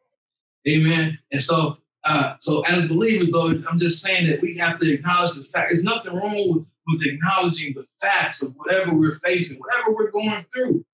Amen. 0.69 1.19
And 1.33 1.43
so 1.43 1.79
uh, 2.07 2.37
so 2.41 2.61
as 2.63 2.87
believers, 2.89 3.31
though, 3.31 3.49
I'm 3.69 3.79
just 3.79 4.03
saying 4.03 4.29
that 4.31 4.41
we 4.41 4.57
have 4.59 4.79
to 4.79 4.93
acknowledge 4.93 5.35
the 5.35 5.45
fact. 5.45 5.71
There's 5.71 5.85
nothing 5.85 6.15
wrong 6.15 6.35
with 6.49 6.67
with 6.87 7.05
acknowledging 7.05 7.75
the 7.75 7.85
facts 8.01 8.43
of 8.43 8.55
whatever 8.55 8.95
we're 8.95 9.19
facing, 9.19 9.59
whatever 9.59 9.93
we're 9.93 10.11
going 10.13 10.45
through, 10.55 10.85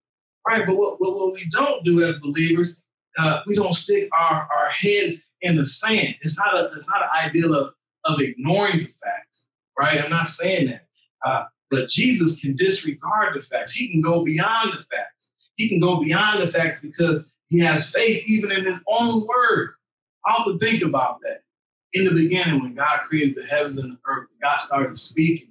right? 0.48 0.66
But 0.66 0.76
what, 0.76 0.96
what, 1.00 1.16
what 1.16 1.34
we 1.34 1.44
don't 1.50 1.84
do 1.84 2.02
as 2.02 2.18
believers, 2.18 2.76
uh, 3.18 3.40
we 3.46 3.54
don't 3.54 3.74
stick 3.74 4.08
our, 4.18 4.48
our 4.50 4.70
heads 4.70 5.22
in 5.42 5.56
the 5.56 5.66
sand. 5.66 6.14
It's 6.22 6.38
not 6.38 6.54
a 6.54 6.70
it's 6.74 6.88
not 6.88 7.02
an 7.02 7.08
ideal 7.28 7.54
of 7.54 7.74
of 8.04 8.20
ignoring 8.20 8.78
the 8.78 8.90
facts, 9.02 9.48
right? 9.78 10.02
I'm 10.02 10.10
not 10.10 10.28
saying 10.28 10.68
that, 10.68 10.86
uh, 11.26 11.44
but 11.70 11.88
Jesus 11.88 12.40
can 12.40 12.56
disregard 12.56 13.34
the 13.34 13.42
facts. 13.42 13.74
He 13.74 13.90
can 13.90 14.00
go 14.00 14.24
beyond 14.24 14.72
the 14.72 14.84
facts. 14.90 15.34
He 15.56 15.68
can 15.68 15.78
go 15.78 16.00
beyond 16.00 16.40
the 16.40 16.50
facts 16.50 16.78
because 16.80 17.24
he 17.50 17.58
has 17.60 17.90
faith 17.90 18.24
even 18.26 18.50
in 18.50 18.64
his 18.64 18.80
own 18.88 19.26
word. 19.28 19.74
I 20.26 20.34
often 20.34 20.58
think 20.58 20.82
about 20.82 21.20
that. 21.22 21.42
In 21.94 22.04
the 22.04 22.12
beginning, 22.12 22.62
when 22.62 22.74
God 22.74 23.00
created 23.08 23.36
the 23.36 23.46
heavens 23.46 23.78
and 23.78 23.92
the 23.92 23.98
earth, 24.06 24.30
God 24.42 24.58
started 24.58 24.98
speaking 24.98 25.48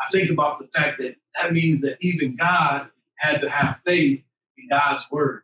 I 0.00 0.10
think 0.10 0.30
about 0.30 0.58
the 0.58 0.68
fact 0.78 0.98
that 0.98 1.16
that 1.36 1.52
means 1.52 1.80
that 1.82 1.96
even 2.00 2.36
God 2.36 2.88
had 3.16 3.40
to 3.40 3.50
have 3.50 3.78
faith 3.84 4.22
in 4.58 4.68
God's 4.70 5.06
word. 5.10 5.42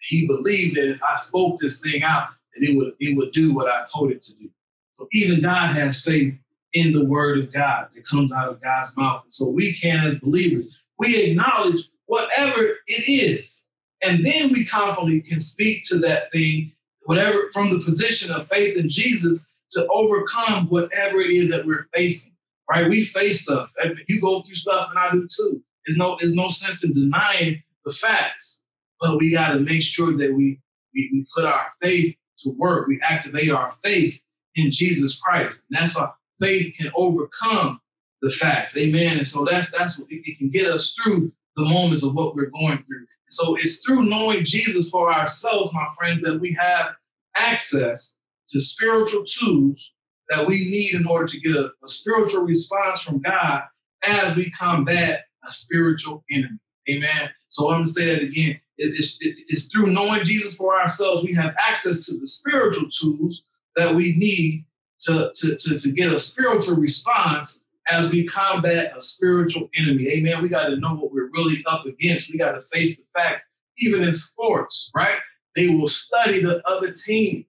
He 0.00 0.26
believed 0.26 0.76
that 0.76 0.90
if 0.90 1.02
I 1.02 1.16
spoke 1.16 1.60
this 1.60 1.80
thing 1.80 2.02
out, 2.02 2.28
that 2.54 2.68
it 2.68 2.76
would 2.76 2.94
it 3.00 3.16
would 3.16 3.32
do 3.32 3.54
what 3.54 3.68
I 3.68 3.84
told 3.92 4.12
it 4.12 4.22
to 4.24 4.34
do. 4.36 4.48
So 4.94 5.08
even 5.12 5.42
God 5.42 5.76
has 5.76 6.04
faith 6.04 6.34
in 6.72 6.92
the 6.92 7.06
word 7.06 7.38
of 7.38 7.52
God 7.52 7.88
that 7.94 8.06
comes 8.06 8.32
out 8.32 8.48
of 8.48 8.62
God's 8.62 8.96
mouth. 8.96 9.24
And 9.24 9.32
so 9.32 9.50
we 9.50 9.72
can, 9.74 10.06
as 10.06 10.16
believers, 10.16 10.78
we 10.98 11.16
acknowledge 11.16 11.88
whatever 12.06 12.62
it 12.86 13.08
is. 13.08 13.64
And 14.02 14.24
then 14.24 14.52
we 14.52 14.66
confidently 14.66 15.22
can 15.22 15.40
speak 15.40 15.84
to 15.86 15.98
that 16.00 16.30
thing, 16.32 16.72
whatever 17.06 17.48
from 17.52 17.70
the 17.70 17.84
position 17.84 18.34
of 18.34 18.48
faith 18.48 18.76
in 18.76 18.88
Jesus 18.88 19.46
to 19.72 19.86
overcome 19.90 20.66
whatever 20.68 21.20
it 21.20 21.30
is 21.30 21.50
that 21.50 21.66
we're 21.66 21.88
facing 21.94 22.36
right? 22.70 22.88
We 22.88 23.04
face 23.04 23.42
stuff. 23.42 23.70
You 24.08 24.20
go 24.20 24.42
through 24.42 24.54
stuff, 24.54 24.90
and 24.90 24.98
I 24.98 25.10
do 25.10 25.28
too. 25.28 25.62
There's 25.86 25.96
no 25.96 26.16
there's 26.18 26.34
no 26.34 26.48
sense 26.48 26.84
in 26.84 26.94
denying 26.94 27.62
the 27.84 27.92
facts, 27.92 28.64
but 29.00 29.18
we 29.18 29.32
got 29.32 29.52
to 29.52 29.60
make 29.60 29.82
sure 29.82 30.16
that 30.16 30.34
we, 30.34 30.60
we 30.94 31.10
we 31.12 31.26
put 31.34 31.44
our 31.44 31.68
faith 31.82 32.16
to 32.40 32.50
work. 32.50 32.88
We 32.88 33.00
activate 33.02 33.50
our 33.50 33.74
faith 33.82 34.20
in 34.56 34.70
Jesus 34.72 35.20
Christ. 35.20 35.62
And 35.70 35.80
that's 35.80 35.98
how 35.98 36.14
faith 36.40 36.74
can 36.76 36.90
overcome 36.96 37.80
the 38.22 38.30
facts. 38.30 38.76
Amen. 38.76 39.18
And 39.18 39.26
so 39.26 39.44
that's 39.44 39.70
that's 39.70 39.98
what 39.98 40.10
it, 40.10 40.22
it 40.28 40.38
can 40.38 40.50
get 40.50 40.70
us 40.70 40.94
through 40.94 41.32
the 41.56 41.64
moments 41.64 42.02
of 42.04 42.14
what 42.14 42.34
we're 42.34 42.50
going 42.50 42.78
through. 42.84 43.06
So 43.30 43.56
it's 43.56 43.84
through 43.84 44.04
knowing 44.04 44.44
Jesus 44.44 44.90
for 44.90 45.12
ourselves, 45.12 45.72
my 45.72 45.88
friends, 45.98 46.22
that 46.22 46.40
we 46.40 46.52
have 46.54 46.94
access 47.36 48.18
to 48.50 48.60
spiritual 48.60 49.24
tools 49.24 49.92
that 50.28 50.46
we 50.46 50.56
need 50.56 50.94
in 50.94 51.06
order 51.06 51.26
to 51.26 51.40
get 51.40 51.54
a, 51.54 51.70
a 51.84 51.88
spiritual 51.88 52.44
response 52.44 53.02
from 53.02 53.20
God 53.20 53.62
as 54.04 54.36
we 54.36 54.50
combat 54.52 55.24
a 55.46 55.52
spiritual 55.52 56.24
enemy. 56.32 56.58
Amen. 56.90 57.30
So 57.48 57.68
I'm 57.68 57.76
going 57.76 57.84
to 57.84 57.90
say 57.90 58.06
that 58.06 58.22
again. 58.22 58.60
It, 58.78 58.94
it's, 58.98 59.18
it, 59.20 59.36
it's 59.48 59.68
through 59.68 59.88
knowing 59.88 60.24
Jesus 60.24 60.56
for 60.56 60.78
ourselves, 60.78 61.24
we 61.24 61.34
have 61.34 61.54
access 61.58 62.06
to 62.06 62.18
the 62.18 62.26
spiritual 62.26 62.88
tools 62.90 63.44
that 63.76 63.94
we 63.94 64.16
need 64.16 64.66
to, 65.02 65.32
to, 65.34 65.56
to, 65.56 65.78
to 65.78 65.92
get 65.92 66.12
a 66.12 66.20
spiritual 66.20 66.76
response 66.76 67.65
as 67.88 68.10
we 68.10 68.26
combat 68.26 68.92
a 68.96 69.00
spiritual 69.00 69.68
enemy. 69.76 70.08
Amen. 70.08 70.42
We 70.42 70.48
got 70.48 70.66
to 70.68 70.76
know 70.76 70.94
what 70.94 71.12
we're 71.12 71.30
really 71.30 71.62
up 71.66 71.86
against. 71.86 72.32
We 72.32 72.38
got 72.38 72.52
to 72.52 72.62
face 72.72 72.96
the 72.96 73.04
facts, 73.16 73.44
even 73.78 74.02
in 74.02 74.14
sports, 74.14 74.90
right? 74.94 75.18
They 75.54 75.68
will 75.68 75.88
study 75.88 76.42
the 76.42 76.66
other 76.68 76.92
team. 76.92 77.46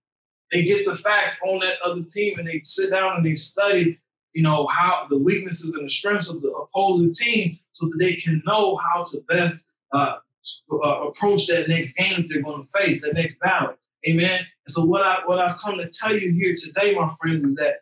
They 0.51 0.63
get 0.63 0.85
the 0.85 0.95
facts 0.95 1.37
on 1.45 1.59
that 1.59 1.81
other 1.83 2.03
team 2.03 2.39
and 2.39 2.47
they 2.47 2.61
sit 2.63 2.91
down 2.91 3.17
and 3.17 3.25
they 3.25 3.35
study, 3.35 3.99
you 4.33 4.43
know, 4.43 4.67
how 4.67 5.05
the 5.09 5.21
weaknesses 5.21 5.73
and 5.73 5.85
the 5.85 5.91
strengths 5.91 6.29
of 6.29 6.41
the 6.41 6.49
opposing 6.49 7.13
team 7.13 7.59
so 7.73 7.87
that 7.87 7.97
they 7.99 8.15
can 8.15 8.41
know 8.45 8.79
how 8.93 9.03
to 9.03 9.19
best 9.27 9.65
uh, 9.93 10.17
uh, 10.71 11.07
approach 11.07 11.47
that 11.47 11.67
next 11.67 11.93
game 11.93 12.27
they're 12.29 12.41
going 12.41 12.65
to 12.65 12.79
face, 12.79 13.01
that 13.01 13.13
next 13.13 13.39
battle. 13.39 13.75
Amen. 14.07 14.39
And 14.39 14.73
so 14.73 14.85
what 14.85 15.01
I 15.01 15.21
what 15.25 15.39
I've 15.39 15.57
come 15.57 15.77
to 15.77 15.89
tell 15.89 16.15
you 16.15 16.31
here 16.33 16.55
today, 16.55 16.95
my 16.95 17.13
friends, 17.19 17.43
is 17.43 17.55
that 17.55 17.79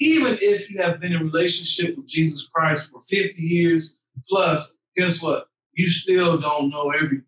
even 0.00 0.38
if 0.40 0.70
you 0.70 0.82
have 0.82 1.00
been 1.00 1.12
in 1.12 1.24
relationship 1.30 1.96
with 1.96 2.06
Jesus 2.06 2.48
Christ 2.48 2.90
for 2.90 3.02
50 3.08 3.40
years 3.40 3.96
plus, 4.28 4.76
guess 4.96 5.22
what? 5.22 5.48
You 5.74 5.88
still 5.88 6.40
don't 6.40 6.70
know 6.70 6.90
everything. 6.90 7.24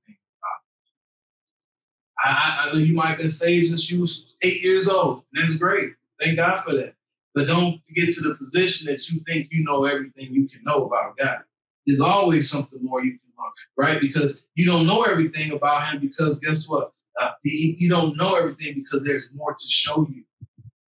I, 2.22 2.64
I 2.68 2.72
know 2.72 2.78
you 2.78 2.94
might 2.94 3.08
have 3.08 3.18
been 3.18 3.28
saved 3.28 3.68
since 3.68 3.90
you 3.90 4.00
was 4.00 4.34
eight 4.42 4.62
years 4.62 4.88
old. 4.88 5.24
That's 5.32 5.56
great. 5.56 5.90
Thank 6.20 6.36
God 6.36 6.64
for 6.64 6.74
that. 6.74 6.94
But 7.34 7.46
don't 7.46 7.80
get 7.94 8.14
to 8.14 8.20
the 8.22 8.34
position 8.36 8.90
that 8.90 9.08
you 9.10 9.20
think 9.26 9.48
you 9.50 9.62
know 9.62 9.84
everything 9.84 10.32
you 10.32 10.48
can 10.48 10.62
know 10.64 10.86
about 10.86 11.16
God. 11.18 11.40
There's 11.86 12.00
always 12.00 12.50
something 12.50 12.78
more 12.82 13.04
you 13.04 13.12
can 13.12 13.20
learn, 13.38 13.50
right? 13.76 14.00
Because 14.00 14.44
you 14.54 14.66
don't 14.66 14.86
know 14.86 15.02
everything 15.02 15.52
about 15.52 15.86
Him 15.86 16.00
because 16.00 16.40
guess 16.40 16.68
what? 16.68 16.92
Uh, 17.20 17.30
you 17.44 17.88
don't 17.88 18.16
know 18.16 18.34
everything 18.34 18.74
because 18.74 19.04
there's 19.04 19.30
more 19.34 19.52
to 19.52 19.66
show 19.68 20.06
you. 20.10 20.24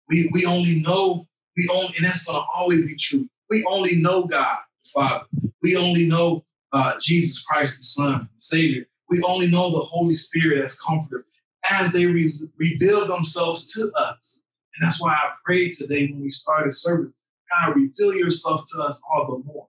We, 0.09 0.31
we 0.33 0.47
only 0.47 0.81
know 0.81 1.27
we 1.57 1.69
only, 1.73 1.95
and 1.97 2.05
that's 2.05 2.25
going 2.25 2.39
to 2.41 2.47
always 2.57 2.87
be 2.87 2.97
true. 2.97 3.29
We 3.51 3.65
only 3.69 3.97
know 3.97 4.25
God, 4.25 4.57
the 4.85 4.91
Father. 4.93 5.25
We 5.63 5.77
only 5.77 6.07
know 6.07 6.45
uh, 6.73 6.95
Jesus 7.01 7.45
Christ, 7.45 7.79
the 7.79 7.85
Son, 7.85 8.29
the 8.35 8.43
Savior. 8.43 8.87
We 9.09 9.23
only 9.23 9.51
know 9.51 9.71
the 9.71 9.85
Holy 9.85 10.15
Spirit 10.15 10.65
as 10.65 10.79
Comforter 10.79 11.25
as 11.71 11.93
they 11.93 12.07
re- 12.07 12.33
reveal 12.57 13.07
themselves 13.07 13.73
to 13.75 13.93
us. 13.93 14.43
And 14.77 14.87
that's 14.87 15.01
why 15.01 15.13
I 15.13 15.33
prayed 15.45 15.75
today 15.75 16.07
when 16.11 16.23
we 16.23 16.31
started 16.31 16.75
service. 16.75 17.13
God, 17.51 17.77
reveal 17.77 18.15
yourself 18.15 18.65
to 18.75 18.83
us 18.83 19.01
all 19.13 19.27
the 19.27 19.45
more. 19.45 19.69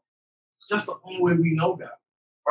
That's 0.70 0.88
the 0.88 0.96
only 1.06 1.22
way 1.22 1.34
we 1.34 1.54
know 1.54 1.76
God, 1.76 1.90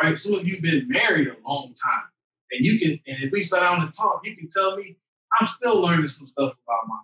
right? 0.00 0.16
Some 0.16 0.38
of 0.38 0.46
you 0.46 0.54
have 0.54 0.62
been 0.62 0.88
married 0.88 1.28
a 1.28 1.48
long 1.48 1.74
time, 1.74 2.04
and 2.52 2.64
you 2.64 2.78
can, 2.78 2.90
and 2.90 3.24
if 3.24 3.32
we 3.32 3.42
sit 3.42 3.60
down 3.60 3.82
and 3.82 3.92
talk, 3.92 4.20
you 4.22 4.36
can 4.36 4.48
tell 4.50 4.76
me 4.76 4.96
I'm 5.40 5.48
still 5.48 5.80
learning 5.80 6.06
some 6.06 6.28
stuff 6.28 6.52
about 6.64 6.86
my 6.86 6.96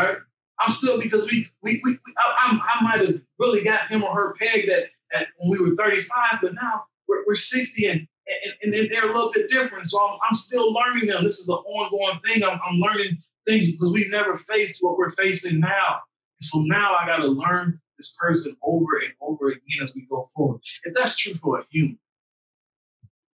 man, 0.00 0.08
right? 0.08 0.18
I'm 0.60 0.72
still 0.72 1.00
because 1.00 1.30
we 1.30 1.48
we, 1.62 1.80
we, 1.84 1.92
we 1.92 2.14
I, 2.18 2.58
I, 2.80 2.82
might 2.82 3.06
have 3.06 3.20
really 3.38 3.62
got 3.62 3.88
him 3.88 4.02
or 4.02 4.14
her 4.14 4.34
pegged 4.40 4.68
at, 4.68 4.86
at 5.12 5.28
when 5.38 5.50
we 5.50 5.70
were 5.70 5.76
35, 5.76 6.40
but 6.42 6.54
now 6.54 6.84
we're, 7.08 7.24
we're 7.26 7.34
60 7.34 7.86
and, 7.86 8.08
and, 8.62 8.74
and 8.74 8.90
they're 8.90 9.08
a 9.08 9.14
little 9.14 9.32
bit 9.34 9.50
different. 9.50 9.86
So 9.86 10.00
I'm, 10.00 10.18
I'm 10.26 10.34
still 10.34 10.72
learning 10.72 11.08
them. 11.08 11.24
This 11.24 11.38
is 11.38 11.48
an 11.48 11.56
ongoing 11.56 12.20
thing. 12.24 12.42
I'm, 12.42 12.58
I'm 12.66 12.78
learning 12.78 13.18
things 13.46 13.72
because 13.72 13.92
we've 13.92 14.10
never 14.10 14.36
faced 14.36 14.78
what 14.80 14.96
we're 14.96 15.12
facing 15.12 15.60
now. 15.60 16.00
And 16.40 16.46
so 16.46 16.60
now 16.62 16.94
I 16.94 17.06
got 17.06 17.18
to 17.18 17.28
learn 17.28 17.80
this 17.98 18.16
person 18.18 18.56
over 18.62 18.98
and 19.04 19.12
over 19.20 19.48
again 19.48 19.82
as 19.82 19.94
we 19.94 20.06
go 20.08 20.28
forward. 20.34 20.60
If 20.84 20.94
that's 20.94 21.16
true 21.16 21.34
for 21.34 21.60
a 21.60 21.64
human, 21.70 21.98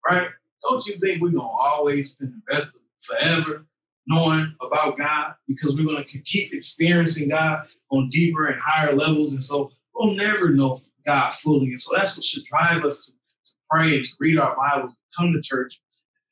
right? 0.09 0.29
Don't 0.63 0.85
you 0.87 0.99
think 0.99 1.23
we're 1.23 1.31
gonna 1.31 1.47
always 1.47 2.13
spend 2.13 2.33
the 2.33 2.55
rest 2.55 2.75
of 2.75 2.81
forever 3.01 3.67
knowing 4.09 4.55
about 4.61 4.99
God 4.99 5.35
because 5.47 5.77
we're 5.77 5.85
going 5.85 6.03
to 6.03 6.19
keep 6.23 6.53
experiencing 6.53 7.29
God 7.29 7.67
on 7.91 8.09
deeper 8.11 8.47
and 8.47 8.61
higher 8.61 8.95
levels. 8.95 9.33
And 9.33 9.45
so 9.45 9.71
we'll 9.95 10.15
never 10.15 10.49
know 10.51 10.81
God 11.07 11.35
fully. 11.35 11.69
And 11.69 11.81
so 11.81 11.93
that's 11.95 12.17
what 12.17 12.25
should 12.25 12.45
drive 12.45 12.85
us 12.85 13.07
to, 13.07 13.13
to 13.13 13.51
pray 13.71 13.97
and 13.97 14.05
to 14.05 14.11
read 14.19 14.39
our 14.39 14.57
Bibles, 14.57 14.99
come 15.17 15.33
to 15.33 15.43
church, 15.43 15.81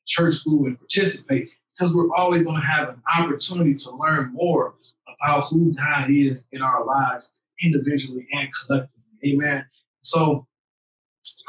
church 0.05 0.35
school, 0.35 0.65
and 0.65 0.77
participate 0.77 1.49
because 1.77 1.95
we're 1.95 2.13
always 2.15 2.43
going 2.43 2.59
to 2.59 2.65
have 2.65 2.89
an 2.89 3.01
opportunity 3.15 3.75
to 3.75 3.91
learn 3.91 4.33
more 4.33 4.75
about 5.21 5.45
who 5.49 5.73
God 5.73 6.09
is 6.09 6.43
in 6.51 6.61
our 6.61 6.83
lives, 6.83 7.33
individually 7.63 8.27
and 8.33 8.49
collectively. 8.53 9.03
Amen. 9.25 9.65
So, 10.01 10.47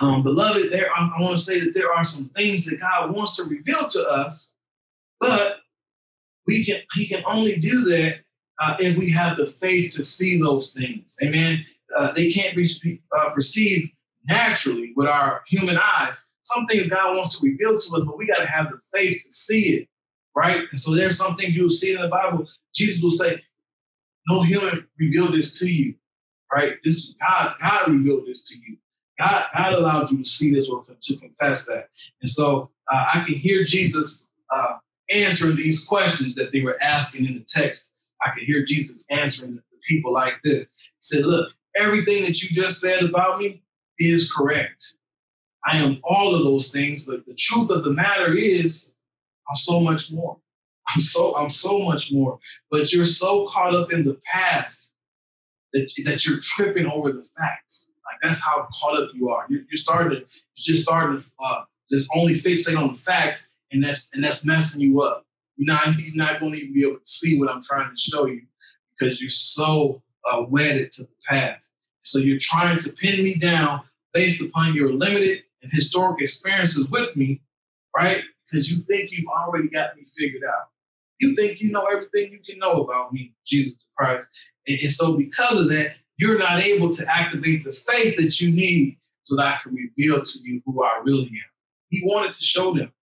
um, 0.01 0.23
beloved, 0.23 0.73
there 0.73 0.91
I, 0.95 1.11
I 1.19 1.23
want 1.23 1.39
to 1.39 1.43
say 1.43 1.61
that 1.61 1.75
there 1.75 1.93
are 1.93 2.05
some 2.05 2.29
things 2.31 2.67
that 2.67 2.81
God 2.81 3.15
wants 3.15 3.37
to 3.37 3.45
reveal 3.45 3.89
to 3.89 4.09
us, 4.09 4.57
but 5.21 5.58
we 6.49 6.65
can 6.65 6.81
he 6.95 7.07
can 7.07 7.23
only 7.27 7.61
do 7.61 7.83
that 7.85 8.21
uh, 8.61 8.75
if 8.81 8.97
we 8.97 9.11
have 9.13 9.37
the 9.37 9.55
faith 9.61 9.95
to 9.95 10.05
see 10.05 10.41
those 10.41 10.73
things. 10.73 11.15
Amen. 11.23 11.65
Uh, 11.97 12.11
they 12.13 12.33
can't 12.33 12.57
be 12.57 13.01
uh, 13.17 13.31
perceived 13.35 13.93
naturally 14.27 14.93
with 14.97 15.07
our 15.07 15.43
human 15.47 15.79
eyes. 15.79 16.27
Some 16.43 16.67
things 16.67 16.89
God 16.89 17.15
wants 17.15 17.39
to 17.39 17.47
reveal 17.47 17.73
to 17.73 17.77
us, 17.77 17.89
but 17.89 18.17
we 18.17 18.27
got 18.27 18.39
to 18.39 18.47
have 18.47 18.71
the 18.71 18.81
faith 18.97 19.23
to 19.25 19.31
see 19.31 19.75
it, 19.75 19.89
right? 20.35 20.63
And 20.71 20.81
so 20.81 20.95
there's 20.95 21.19
some 21.19 21.37
things 21.37 21.55
you'll 21.55 21.71
see 21.71 21.95
in 21.95 22.01
the 22.01 22.09
Bible. 22.09 22.49
Jesus 22.75 23.03
will 23.03 23.11
say, 23.11 23.43
"No 24.29 24.43
human 24.43 24.89
revealed 24.99 25.35
this 25.35 25.59
to 25.59 25.69
you, 25.69 25.95
right? 26.53 26.77
This 26.83 27.15
God, 27.21 27.55
God 27.61 27.89
revealed 27.89 28.27
this 28.27 28.43
to 28.49 28.55
you. 28.67 28.79
God, 29.19 29.45
God 29.55 29.75
allowed 29.75 30.11
you 30.11 30.19
to 30.19 30.29
see 30.29 30.55
this 30.55 30.71
or 30.71 30.83
to 30.83 31.17
confess 31.19 31.67
that." 31.67 31.91
And 32.23 32.31
so 32.31 32.71
uh, 32.91 33.05
I 33.13 33.25
can 33.27 33.35
hear 33.35 33.65
Jesus 33.65 34.31
uh, 34.55 34.79
answering 35.15 35.57
these 35.57 35.85
questions 35.85 36.35
that 36.35 36.53
they 36.53 36.61
were 36.61 36.81
asking 36.83 37.27
in 37.27 37.35
the 37.35 37.47
text. 37.49 37.91
I 38.25 38.31
could 38.31 38.45
hear 38.45 38.65
Jesus 38.65 39.05
answering 39.11 39.57
the 39.57 39.63
people 39.89 40.13
like 40.13 40.35
this. 40.45 40.65
He 40.65 40.69
said, 41.01 41.25
Look, 41.25 41.53
everything 41.77 42.25
that 42.25 42.43
you 42.43 42.49
just 42.51 42.81
said 42.81 43.03
about 43.03 43.39
me 43.39 43.63
is 43.99 44.33
correct. 44.33 44.95
I 45.67 45.79
am 45.79 46.01
all 46.05 46.35
of 46.35 46.45
those 46.45 46.71
things, 46.71 47.07
but 47.07 47.27
the 47.27 47.35
truth 47.35 47.71
of 47.71 47.85
the 47.85 47.93
matter 47.93 48.35
is, 48.35 48.93
I'm 49.51 49.57
so 49.57 49.81
much 49.81 50.11
more. 50.11 50.37
I'm 50.95 51.01
so 51.01 51.37
I'm 51.37 51.51
so 51.51 51.81
much 51.81 52.13
more. 52.13 52.39
But 52.71 52.93
you're 52.93 53.07
so 53.07 53.47
caught 53.49 53.75
up 53.75 53.93
in 53.93 54.05
the 54.05 54.19
past 54.25 54.93
that, 55.73 55.91
that 56.05 56.25
you're 56.25 56.41
tripping 56.41 56.87
over 56.87 57.13
the 57.13 57.25
facts. 57.39 57.91
Like 58.07 58.19
that's 58.23 58.45
how 58.45 58.67
caught 58.81 59.01
up 59.01 59.11
you 59.15 59.29
are. 59.29 59.47
You're, 59.49 59.63
you're 59.71 59.77
starting 59.77 60.11
to 60.11 60.17
you're 60.17 60.27
just 60.57 60.85
starting 60.85 61.21
to 61.21 61.27
uh, 61.45 61.65
just 61.91 62.09
only 62.15 62.41
fixate 62.41 62.79
on 62.79 62.95
the 62.95 62.99
facts 62.99 63.51
and 63.73 63.83
that's 63.83 64.15
and 64.15 64.23
that's 64.23 64.47
messing 64.47 64.81
you 64.81 65.03
up. 65.03 65.27
You're 65.57 65.75
not 65.75 65.99
you're 65.99 66.17
not 66.17 66.41
going 66.41 66.53
to 66.53 66.59
even 66.59 66.75
be 66.75 66.85
able 66.85 66.99
to 66.99 67.07
see 67.07 67.39
what 67.39 67.51
I'm 67.51 67.63
trying 67.63 67.91
to 67.91 68.01
show 68.01 68.27
you 68.27 68.43
because 68.99 69.21
you're 69.21 69.31
so 69.31 70.03
uh, 70.31 70.43
wedded 70.49 70.91
to 70.93 71.03
the 71.03 71.09
past. 71.29 71.75
So 72.03 72.19
you're 72.19 72.39
trying 72.41 72.79
to 72.79 72.93
pin 72.93 73.23
me 73.23 73.39
down 73.39 73.83
based 74.15 74.41
upon 74.41 74.75
your 74.75 74.93
limited 74.93 75.43
and 75.63 75.73
historic 75.73 76.23
experiences 76.23 76.91
with 76.91 77.15
me, 77.17 77.43
right? 77.97 78.23
Because 78.51 78.71
you 78.71 78.79
think 78.83 79.11
you've 79.13 79.29
already 79.29 79.69
got 79.69 79.97
me 79.97 80.07
figured 80.17 80.43
out. 80.45 80.69
You 81.21 81.35
think 81.35 81.61
you 81.61 81.71
know 81.71 81.87
everything 81.87 82.33
you 82.33 82.39
can 82.49 82.59
know 82.59 82.83
about 82.83 83.13
me, 83.13 83.35
Jesus 83.47 83.77
Christ. 83.97 84.29
And, 84.67 84.79
and 84.81 84.93
so 84.93 85.17
because 85.17 85.61
of 85.61 85.69
that, 85.71 85.97
you're 86.17 86.39
not 86.39 86.63
able 86.63 86.95
to 86.95 87.07
activate 87.13 87.65
the 87.65 87.73
faith 87.73 88.17
that 88.17 88.41
you 88.41 88.51
need 88.51 88.99
so 89.25 89.37
that 89.37 89.47
I 89.47 89.59
can 89.63 89.75
reveal 89.75 90.25
to 90.25 90.39
you 90.43 90.63
who 90.65 90.83
I 90.83 91.01
really 91.05 91.27
am. 91.27 91.51
He 91.91 92.03
wanted 92.05 92.35
to 92.35 92.43
show 92.43 92.75
them 92.75 92.93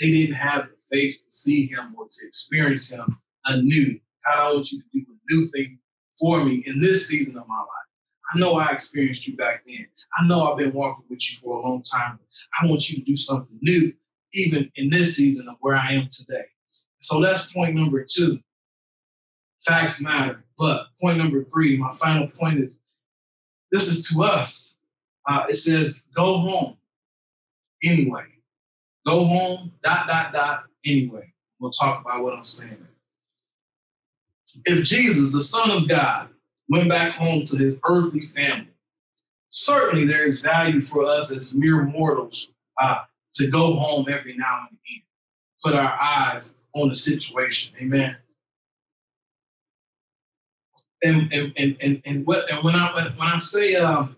they 0.00 0.10
didn't 0.10 0.36
have 0.36 0.68
the 0.68 0.96
faith 0.96 1.16
to 1.16 1.32
see 1.32 1.66
him 1.66 1.94
or 1.96 2.06
to 2.06 2.26
experience 2.26 2.92
him 2.92 3.18
anew. 3.46 3.98
God, 4.24 4.38
I 4.38 4.52
want 4.52 4.70
you 4.70 4.80
to 4.80 4.86
do 4.92 5.04
a 5.08 5.34
new 5.34 5.46
thing 5.46 5.78
for 6.18 6.44
me 6.44 6.62
in 6.66 6.80
this 6.80 7.08
season 7.08 7.36
of 7.36 7.46
my 7.48 7.58
life. 7.58 7.68
I 8.34 8.38
know 8.38 8.58
I 8.58 8.72
experienced 8.72 9.26
you 9.26 9.36
back 9.36 9.62
then. 9.66 9.86
I 10.18 10.26
know 10.26 10.50
I've 10.50 10.58
been 10.58 10.72
walking 10.72 11.04
with 11.08 11.30
you 11.30 11.38
for 11.38 11.58
a 11.58 11.62
long 11.62 11.82
time. 11.82 12.18
I 12.60 12.66
want 12.66 12.90
you 12.90 12.96
to 12.96 13.02
do 13.02 13.16
something 13.16 13.58
new, 13.62 13.92
even 14.34 14.70
in 14.76 14.90
this 14.90 15.16
season 15.16 15.48
of 15.48 15.56
where 15.60 15.76
I 15.76 15.92
am 15.92 16.08
today. 16.10 16.44
So 17.00 17.20
that's 17.22 17.52
point 17.52 17.74
number 17.74 18.04
two. 18.08 18.38
Facts 19.66 20.02
matter. 20.02 20.44
But 20.58 20.86
point 21.00 21.18
number 21.18 21.44
three, 21.44 21.76
my 21.76 21.94
final 21.94 22.28
point 22.28 22.58
is 22.58 22.80
this 23.70 23.88
is 23.88 24.08
to 24.08 24.24
us. 24.24 24.76
Uh, 25.26 25.44
it 25.48 25.56
says, 25.56 26.06
go 26.14 26.38
home 26.38 26.76
anyway. 27.84 28.24
Go 29.08 29.24
home, 29.24 29.72
dot, 29.82 30.06
dot, 30.06 30.34
dot, 30.34 30.64
anyway. 30.84 31.32
We'll 31.58 31.70
talk 31.70 32.02
about 32.02 32.22
what 32.22 32.34
I'm 32.34 32.44
saying. 32.44 32.86
if 34.66 34.84
Jesus, 34.84 35.32
the 35.32 35.40
Son 35.40 35.70
of 35.70 35.88
God, 35.88 36.28
went 36.68 36.90
back 36.90 37.14
home 37.14 37.46
to 37.46 37.56
his 37.56 37.78
earthly 37.88 38.26
family, 38.26 38.68
certainly 39.48 40.06
there 40.06 40.26
is 40.26 40.42
value 40.42 40.82
for 40.82 41.06
us 41.06 41.34
as 41.34 41.54
mere 41.54 41.84
mortals 41.84 42.48
uh, 42.82 42.98
to 43.36 43.50
go 43.50 43.72
home 43.72 44.04
every 44.10 44.36
now 44.36 44.66
and 44.68 44.76
again, 44.76 45.02
put 45.64 45.74
our 45.74 45.98
eyes 45.98 46.54
on 46.74 46.90
the 46.90 46.96
situation. 46.96 47.74
Amen. 47.80 48.14
And 51.02 51.32
and 51.32 51.52
and 51.56 51.76
and, 51.80 52.02
and 52.04 52.26
what 52.26 52.50
and 52.52 52.62
when 52.62 52.74
I 52.74 52.92
when, 53.16 53.28
I 53.28 53.38
say 53.38 53.76
um, 53.76 54.16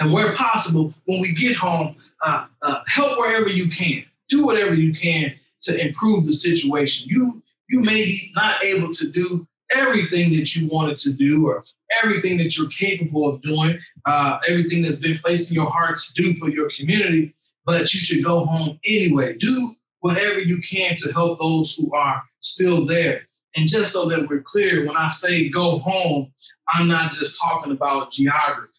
and 0.00 0.10
where 0.10 0.34
possible, 0.34 0.94
when 1.04 1.20
we 1.20 1.34
get 1.34 1.56
home, 1.56 1.96
uh, 2.24 2.46
uh, 2.62 2.80
help 2.86 3.18
wherever 3.18 3.48
you 3.48 3.68
can. 3.68 4.04
Do 4.28 4.44
whatever 4.44 4.74
you 4.74 4.92
can 4.92 5.34
to 5.62 5.86
improve 5.86 6.24
the 6.24 6.34
situation. 6.34 7.08
You 7.10 7.42
you 7.68 7.80
may 7.80 8.04
be 8.04 8.32
not 8.34 8.64
able 8.64 8.94
to 8.94 9.08
do 9.10 9.46
everything 9.74 10.36
that 10.36 10.54
you 10.54 10.68
wanted 10.68 10.98
to 11.00 11.12
do 11.12 11.48
or 11.48 11.64
everything 12.02 12.38
that 12.38 12.56
you're 12.56 12.68
capable 12.68 13.28
of 13.28 13.42
doing, 13.42 13.78
uh, 14.04 14.38
everything 14.48 14.82
that's 14.82 15.00
been 15.00 15.18
placed 15.18 15.50
in 15.50 15.56
your 15.56 15.70
heart 15.70 15.98
to 15.98 16.22
do 16.22 16.34
for 16.34 16.48
your 16.48 16.70
community, 16.76 17.34
but 17.64 17.92
you 17.92 18.00
should 18.00 18.24
go 18.24 18.44
home 18.44 18.78
anyway. 18.86 19.36
Do 19.36 19.72
whatever 20.00 20.40
you 20.40 20.62
can 20.62 20.94
to 20.96 21.12
help 21.12 21.40
those 21.40 21.74
who 21.74 21.92
are 21.94 22.22
still 22.40 22.86
there. 22.86 23.22
And 23.56 23.68
just 23.68 23.92
so 23.92 24.06
that 24.06 24.28
we're 24.28 24.42
clear, 24.42 24.86
when 24.86 24.96
I 24.96 25.08
say 25.08 25.48
go 25.48 25.78
home, 25.78 26.32
I'm 26.74 26.88
not 26.88 27.12
just 27.12 27.40
talking 27.40 27.72
about 27.72 28.12
geography. 28.12 28.72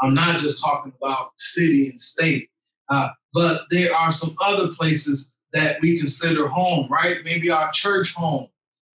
I'm 0.00 0.14
not 0.14 0.40
just 0.40 0.62
talking 0.62 0.92
about 1.00 1.32
city 1.38 1.90
and 1.90 2.00
state, 2.00 2.48
uh, 2.88 3.08
but 3.32 3.62
there 3.70 3.94
are 3.94 4.10
some 4.10 4.34
other 4.40 4.68
places 4.68 5.30
that 5.52 5.80
we 5.80 5.98
consider 5.98 6.48
home, 6.48 6.88
right? 6.90 7.18
Maybe 7.24 7.50
our 7.50 7.70
church 7.72 8.14
home, 8.14 8.48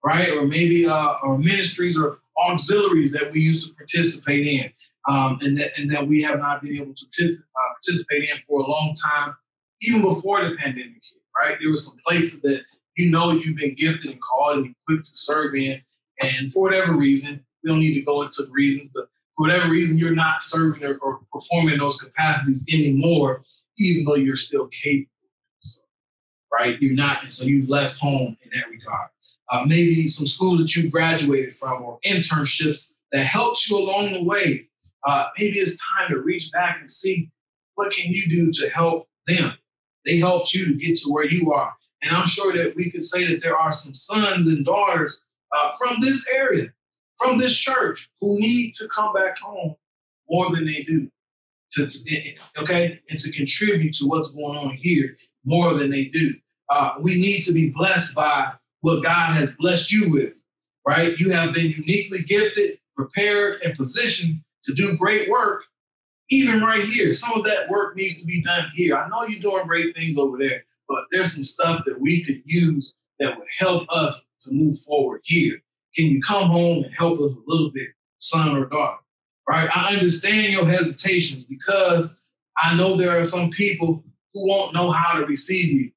right? 0.04 0.30
Or 0.30 0.46
maybe 0.46 0.86
uh, 0.86 1.14
our 1.22 1.38
ministries 1.38 1.98
or 1.98 2.18
auxiliaries 2.38 3.12
that 3.12 3.32
we 3.32 3.40
used 3.40 3.68
to 3.68 3.74
participate 3.74 4.46
in, 4.46 4.70
um, 5.08 5.38
and 5.42 5.58
that 5.58 5.72
and 5.78 5.92
that 5.92 6.06
we 6.06 6.22
have 6.22 6.38
not 6.38 6.62
been 6.62 6.76
able 6.76 6.94
to 6.94 7.24
uh, 7.24 7.72
participate 7.74 8.30
in 8.30 8.36
for 8.48 8.60
a 8.60 8.66
long 8.66 8.94
time, 9.12 9.34
even 9.82 10.02
before 10.02 10.42
the 10.42 10.56
pandemic 10.56 10.94
hit, 10.94 11.22
right? 11.38 11.56
There 11.60 11.70
were 11.70 11.76
some 11.76 11.98
places 12.06 12.40
that 12.42 12.62
you 12.96 13.10
know 13.10 13.32
you've 13.32 13.56
been 13.56 13.74
gifted 13.74 14.10
and 14.10 14.20
called 14.20 14.58
and 14.58 14.74
equipped 14.88 15.04
to 15.04 15.16
serve 15.16 15.54
in, 15.54 15.80
and 16.20 16.52
for 16.52 16.62
whatever 16.62 16.96
reason, 16.96 17.44
we 17.62 17.70
don't 17.70 17.80
need 17.80 17.94
to 17.94 18.02
go 18.02 18.22
into 18.22 18.42
the 18.42 18.52
reasons, 18.52 18.90
but 18.94 19.08
for 19.36 19.48
whatever 19.48 19.68
reason, 19.68 19.98
you're 19.98 20.14
not 20.14 20.42
serving 20.42 20.84
or, 20.84 20.96
or 20.98 21.20
performing 21.32 21.78
those 21.78 22.00
capacities 22.00 22.64
anymore, 22.72 23.42
even 23.78 24.04
though 24.04 24.14
you're 24.14 24.36
still 24.36 24.68
capable. 24.82 25.10
Right? 26.52 26.80
You're 26.80 26.94
not, 26.94 27.24
and 27.24 27.32
so 27.32 27.46
you've 27.46 27.68
left 27.68 27.98
home 27.98 28.36
in 28.42 28.50
that 28.54 28.70
regard. 28.70 29.08
Uh, 29.50 29.64
maybe 29.66 30.08
some 30.08 30.28
schools 30.28 30.60
that 30.60 30.74
you 30.76 30.88
graduated 30.88 31.56
from 31.56 31.82
or 31.82 31.98
internships 32.04 32.94
that 33.12 33.26
helped 33.26 33.68
you 33.68 33.76
along 33.76 34.12
the 34.12 34.22
way. 34.22 34.68
Uh, 35.06 35.26
maybe 35.38 35.58
it's 35.58 35.78
time 35.98 36.10
to 36.10 36.20
reach 36.20 36.50
back 36.52 36.78
and 36.80 36.90
see 36.90 37.30
what 37.74 37.92
can 37.92 38.10
you 38.12 38.26
do 38.28 38.52
to 38.52 38.70
help 38.70 39.08
them. 39.26 39.52
They 40.04 40.18
helped 40.18 40.54
you 40.54 40.66
to 40.66 40.74
get 40.74 40.98
to 40.98 41.10
where 41.10 41.26
you 41.26 41.52
are. 41.52 41.74
And 42.02 42.16
I'm 42.16 42.28
sure 42.28 42.52
that 42.52 42.76
we 42.76 42.90
could 42.90 43.04
say 43.04 43.26
that 43.26 43.42
there 43.42 43.56
are 43.56 43.72
some 43.72 43.94
sons 43.94 44.46
and 44.46 44.64
daughters 44.64 45.22
uh, 45.56 45.70
from 45.78 46.00
this 46.00 46.28
area 46.32 46.72
from 47.18 47.38
this 47.38 47.56
church 47.56 48.10
who 48.20 48.38
need 48.38 48.74
to 48.74 48.88
come 48.88 49.12
back 49.12 49.38
home 49.38 49.74
more 50.28 50.54
than 50.54 50.66
they 50.66 50.82
do. 50.82 51.08
To, 51.76 51.90
okay, 52.58 53.00
and 53.10 53.18
to 53.18 53.32
contribute 53.32 53.94
to 53.96 54.06
what's 54.06 54.32
going 54.32 54.56
on 54.56 54.76
here 54.80 55.16
more 55.44 55.74
than 55.74 55.90
they 55.90 56.04
do. 56.06 56.32
Uh, 56.70 56.92
we 57.00 57.14
need 57.14 57.42
to 57.42 57.52
be 57.52 57.70
blessed 57.70 58.14
by 58.14 58.52
what 58.80 59.02
God 59.02 59.32
has 59.34 59.52
blessed 59.56 59.92
you 59.92 60.10
with, 60.10 60.44
right? 60.86 61.18
You 61.18 61.30
have 61.32 61.52
been 61.52 61.70
uniquely 61.70 62.22
gifted, 62.28 62.78
prepared, 62.96 63.60
and 63.62 63.76
positioned 63.76 64.40
to 64.64 64.74
do 64.74 64.96
great 64.98 65.28
work, 65.28 65.64
even 66.30 66.62
right 66.62 66.84
here. 66.84 67.12
Some 67.14 67.38
of 67.38 67.44
that 67.46 67.68
work 67.68 67.96
needs 67.96 68.20
to 68.20 68.26
be 68.26 68.42
done 68.42 68.70
here. 68.74 68.96
I 68.96 69.08
know 69.08 69.24
you're 69.24 69.42
doing 69.42 69.66
great 69.66 69.96
things 69.96 70.18
over 70.18 70.38
there, 70.38 70.64
but 70.88 71.04
there's 71.10 71.34
some 71.34 71.44
stuff 71.44 71.82
that 71.86 72.00
we 72.00 72.24
could 72.24 72.42
use 72.44 72.92
that 73.18 73.36
would 73.36 73.48
help 73.58 73.86
us 73.90 74.26
to 74.42 74.52
move 74.52 74.78
forward 74.80 75.20
here. 75.24 75.60
Can 75.96 76.06
you 76.06 76.22
come 76.22 76.50
home 76.50 76.84
and 76.84 76.94
help 76.94 77.20
us 77.20 77.32
a 77.32 77.50
little 77.50 77.70
bit, 77.70 77.88
son 78.18 78.56
or 78.56 78.66
daughter? 78.66 79.03
Right? 79.48 79.68
I 79.74 79.94
understand 79.94 80.52
your 80.52 80.66
hesitations 80.66 81.44
because 81.44 82.16
I 82.62 82.74
know 82.76 82.96
there 82.96 83.18
are 83.18 83.24
some 83.24 83.50
people 83.50 84.02
who 84.32 84.48
won't 84.48 84.74
know 84.74 84.90
how 84.90 85.18
to 85.18 85.26
receive 85.26 85.72
you. 85.72 85.90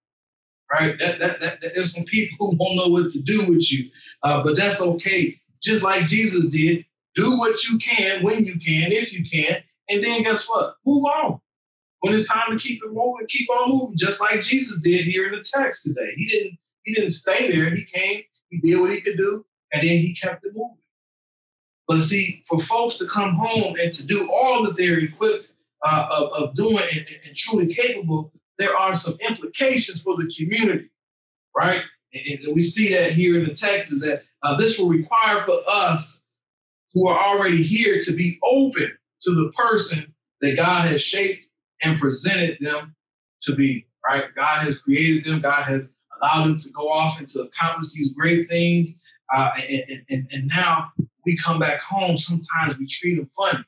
Right? 0.71 0.97
That, 0.99 1.19
that, 1.19 1.39
that, 1.39 1.61
that 1.61 1.75
there's 1.75 1.95
some 1.95 2.05
people 2.05 2.37
who 2.39 2.57
won't 2.57 2.75
know 2.75 2.87
what 2.89 3.11
to 3.11 3.21
do 3.21 3.49
with 3.49 3.71
you, 3.71 3.89
uh, 4.23 4.43
but 4.43 4.57
that's 4.57 4.81
okay. 4.81 5.39
Just 5.63 5.83
like 5.83 6.07
Jesus 6.07 6.45
did, 6.47 6.85
do 7.15 7.37
what 7.37 7.63
you 7.63 7.77
can 7.79 8.21
when 8.21 8.45
you 8.45 8.53
can, 8.59 8.91
if 8.91 9.13
you 9.13 9.23
can, 9.23 9.63
and 9.89 10.03
then 10.03 10.23
guess 10.23 10.47
what? 10.47 10.75
Move 10.85 11.05
on. 11.05 11.39
When 12.01 12.13
it's 12.13 12.27
time 12.27 12.51
to 12.51 12.57
keep 12.57 12.83
it 12.83 12.91
moving, 12.91 13.25
keep 13.27 13.49
on 13.49 13.69
moving, 13.69 13.97
just 13.97 14.21
like 14.21 14.41
Jesus 14.41 14.79
did 14.81 15.05
here 15.05 15.27
in 15.27 15.31
the 15.31 15.43
text 15.43 15.83
today. 15.83 16.13
He 16.15 16.27
didn't 16.27 16.57
he 16.83 16.93
didn't 16.93 17.09
stay 17.09 17.51
there. 17.51 17.75
He 17.75 17.83
came, 17.85 18.23
he 18.49 18.59
did 18.59 18.79
what 18.79 18.91
he 18.91 19.01
could 19.01 19.17
do, 19.17 19.45
and 19.73 19.81
then 19.81 19.97
he 19.97 20.15
kept 20.15 20.45
it 20.45 20.53
moving. 20.55 20.77
But 21.87 22.01
see, 22.03 22.43
for 22.47 22.59
folks 22.59 22.97
to 22.97 23.07
come 23.07 23.35
home 23.35 23.75
and 23.81 23.93
to 23.93 24.05
do 24.05 24.29
all 24.31 24.63
that 24.63 24.75
they're 24.75 24.99
equipped 24.99 25.53
uh, 25.85 26.07
of, 26.11 26.31
of, 26.33 26.55
doing 26.55 26.83
and, 26.91 27.05
and, 27.25 27.35
truly 27.35 27.73
capable, 27.73 28.33
there 28.57 28.75
are 28.75 28.93
some 28.93 29.13
implications 29.29 30.01
for 30.01 30.17
the 30.17 30.31
community, 30.37 30.89
right? 31.55 31.81
And, 32.13 32.39
and 32.39 32.55
we 32.55 32.63
see 32.63 32.93
that 32.93 33.13
here 33.13 33.37
in 33.37 33.45
the 33.45 33.53
text 33.53 33.91
is 33.91 34.01
that 34.01 34.23
uh, 34.43 34.57
this 34.57 34.79
will 34.79 34.89
require 34.89 35.43
for 35.45 35.59
us 35.67 36.19
who 36.93 37.07
are 37.07 37.19
already 37.19 37.63
here 37.63 38.01
to 38.01 38.13
be 38.13 38.37
open 38.43 38.91
to 39.21 39.31
the 39.31 39.51
person 39.55 40.13
that 40.41 40.57
God 40.57 40.87
has 40.87 41.01
shaped 41.01 41.45
and 41.83 41.99
presented 41.99 42.57
them 42.59 42.95
to 43.41 43.55
be, 43.55 43.87
right? 44.05 44.25
God 44.35 44.65
has 44.65 44.77
created 44.79 45.25
them, 45.25 45.41
God 45.41 45.63
has 45.63 45.95
allowed 46.21 46.45
them 46.45 46.59
to 46.59 46.71
go 46.71 46.89
off 46.89 47.19
and 47.19 47.29
to 47.29 47.41
accomplish 47.41 47.93
these 47.93 48.13
great 48.13 48.49
things 48.49 48.95
uh, 49.35 49.51
and, 49.69 50.03
and, 50.09 50.27
and 50.31 50.47
now 50.47 50.91
we 51.27 51.37
come 51.37 51.59
back 51.59 51.81
home, 51.81 52.17
sometimes 52.17 52.77
we 52.79 52.87
treat 52.87 53.15
them 53.15 53.29
funny. 53.35 53.63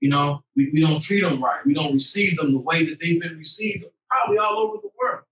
You 0.00 0.10
know, 0.10 0.42
we, 0.56 0.70
we 0.74 0.80
don't 0.80 1.00
treat 1.00 1.20
them 1.20 1.42
right. 1.42 1.64
We 1.64 1.74
don't 1.74 1.94
receive 1.94 2.36
them 2.36 2.52
the 2.52 2.58
way 2.58 2.84
that 2.84 3.00
they've 3.00 3.20
been 3.20 3.38
received, 3.38 3.84
probably 4.10 4.38
all 4.38 4.58
over 4.58 4.78
the 4.82 4.90
world. 5.00 5.22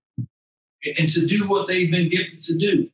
And, 0.85 0.99
and 0.99 1.09
to 1.09 1.27
do 1.27 1.47
what 1.49 1.67
they've 1.67 1.91
been 1.91 2.09
gifted 2.09 2.41
to 2.43 2.57
do. 2.57 2.89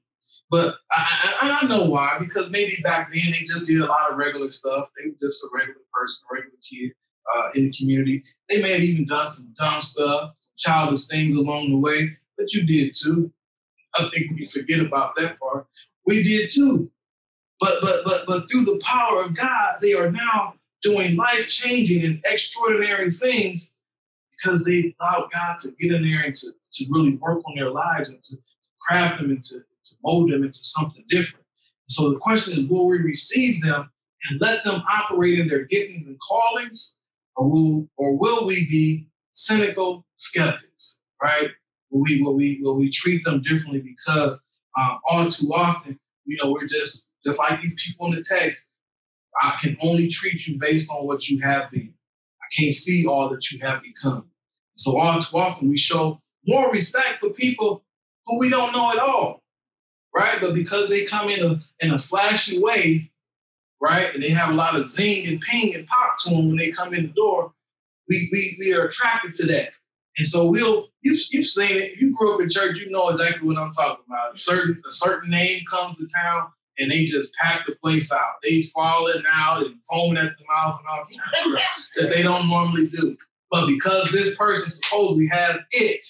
But 0.49 0.77
I, 0.91 1.35
I, 1.41 1.59
I, 1.61 1.67
know 1.67 1.85
why, 1.85 2.17
because 2.19 2.49
maybe 2.49 2.81
back 2.83 3.13
then 3.13 3.31
they 3.31 3.43
just 3.45 3.67
did 3.67 3.81
a 3.81 3.85
lot 3.85 4.11
of 4.11 4.17
regular 4.17 4.51
stuff. 4.51 4.89
They 4.97 5.11
were 5.11 5.15
just 5.21 5.43
a 5.43 5.47
regular 5.53 5.81
person, 5.93 6.23
a 6.29 6.33
regular 6.33 6.57
kid 6.67 6.91
uh, 7.37 7.49
in 7.53 7.65
the 7.65 7.77
community. 7.77 8.23
They 8.49 8.59
may 8.59 8.71
have 8.71 8.81
even 8.81 9.05
done 9.05 9.27
some 9.27 9.53
dumb 9.59 9.83
stuff, 9.83 10.31
childish 10.57 11.05
things 11.05 11.37
along 11.37 11.69
the 11.69 11.77
way, 11.77 12.17
but 12.35 12.51
you 12.51 12.65
did 12.65 12.95
too. 12.99 13.31
I 13.95 14.09
think 14.09 14.31
we 14.31 14.47
forget 14.47 14.79
about 14.79 15.15
that 15.17 15.39
part. 15.39 15.67
We 16.07 16.23
did 16.23 16.49
too. 16.49 16.91
But 17.59 17.73
but 17.81 18.03
but 18.05 18.25
but 18.27 18.49
through 18.49 18.65
the 18.65 18.81
power 18.83 19.21
of 19.23 19.35
God, 19.35 19.77
they 19.81 19.93
are 19.93 20.11
now 20.11 20.53
doing 20.81 21.17
life-changing 21.17 22.05
and 22.05 22.21
extraordinary 22.25 23.11
things 23.11 23.71
because 24.31 24.63
they 24.63 24.95
allowed 25.01 25.29
God 25.33 25.57
to 25.59 25.71
get 25.79 25.91
in 25.91 26.09
there 26.09 26.21
and 26.21 26.35
to, 26.37 26.51
to 26.73 26.85
really 26.89 27.17
work 27.17 27.39
on 27.45 27.55
their 27.55 27.69
lives 27.69 28.09
and 28.09 28.23
to 28.23 28.37
craft 28.87 29.21
them 29.21 29.31
and 29.31 29.43
to, 29.43 29.55
to 29.59 29.95
mold 30.03 30.31
them 30.31 30.43
into 30.43 30.57
something 30.59 31.03
different. 31.09 31.43
So 31.89 32.11
the 32.11 32.19
question 32.19 32.63
is, 32.63 32.69
will 32.69 32.87
we 32.87 32.99
receive 32.99 33.61
them 33.61 33.89
and 34.29 34.39
let 34.39 34.63
them 34.63 34.81
operate 34.89 35.39
in 35.39 35.49
their 35.49 35.65
giftings 35.67 36.07
and 36.07 36.17
callings, 36.25 36.97
or 37.35 37.49
will, 37.49 37.89
or 37.97 38.17
will 38.17 38.47
we 38.47 38.69
be 38.69 39.07
cynical 39.31 40.05
skeptics, 40.17 41.01
right? 41.21 41.49
Will 41.89 42.03
we, 42.03 42.21
will 42.21 42.35
we, 42.35 42.59
will 42.61 42.77
we 42.77 42.89
treat 42.89 43.23
them 43.25 43.41
differently 43.41 43.81
because 43.81 44.41
um, 44.79 44.99
all 45.09 45.29
too 45.29 45.53
often, 45.53 45.99
you 46.25 46.37
know, 46.41 46.51
we're 46.51 46.67
just 46.67 47.08
just 47.25 47.39
like 47.39 47.61
these 47.61 47.75
people 47.85 48.07
in 48.07 48.15
the 48.15 48.23
text. 48.23 48.67
I 49.41 49.57
can 49.61 49.77
only 49.81 50.07
treat 50.07 50.47
you 50.47 50.57
based 50.59 50.91
on 50.91 51.05
what 51.05 51.27
you 51.27 51.39
have 51.41 51.71
been. 51.71 51.93
I 52.41 52.61
can't 52.61 52.73
see 52.73 53.05
all 53.05 53.29
that 53.29 53.51
you 53.51 53.59
have 53.59 53.81
become. 53.81 54.29
So 54.75 54.99
all 54.99 55.21
too 55.21 55.37
often 55.37 55.69
we 55.69 55.77
show 55.77 56.21
more 56.45 56.71
respect 56.71 57.19
for 57.19 57.29
people 57.29 57.83
who 58.25 58.39
we 58.39 58.49
don't 58.49 58.73
know 58.73 58.91
at 58.91 58.99
all, 58.99 59.43
right? 60.15 60.37
But 60.39 60.53
because 60.53 60.89
they 60.89 61.05
come 61.05 61.29
in 61.29 61.43
a 61.45 61.85
in 61.85 61.91
a 61.91 61.99
flashy 61.99 62.59
way, 62.59 63.11
right, 63.81 64.13
and 64.13 64.23
they 64.23 64.29
have 64.29 64.49
a 64.49 64.53
lot 64.53 64.75
of 64.75 64.87
zing 64.87 65.27
and 65.27 65.41
ping 65.41 65.75
and 65.75 65.85
pop 65.87 66.17
to 66.19 66.29
them 66.29 66.47
when 66.47 66.57
they 66.57 66.71
come 66.71 66.93
in 66.93 67.03
the 67.03 67.09
door, 67.09 67.53
we 68.07 68.29
we 68.31 68.57
we 68.59 68.73
are 68.73 68.85
attracted 68.85 69.33
to 69.35 69.47
that. 69.47 69.69
And 70.17 70.27
so 70.27 70.47
we'll 70.47 70.89
you've, 71.01 71.19
you've 71.31 71.47
seen 71.47 71.77
it. 71.77 71.97
You 71.97 72.15
grew 72.15 72.35
up 72.35 72.41
in 72.41 72.49
church, 72.49 72.77
you 72.77 72.89
know 72.89 73.09
exactly 73.09 73.47
what 73.47 73.57
I'm 73.57 73.71
talking 73.73 74.05
about. 74.07 74.35
A 74.35 74.39
certain 74.39 74.81
a 74.87 74.91
certain 74.91 75.29
name 75.29 75.61
comes 75.69 75.97
to 75.97 76.07
town 76.21 76.47
and 76.79 76.89
they 76.89 77.05
just 77.05 77.35
pack 77.35 77.65
the 77.65 77.75
place 77.75 78.11
out. 78.11 78.35
They 78.43 78.63
falling 78.73 79.23
out 79.31 79.65
and 79.65 79.75
foaming 79.89 80.17
at 80.17 80.31
the 80.37 80.45
mouth 80.47 80.79
and 80.79 80.87
all 80.89 81.03
kinds 81.05 81.63
that 81.97 82.09
they 82.09 82.23
don't 82.23 82.49
normally 82.49 82.85
do. 82.85 83.15
But 83.51 83.67
because 83.67 84.11
this 84.11 84.35
person 84.35 84.71
supposedly 84.71 85.27
has 85.27 85.59
it, 85.71 86.05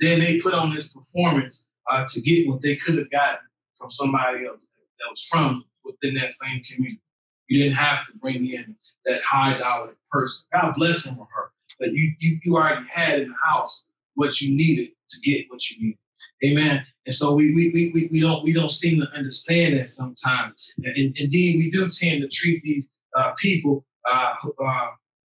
then 0.00 0.20
they 0.20 0.40
put 0.40 0.54
on 0.54 0.74
this 0.74 0.88
performance 0.88 1.68
uh, 1.90 2.04
to 2.08 2.20
get 2.20 2.48
what 2.48 2.62
they 2.62 2.76
could 2.76 2.98
have 2.98 3.10
gotten 3.10 3.46
from 3.78 3.90
somebody 3.90 4.46
else. 4.46 4.66
that 4.98 5.10
was 5.10 5.22
from 5.22 5.64
within 5.84 6.14
that 6.14 6.32
same 6.32 6.62
community. 6.64 7.00
You 7.48 7.62
didn't 7.62 7.76
have 7.76 8.06
to 8.06 8.12
bring 8.18 8.46
in 8.46 8.74
that 9.04 9.22
high 9.22 9.58
dollar 9.58 9.96
person. 10.10 10.48
God 10.52 10.74
bless 10.76 11.06
him 11.06 11.18
or 11.18 11.28
her. 11.34 11.50
But 11.78 11.92
you, 11.92 12.12
you 12.18 12.38
you 12.42 12.56
already 12.56 12.86
had 12.88 13.20
in 13.20 13.28
the 13.28 13.34
house 13.44 13.84
what 14.14 14.40
you 14.40 14.56
needed 14.56 14.88
to 15.10 15.20
get 15.20 15.46
what 15.48 15.68
you 15.70 15.88
needed. 15.88 15.98
Amen. 16.44 16.84
And 17.06 17.14
so 17.14 17.34
we 17.34 17.54
we, 17.54 17.90
we, 17.94 18.08
we 18.10 18.20
don't 18.20 18.42
we 18.42 18.52
don't 18.52 18.70
seem 18.70 19.00
to 19.00 19.08
understand 19.16 19.78
that 19.78 19.90
sometimes. 19.90 20.54
And, 20.78 20.96
indeed, 21.16 21.58
we 21.58 21.70
do 21.70 21.88
tend 21.88 22.22
to 22.22 22.28
treat 22.28 22.62
these 22.62 22.88
uh, 23.16 23.32
people. 23.40 23.84
Uh, 24.10 24.34
uh, 24.64 24.88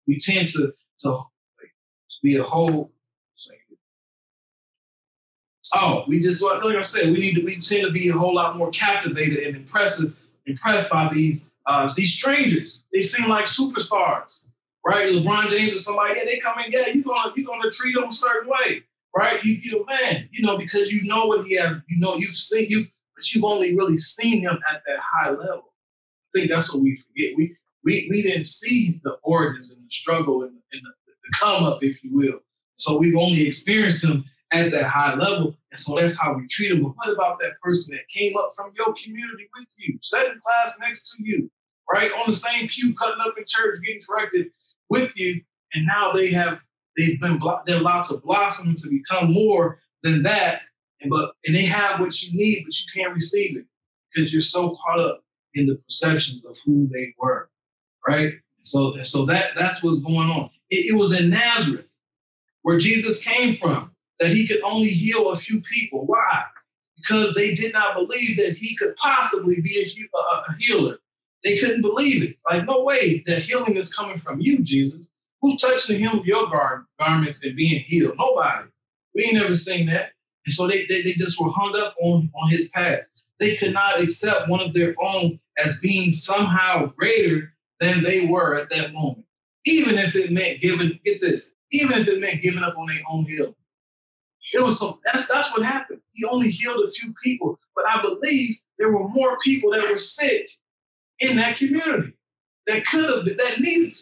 we 0.06 0.18
tend 0.18 0.48
to 0.50 0.72
to 1.02 1.22
be 2.22 2.36
a 2.36 2.42
whole. 2.42 2.92
Oh, 5.74 6.04
we 6.08 6.20
just 6.20 6.42
like 6.42 6.62
I 6.62 6.80
said, 6.80 7.10
we 7.10 7.20
need 7.20 7.34
to 7.34 7.44
we 7.44 7.60
tend 7.60 7.84
to 7.86 7.90
be 7.92 8.08
a 8.08 8.12
whole 8.12 8.34
lot 8.34 8.56
more 8.56 8.70
captivated 8.70 9.46
and 9.46 9.56
impressive, 9.56 10.16
impressed 10.46 10.90
by 10.90 11.10
these 11.12 11.50
uh, 11.66 11.90
these 11.94 12.14
strangers. 12.14 12.82
They 12.92 13.02
seem 13.02 13.28
like 13.28 13.44
superstars, 13.44 14.48
right? 14.86 15.12
LeBron 15.12 15.50
James 15.50 15.74
or 15.74 15.78
somebody, 15.78 16.14
yeah, 16.16 16.24
they 16.24 16.38
come 16.38 16.58
in, 16.64 16.72
yeah, 16.72 16.88
you 16.88 17.04
gonna 17.04 17.32
you 17.36 17.44
gonna 17.44 17.70
treat 17.70 17.94
them 17.94 18.04
a 18.08 18.12
certain 18.12 18.48
way, 18.48 18.82
right? 19.16 19.42
You 19.44 19.58
you 19.62 19.86
man, 19.88 20.28
you 20.32 20.46
know, 20.46 20.58
because 20.58 20.92
you 20.92 21.08
know 21.08 21.26
what 21.26 21.46
he 21.46 21.56
has, 21.56 21.76
you 21.88 22.00
know, 22.00 22.16
you've 22.16 22.36
seen 22.36 22.68
you, 22.68 22.84
but 23.16 23.34
you've 23.34 23.44
only 23.44 23.76
really 23.76 23.96
seen 23.96 24.40
him 24.40 24.58
at 24.72 24.82
that 24.86 24.98
high 25.00 25.30
level. 25.30 25.72
I 26.34 26.38
think 26.38 26.50
that's 26.50 26.72
what 26.72 26.82
we 26.82 26.96
forget. 26.96 27.36
We 27.36 27.56
we 27.84 28.08
we 28.10 28.22
didn't 28.22 28.46
see 28.46 29.00
the 29.04 29.12
origins 29.22 29.72
and 29.72 29.84
the 29.84 29.90
struggle 29.90 30.42
and, 30.42 30.52
and 30.72 30.82
the, 30.82 30.90
the 31.06 31.38
come 31.38 31.64
up, 31.64 31.82
if 31.82 32.02
you 32.02 32.14
will. 32.14 32.40
So 32.76 32.96
we've 32.96 33.16
only 33.16 33.46
experienced 33.46 34.04
him 34.04 34.24
at 34.52 34.70
that 34.70 34.84
high 34.84 35.14
level. 35.14 35.56
And 35.70 35.78
so 35.78 35.96
that's 35.96 36.18
how 36.20 36.34
we 36.34 36.46
treat 36.48 36.68
them. 36.70 36.82
But 36.82 36.92
what 36.96 37.12
about 37.12 37.38
that 37.40 37.60
person 37.62 37.94
that 37.94 38.08
came 38.08 38.36
up 38.36 38.50
from 38.56 38.72
your 38.76 38.94
community 39.02 39.48
with 39.56 39.68
you, 39.76 39.98
sat 40.02 40.26
in 40.26 40.40
class 40.40 40.78
next 40.80 41.10
to 41.10 41.22
you, 41.22 41.50
right? 41.90 42.10
On 42.12 42.24
the 42.26 42.32
same 42.32 42.68
pew, 42.68 42.94
cutting 42.94 43.20
up 43.20 43.34
in 43.36 43.44
church, 43.46 43.80
getting 43.84 44.02
corrected 44.08 44.46
with 44.88 45.16
you. 45.18 45.40
And 45.74 45.86
now 45.86 46.12
they 46.12 46.30
have, 46.30 46.60
they've 46.98 47.20
been, 47.20 47.40
they're 47.64 47.78
allowed 47.78 48.04
to 48.06 48.18
blossom 48.18 48.76
to 48.76 48.88
become 48.90 49.32
more 49.32 49.80
than 50.02 50.22
that. 50.24 50.60
And, 51.00 51.10
but, 51.10 51.32
and 51.46 51.54
they 51.54 51.64
have 51.64 52.00
what 52.00 52.20
you 52.22 52.36
need, 52.36 52.64
but 52.66 52.74
you 52.74 52.86
can't 53.02 53.14
receive 53.14 53.56
it 53.56 53.64
because 54.12 54.32
you're 54.32 54.42
so 54.42 54.76
caught 54.84 55.00
up 55.00 55.22
in 55.54 55.66
the 55.66 55.76
perceptions 55.76 56.44
of 56.44 56.56
who 56.64 56.88
they 56.92 57.14
were, 57.18 57.48
right? 58.06 58.34
So, 58.62 59.00
so 59.02 59.24
that 59.26 59.52
that's 59.56 59.82
what's 59.82 60.02
going 60.02 60.28
on. 60.28 60.50
It, 60.70 60.92
it 60.92 60.98
was 60.98 61.18
in 61.18 61.30
Nazareth 61.30 61.86
where 62.62 62.78
Jesus 62.78 63.24
came 63.24 63.56
from 63.56 63.92
that 64.18 64.30
he 64.30 64.46
could 64.46 64.60
only 64.62 64.88
heal 64.88 65.30
a 65.30 65.36
few 65.36 65.60
people. 65.60 66.04
Why? 66.06 66.44
Because 66.96 67.34
they 67.34 67.54
did 67.54 67.72
not 67.72 67.94
believe 67.94 68.36
that 68.38 68.56
he 68.56 68.76
could 68.76 68.96
possibly 68.96 69.60
be 69.60 69.78
a, 69.78 70.18
a, 70.18 70.20
a 70.20 70.56
healer. 70.58 70.98
They 71.44 71.58
couldn't 71.58 71.82
believe 71.82 72.24
it. 72.24 72.36
Like, 72.50 72.66
no 72.66 72.82
way 72.82 73.22
that 73.26 73.42
healing 73.42 73.76
is 73.76 73.94
coming 73.94 74.18
from 74.18 74.40
you, 74.40 74.58
Jesus. 74.58 75.08
Who's 75.40 75.60
touching 75.60 75.96
the 75.96 76.02
hem 76.02 76.18
of 76.18 76.26
your 76.26 76.48
gar- 76.48 76.86
garments 76.98 77.44
and 77.44 77.56
being 77.56 77.80
healed? 77.80 78.16
Nobody. 78.18 78.68
We 79.14 79.24
ain't 79.24 79.34
never 79.34 79.54
seen 79.54 79.86
that. 79.86 80.10
And 80.46 80.54
so 80.54 80.66
they, 80.66 80.86
they, 80.86 81.02
they 81.02 81.12
just 81.12 81.40
were 81.40 81.50
hung 81.50 81.74
up 81.76 81.94
on, 82.00 82.30
on 82.34 82.50
his 82.50 82.68
path. 82.70 83.00
They 83.38 83.56
could 83.56 83.72
not 83.72 84.00
accept 84.00 84.48
one 84.48 84.60
of 84.60 84.74
their 84.74 84.94
own 85.00 85.38
as 85.58 85.80
being 85.80 86.12
somehow 86.12 86.86
greater 86.96 87.54
than 87.80 88.02
they 88.02 88.26
were 88.26 88.58
at 88.58 88.70
that 88.70 88.92
moment. 88.92 89.24
Even 89.64 89.98
if 89.98 90.16
it 90.16 90.32
meant 90.32 90.60
giving, 90.60 90.98
get 91.04 91.20
this, 91.20 91.54
even 91.70 91.98
if 91.98 92.08
it 92.08 92.20
meant 92.20 92.42
giving 92.42 92.62
up 92.62 92.76
on 92.76 92.88
their 92.88 93.02
own 93.10 93.24
healing. 93.24 93.54
It 94.52 94.62
was 94.62 94.80
so 94.80 94.98
that's 95.04 95.28
that's 95.28 95.52
what 95.52 95.62
happened. 95.62 96.00
He 96.12 96.24
only 96.24 96.50
healed 96.50 96.82
a 96.82 96.90
few 96.90 97.12
people, 97.22 97.60
but 97.76 97.84
I 97.86 98.00
believe 98.00 98.56
there 98.78 98.90
were 98.90 99.08
more 99.10 99.36
people 99.44 99.70
that 99.72 99.90
were 99.90 99.98
sick 99.98 100.48
in 101.20 101.36
that 101.36 101.58
community 101.58 102.14
that 102.66 102.86
could 102.86 103.26
have 103.26 103.36
that 103.36 103.60
needed, 103.60 103.92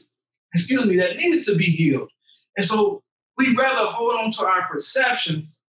excuse 0.56 0.86
me, 0.86 0.96
that 0.96 1.16
needed 1.16 1.44
to 1.44 1.54
be 1.56 1.64
healed. 1.64 2.10
And 2.56 2.66
so 2.66 3.02
we'd 3.36 3.56
rather 3.56 3.90
hold 3.90 4.14
on 4.14 4.30
to 4.32 4.46
our 4.46 4.66
perceptions 4.68 5.60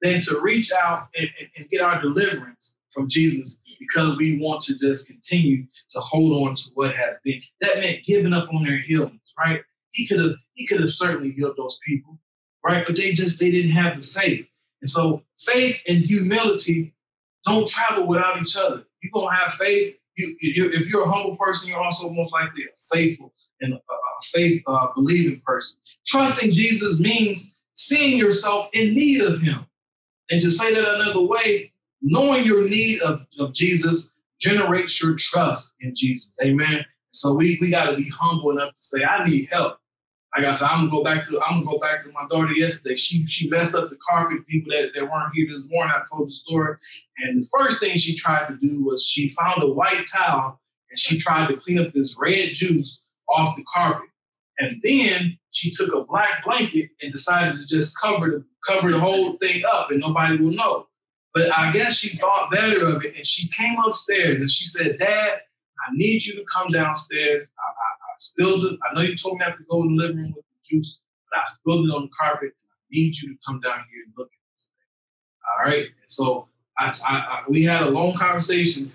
than 0.00 0.22
to 0.22 0.40
reach 0.40 0.72
out 0.72 1.08
and, 1.16 1.28
and, 1.40 1.48
and 1.56 1.70
get 1.70 1.80
our 1.80 2.00
deliverance 2.00 2.76
from 2.94 3.08
Jesus 3.08 3.58
because 3.78 4.16
we 4.16 4.38
want 4.38 4.62
to 4.62 4.78
just 4.78 5.06
continue 5.06 5.64
to 5.90 6.00
hold 6.00 6.48
on 6.48 6.56
to 6.56 6.70
what 6.74 6.94
has 6.94 7.16
been. 7.24 7.40
That 7.60 7.76
meant 7.76 8.04
giving 8.04 8.32
up 8.32 8.48
on 8.52 8.64
their 8.64 8.78
healings, 8.78 9.32
right? 9.38 9.62
He 9.92 10.06
could 10.06 10.20
have 10.20 10.36
he 10.54 10.66
could 10.66 10.80
have 10.80 10.92
certainly 10.92 11.32
healed 11.32 11.56
those 11.56 11.78
people, 11.86 12.18
right? 12.64 12.84
But 12.86 12.96
they 12.96 13.12
just 13.12 13.40
they 13.40 13.50
didn't 13.50 13.72
have 13.72 14.00
the 14.00 14.06
faith. 14.06 14.46
And 14.80 14.90
so 14.90 15.22
faith 15.40 15.80
and 15.88 15.98
humility 15.98 16.94
don't 17.44 17.68
travel 17.68 18.06
without 18.06 18.40
each 18.40 18.56
other. 18.56 18.84
You're 19.02 19.12
gonna 19.12 19.34
have 19.34 19.54
faith. 19.54 19.96
You, 20.16 20.70
if 20.72 20.88
you're 20.88 21.04
a 21.04 21.10
humble 21.10 21.36
person, 21.36 21.70
you're 21.70 21.80
also 21.80 22.10
most 22.10 22.32
likely 22.32 22.64
a 22.64 22.96
faithful 22.96 23.32
and 23.60 23.74
a, 23.74 23.80
faith 24.32 24.62
uh, 24.66 24.88
believing 24.94 25.40
person. 25.46 25.78
Trusting 26.06 26.52
Jesus 26.52 26.98
means 26.98 27.54
seeing 27.74 28.18
yourself 28.18 28.68
in 28.72 28.94
need 28.94 29.20
of 29.20 29.40
Him. 29.40 29.66
And 30.30 30.40
to 30.40 30.50
say 30.50 30.74
that 30.74 30.94
another 30.94 31.22
way, 31.22 31.72
knowing 32.02 32.44
your 32.44 32.68
need 32.68 33.00
of, 33.00 33.24
of 33.38 33.54
Jesus 33.54 34.12
generates 34.40 35.02
your 35.02 35.16
trust 35.16 35.74
in 35.80 35.94
Jesus. 35.94 36.34
Amen. 36.42 36.84
So 37.12 37.34
we, 37.34 37.58
we 37.60 37.70
got 37.70 37.90
to 37.90 37.96
be 37.96 38.08
humble 38.08 38.50
enough 38.50 38.74
to 38.74 38.82
say, 38.82 39.04
I 39.04 39.24
need 39.24 39.48
help. 39.50 39.78
Like 40.36 40.46
I 40.46 40.54
said, 40.54 40.68
I'm 40.68 40.88
gonna 40.88 40.90
go 40.90 41.02
back 41.02 41.26
to 41.26 41.40
I'm 41.40 41.64
gonna 41.64 41.78
go 41.78 41.78
back 41.78 42.02
to 42.02 42.12
my 42.12 42.26
daughter 42.30 42.52
yesterday. 42.52 42.94
She 42.94 43.26
she 43.26 43.48
messed 43.48 43.74
up 43.74 43.88
the 43.88 43.96
carpet. 44.08 44.46
People 44.46 44.72
that, 44.72 44.90
that 44.94 45.10
weren't 45.10 45.34
here 45.34 45.46
this 45.50 45.64
morning, 45.70 45.92
I 45.96 46.02
told 46.12 46.28
the 46.28 46.34
story. 46.34 46.76
And 47.18 47.42
the 47.42 47.48
first 47.50 47.80
thing 47.80 47.96
she 47.96 48.14
tried 48.14 48.46
to 48.48 48.56
do 48.56 48.84
was 48.84 49.06
she 49.08 49.30
found 49.30 49.62
a 49.62 49.66
white 49.66 50.04
towel 50.12 50.60
and 50.90 50.98
she 50.98 51.18
tried 51.18 51.48
to 51.48 51.56
clean 51.56 51.78
up 51.78 51.94
this 51.94 52.16
red 52.20 52.50
juice 52.50 53.04
off 53.30 53.56
the 53.56 53.64
carpet. 53.72 54.08
And 54.60 54.80
then 54.82 55.38
she 55.50 55.70
took 55.70 55.94
a 55.94 56.04
black 56.04 56.44
blanket 56.44 56.90
and 57.00 57.12
decided 57.12 57.56
to 57.58 57.66
just 57.66 57.96
cover 58.00 58.30
the 58.30 58.44
cover 58.66 58.90
the 58.90 59.00
whole 59.00 59.36
thing 59.36 59.62
up 59.72 59.90
and 59.90 60.00
nobody 60.00 60.42
will 60.42 60.52
know. 60.52 60.86
But 61.32 61.56
I 61.56 61.72
guess 61.72 61.94
she 61.94 62.16
thought 62.16 62.50
better 62.50 62.84
of 62.84 63.04
it 63.04 63.16
and 63.16 63.26
she 63.26 63.48
came 63.48 63.78
upstairs 63.78 64.40
and 64.40 64.50
she 64.50 64.66
said, 64.66 64.98
Dad, 64.98 65.40
I 65.86 65.92
need 65.92 66.24
you 66.24 66.34
to 66.34 66.44
come 66.52 66.68
downstairs. 66.68 67.44
I, 67.44 67.78
spilled 68.18 68.64
it. 68.64 68.78
I 68.88 68.94
know 68.94 69.00
you 69.00 69.16
told 69.16 69.38
me 69.38 69.46
not 69.46 69.56
to 69.56 69.64
go 69.70 69.82
in 69.82 69.96
the 69.96 70.02
living 70.02 70.16
room 70.16 70.34
with 70.34 70.44
the 70.44 70.76
juice, 70.76 70.98
but 71.30 71.40
I 71.40 71.44
spilled 71.46 71.86
it 71.88 71.92
on 71.92 72.02
the 72.02 72.10
carpet. 72.20 72.50
I 72.52 72.76
need 72.90 73.16
you 73.16 73.28
to 73.28 73.38
come 73.46 73.60
down 73.60 73.84
here 73.92 74.02
and 74.04 74.12
look 74.16 74.26
at 74.26 74.54
this 74.54 74.68
thing. 74.74 74.88
All 75.46 75.70
right. 75.70 75.86
And 75.86 76.08
so 76.08 76.48
I, 76.78 76.86
I, 77.06 77.16
I, 77.16 77.42
we 77.48 77.64
had 77.64 77.82
a 77.82 77.90
long 77.90 78.14
conversation 78.14 78.92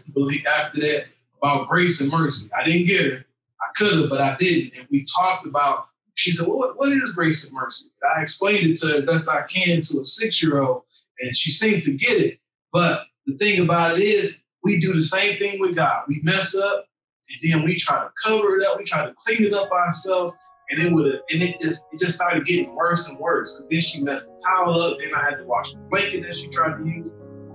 after 0.48 0.82
that 0.82 1.06
about 1.42 1.68
grace 1.68 2.02
and 2.02 2.12
mercy. 2.12 2.50
I 2.58 2.64
didn't 2.64 2.88
get 2.88 3.12
her. 3.12 3.26
I 3.64 3.72
could 3.76 4.00
have, 4.00 4.10
but 4.10 4.22
I 4.22 4.36
didn't. 4.36 4.78
And 4.78 4.88
we 4.92 5.06
talked 5.06 5.46
about. 5.46 5.88
She 6.16 6.30
said, 6.30 6.48
well, 6.48 6.60
what, 6.60 6.78
what 6.78 6.92
is 6.92 7.12
grace 7.14 7.50
and 7.50 7.56
mercy?" 7.56 7.88
I 8.16 8.22
explained 8.22 8.70
it 8.70 8.78
to 8.82 8.88
her 8.88 9.02
best 9.02 9.28
I 9.28 9.42
can 9.44 9.82
to 9.82 10.02
a 10.02 10.06
six-year-old, 10.06 10.84
and 11.20 11.36
she 11.36 11.52
seemed 11.52 11.82
to 11.84 11.92
get 11.92 12.22
it. 12.22 12.40
But 12.72 13.06
the 13.26 13.36
thing 13.36 13.64
about 13.64 13.98
it 13.98 14.04
is, 14.04 14.42
we 14.64 14.80
do 14.80 14.94
the 14.94 15.04
same 15.04 15.38
thing 15.40 15.60
with 15.60 15.76
God. 15.76 16.04
We 16.08 16.20
mess 16.24 16.56
up, 16.56 16.86
and 17.30 17.52
then 17.52 17.64
we 17.66 17.78
try 17.80 18.04
to 18.04 18.12
cover 18.24 18.58
it 18.58 18.68
up, 18.68 18.78
we 18.78 18.84
try 18.84 19.06
to 19.06 19.14
clean 19.26 19.44
it 19.44 19.54
up 19.54 19.72
ourselves, 19.72 20.36
and 20.70 20.82
it 20.82 20.94
would 20.94 21.06
and 21.32 21.44
it 21.44 21.62
just 21.62 21.86
it 21.92 22.00
just 22.00 22.16
started 22.16 22.46
getting 22.46 22.76
worse 22.76 23.10
and 23.10 23.18
worse. 23.20 23.62
Then 23.70 23.80
she 23.82 24.02
messed 24.02 24.28
the 24.28 24.40
towel 24.46 24.82
up, 24.82 24.98
then 25.00 25.10
I 25.16 25.24
had 25.24 25.38
to 25.38 25.46
wash 25.46 25.72
the 25.74 25.80
blanket 25.90 26.24
that 26.28 26.36
she 26.36 26.48
tried 26.50 26.78
to 26.78 26.86
use. 26.86 27.12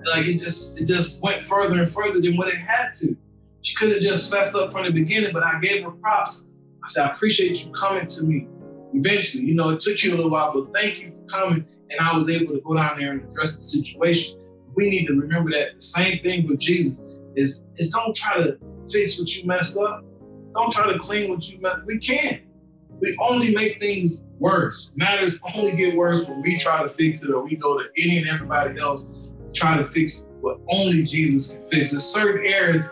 Like 0.06 0.26
it 0.26 0.38
just 0.38 0.80
it 0.80 0.86
just 0.86 1.22
went 1.22 1.44
further 1.44 1.82
and 1.82 1.92
further 1.92 2.20
than 2.20 2.36
what 2.36 2.48
it 2.48 2.56
had 2.56 2.94
to. 2.98 3.16
She 3.68 3.74
could 3.74 3.92
have 3.92 4.00
just 4.00 4.32
fessed 4.32 4.54
up 4.54 4.72
from 4.72 4.84
the 4.84 4.90
beginning, 4.90 5.30
but 5.30 5.42
I 5.42 5.60
gave 5.60 5.84
her 5.84 5.90
props. 5.90 6.46
I 6.82 6.88
said, 6.88 7.04
I 7.04 7.12
appreciate 7.12 7.62
you 7.62 7.70
coming 7.72 8.06
to 8.06 8.24
me. 8.24 8.48
Eventually, 8.94 9.44
you 9.44 9.54
know, 9.54 9.68
it 9.68 9.80
took 9.80 10.02
you 10.02 10.14
a 10.14 10.16
little 10.16 10.30
while, 10.30 10.54
but 10.54 10.74
thank 10.74 10.98
you 10.98 11.10
for 11.10 11.38
coming. 11.38 11.66
And 11.90 12.00
I 12.00 12.16
was 12.16 12.30
able 12.30 12.54
to 12.54 12.62
go 12.62 12.76
down 12.76 12.98
there 12.98 13.12
and 13.12 13.28
address 13.28 13.58
the 13.58 13.62
situation. 13.64 14.38
We 14.74 14.88
need 14.88 15.04
to 15.08 15.20
remember 15.20 15.50
that 15.50 15.76
the 15.76 15.82
same 15.82 16.22
thing 16.22 16.48
with 16.48 16.60
Jesus 16.60 16.98
is, 17.36 17.66
is 17.76 17.90
don't 17.90 18.16
try 18.16 18.38
to 18.38 18.58
fix 18.90 19.20
what 19.20 19.36
you 19.36 19.46
messed 19.46 19.76
up. 19.76 20.02
Don't 20.54 20.72
try 20.72 20.90
to 20.90 20.98
clean 20.98 21.30
what 21.30 21.46
you 21.46 21.60
messed. 21.60 21.84
We 21.84 21.98
can't. 21.98 22.40
We 23.02 23.18
only 23.20 23.54
make 23.54 23.80
things 23.80 24.22
worse. 24.38 24.94
Matters 24.96 25.38
only 25.54 25.76
get 25.76 25.94
worse 25.94 26.26
when 26.26 26.40
we 26.40 26.58
try 26.58 26.82
to 26.82 26.88
fix 26.88 27.22
it, 27.22 27.28
or 27.28 27.44
we 27.44 27.54
go 27.56 27.76
to 27.76 27.84
any 27.98 28.16
and 28.16 28.28
everybody 28.28 28.80
else 28.80 29.02
try 29.54 29.76
to 29.76 29.86
fix 29.88 30.24
what 30.40 30.56
only 30.70 31.02
Jesus 31.02 31.52
can 31.52 31.66
fix. 31.68 31.90
There's 31.90 32.04
certain 32.06 32.46
areas 32.46 32.90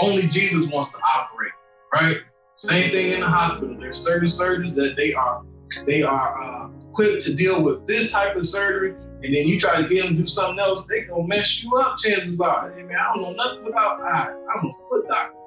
only 0.00 0.22
Jesus 0.22 0.68
wants 0.68 0.92
to 0.92 0.98
operate. 0.98 1.52
Right. 1.92 2.18
Same 2.56 2.90
thing 2.90 3.12
in 3.12 3.20
the 3.20 3.28
hospital. 3.28 3.76
There's 3.78 3.98
certain 3.98 4.28
surgeons 4.28 4.74
that 4.74 4.96
they 4.96 5.12
are 5.14 5.44
they 5.86 6.02
are 6.02 6.42
uh, 6.42 6.68
equipped 6.90 7.22
to 7.24 7.34
deal 7.34 7.62
with 7.62 7.86
this 7.86 8.12
type 8.12 8.36
of 8.36 8.46
surgery, 8.46 8.90
and 8.92 9.34
then 9.34 9.46
you 9.46 9.58
try 9.58 9.82
to 9.82 9.88
get 9.88 10.04
them 10.04 10.16
to 10.16 10.22
do 10.22 10.28
something 10.28 10.58
else, 10.58 10.84
they 10.86 11.02
gonna 11.02 11.26
mess 11.26 11.62
you 11.62 11.74
up. 11.76 11.98
Chances 11.98 12.40
are, 12.40 12.72
I 12.72 12.80
I 12.80 13.14
don't 13.14 13.22
know 13.22 13.32
nothing 13.32 13.66
about 13.66 14.00
eye. 14.00 14.32
I'm 14.54 14.66
a 14.66 14.72
foot 14.88 15.08
doctor. 15.08 15.38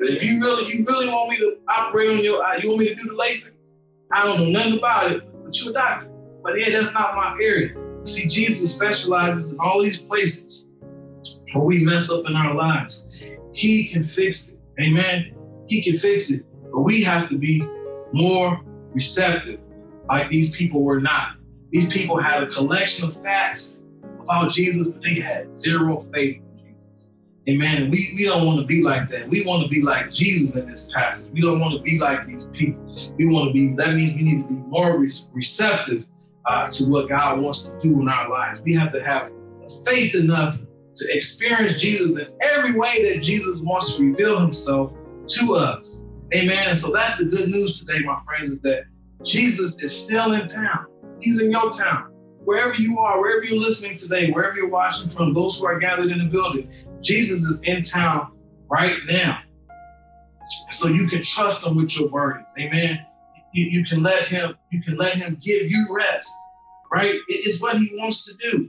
If 0.00 0.22
you 0.22 0.40
really, 0.40 0.72
you 0.72 0.84
really 0.86 1.08
want 1.08 1.30
me 1.30 1.38
to 1.38 1.58
operate 1.68 2.10
on 2.10 2.22
your 2.22 2.44
eye, 2.44 2.58
you 2.62 2.70
want 2.70 2.80
me 2.80 2.88
to 2.88 2.94
do 2.94 3.02
the 3.02 3.14
LASIK? 3.14 3.52
I 4.12 4.24
don't 4.24 4.38
know 4.38 4.50
nothing 4.50 4.78
about 4.78 5.10
it, 5.12 5.24
but 5.44 5.60
you're 5.60 5.70
a 5.70 5.74
doctor. 5.74 6.08
But 6.42 6.60
yeah, 6.60 6.70
that's 6.70 6.94
not 6.94 7.14
my 7.16 7.36
area. 7.42 7.74
See, 8.04 8.28
Jesus 8.28 8.74
specializes 8.74 9.50
in 9.50 9.58
all 9.58 9.82
these 9.82 10.02
places. 10.02 10.66
or 11.54 11.64
we 11.64 11.84
mess 11.84 12.10
up 12.10 12.24
in 12.26 12.36
our 12.36 12.54
lives, 12.54 13.06
He 13.52 13.88
can 13.88 14.04
fix 14.04 14.50
it. 14.50 14.58
Amen. 14.80 15.34
He 15.66 15.82
can 15.82 15.98
fix 15.98 16.30
it. 16.30 16.44
But 16.72 16.80
we 16.80 17.02
have 17.02 17.28
to 17.28 17.38
be 17.38 17.66
more 18.12 18.60
receptive, 18.92 19.60
like 20.08 20.28
these 20.28 20.56
people 20.56 20.82
were 20.82 21.00
not. 21.00 21.36
These 21.70 21.92
people 21.92 22.20
had 22.20 22.42
a 22.42 22.46
collection 22.46 23.08
of 23.08 23.22
facts 23.22 23.84
about 24.20 24.50
Jesus, 24.50 24.88
but 24.88 25.02
they 25.02 25.14
had 25.14 25.58
zero 25.58 26.06
faith 26.12 26.36
in 26.36 26.58
Jesus. 26.58 27.10
Amen. 27.48 27.90
We, 27.90 28.12
we 28.16 28.24
don't 28.24 28.46
want 28.46 28.60
to 28.60 28.66
be 28.66 28.82
like 28.82 29.08
that. 29.10 29.28
We 29.28 29.44
want 29.46 29.62
to 29.62 29.68
be 29.68 29.82
like 29.82 30.12
Jesus 30.12 30.56
in 30.56 30.68
this 30.68 30.92
passage. 30.92 31.32
We 31.32 31.40
don't 31.40 31.60
want 31.60 31.76
to 31.76 31.82
be 31.82 31.98
like 31.98 32.26
these 32.26 32.44
people. 32.52 32.82
We 33.16 33.26
want 33.26 33.48
to 33.48 33.52
be, 33.52 33.74
that 33.76 33.94
means 33.94 34.14
we 34.14 34.22
need 34.22 34.42
to 34.42 34.48
be 34.48 34.54
more 34.68 34.98
re- 34.98 35.10
receptive 35.32 36.06
uh, 36.46 36.70
to 36.70 36.84
what 36.84 37.08
God 37.08 37.40
wants 37.40 37.68
to 37.68 37.78
do 37.80 38.00
in 38.00 38.08
our 38.08 38.28
lives. 38.28 38.60
We 38.60 38.74
have 38.74 38.92
to 38.92 39.02
have 39.02 39.30
faith 39.86 40.14
enough 40.14 40.58
to 40.94 41.16
experience 41.16 41.78
Jesus 41.78 42.10
in 42.18 42.28
every 42.42 42.72
way 42.72 43.12
that 43.12 43.22
Jesus 43.22 43.60
wants 43.62 43.96
to 43.96 44.10
reveal 44.10 44.38
himself 44.38 44.92
to 45.28 45.56
us. 45.56 46.04
Amen. 46.34 46.68
And 46.68 46.78
so 46.78 46.92
that's 46.92 47.18
the 47.18 47.24
good 47.24 47.48
news 47.48 47.80
today, 47.80 48.00
my 48.04 48.18
friends, 48.24 48.50
is 48.50 48.60
that 48.60 48.84
Jesus 49.24 49.76
is 49.80 49.96
still 49.96 50.32
in 50.32 50.46
town. 50.46 50.86
He's 51.20 51.42
in 51.42 51.50
your 51.50 51.70
town. 51.70 52.12
Wherever 52.44 52.74
you 52.74 52.98
are, 52.98 53.20
wherever 53.20 53.44
you're 53.44 53.60
listening 53.60 53.96
today, 53.96 54.30
wherever 54.30 54.56
you're 54.56 54.68
watching 54.68 55.08
from, 55.08 55.32
those 55.32 55.60
who 55.60 55.66
are 55.66 55.78
gathered 55.78 56.10
in 56.10 56.18
the 56.18 56.24
building, 56.24 56.72
Jesus 57.00 57.42
is 57.42 57.60
in 57.62 57.82
town 57.82 58.32
right 58.68 58.96
now. 59.08 59.38
So 60.70 60.88
you 60.88 61.06
can 61.06 61.22
trust 61.22 61.64
him 61.64 61.76
with 61.76 61.96
your 61.96 62.10
burden. 62.10 62.44
Amen. 62.58 63.06
You, 63.52 63.66
you 63.66 63.84
can 63.84 64.02
let 64.02 64.24
him, 64.24 64.56
you 64.70 64.82
can 64.82 64.96
let 64.96 65.14
him 65.14 65.38
give 65.40 65.70
you 65.70 65.86
rest. 65.90 66.32
Right? 66.92 67.20
It's 67.28 67.62
what 67.62 67.78
he 67.78 67.90
wants 67.94 68.24
to 68.24 68.34
do. 68.50 68.68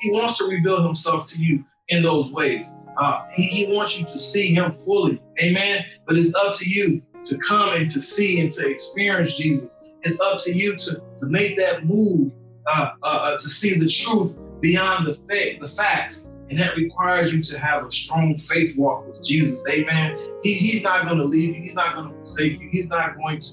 He, 0.00 0.10
wants 0.10 0.38
to 0.38 0.44
reveal 0.44 0.82
himself 0.82 1.26
to 1.30 1.42
you 1.42 1.64
in 1.88 2.02
those 2.02 2.32
ways. 2.32 2.66
Uh, 2.96 3.22
he, 3.34 3.44
he 3.44 3.74
wants 3.74 3.98
you 3.98 4.06
to 4.06 4.18
see 4.18 4.54
him 4.54 4.76
fully. 4.84 5.20
Amen. 5.42 5.84
But 6.06 6.16
it's 6.16 6.34
up 6.34 6.54
to 6.56 6.68
you 6.68 7.02
to 7.24 7.38
come 7.38 7.76
and 7.76 7.88
to 7.90 8.00
see 8.00 8.40
and 8.40 8.52
to 8.52 8.68
experience 8.68 9.36
Jesus. 9.36 9.74
It's 10.02 10.20
up 10.20 10.40
to 10.42 10.52
you 10.52 10.76
to, 10.76 10.94
to 10.94 11.26
make 11.26 11.56
that 11.58 11.84
move 11.84 12.32
uh, 12.66 12.90
uh, 13.02 13.06
uh 13.06 13.36
to 13.36 13.48
see 13.48 13.78
the 13.78 13.88
truth 13.88 14.36
beyond 14.60 15.06
the 15.06 15.14
fact, 15.28 15.60
the 15.60 15.68
facts. 15.68 16.32
And 16.48 16.58
that 16.58 16.76
requires 16.76 17.32
you 17.32 17.42
to 17.42 17.58
have 17.58 17.86
a 17.86 17.92
strong 17.92 18.36
faith 18.38 18.76
walk 18.76 19.06
with 19.06 19.24
Jesus. 19.24 19.62
Amen. 19.68 20.18
He, 20.42 20.54
he's 20.54 20.82
not 20.82 21.06
going 21.06 21.18
to 21.18 21.24
leave 21.24 21.54
you. 21.54 21.62
He's 21.62 21.74
not 21.74 21.94
going 21.94 22.08
to 22.08 22.14
forsake 22.16 22.60
you. 22.60 22.68
He's 22.72 22.88
not 22.88 23.16
going 23.16 23.40
to 23.40 23.50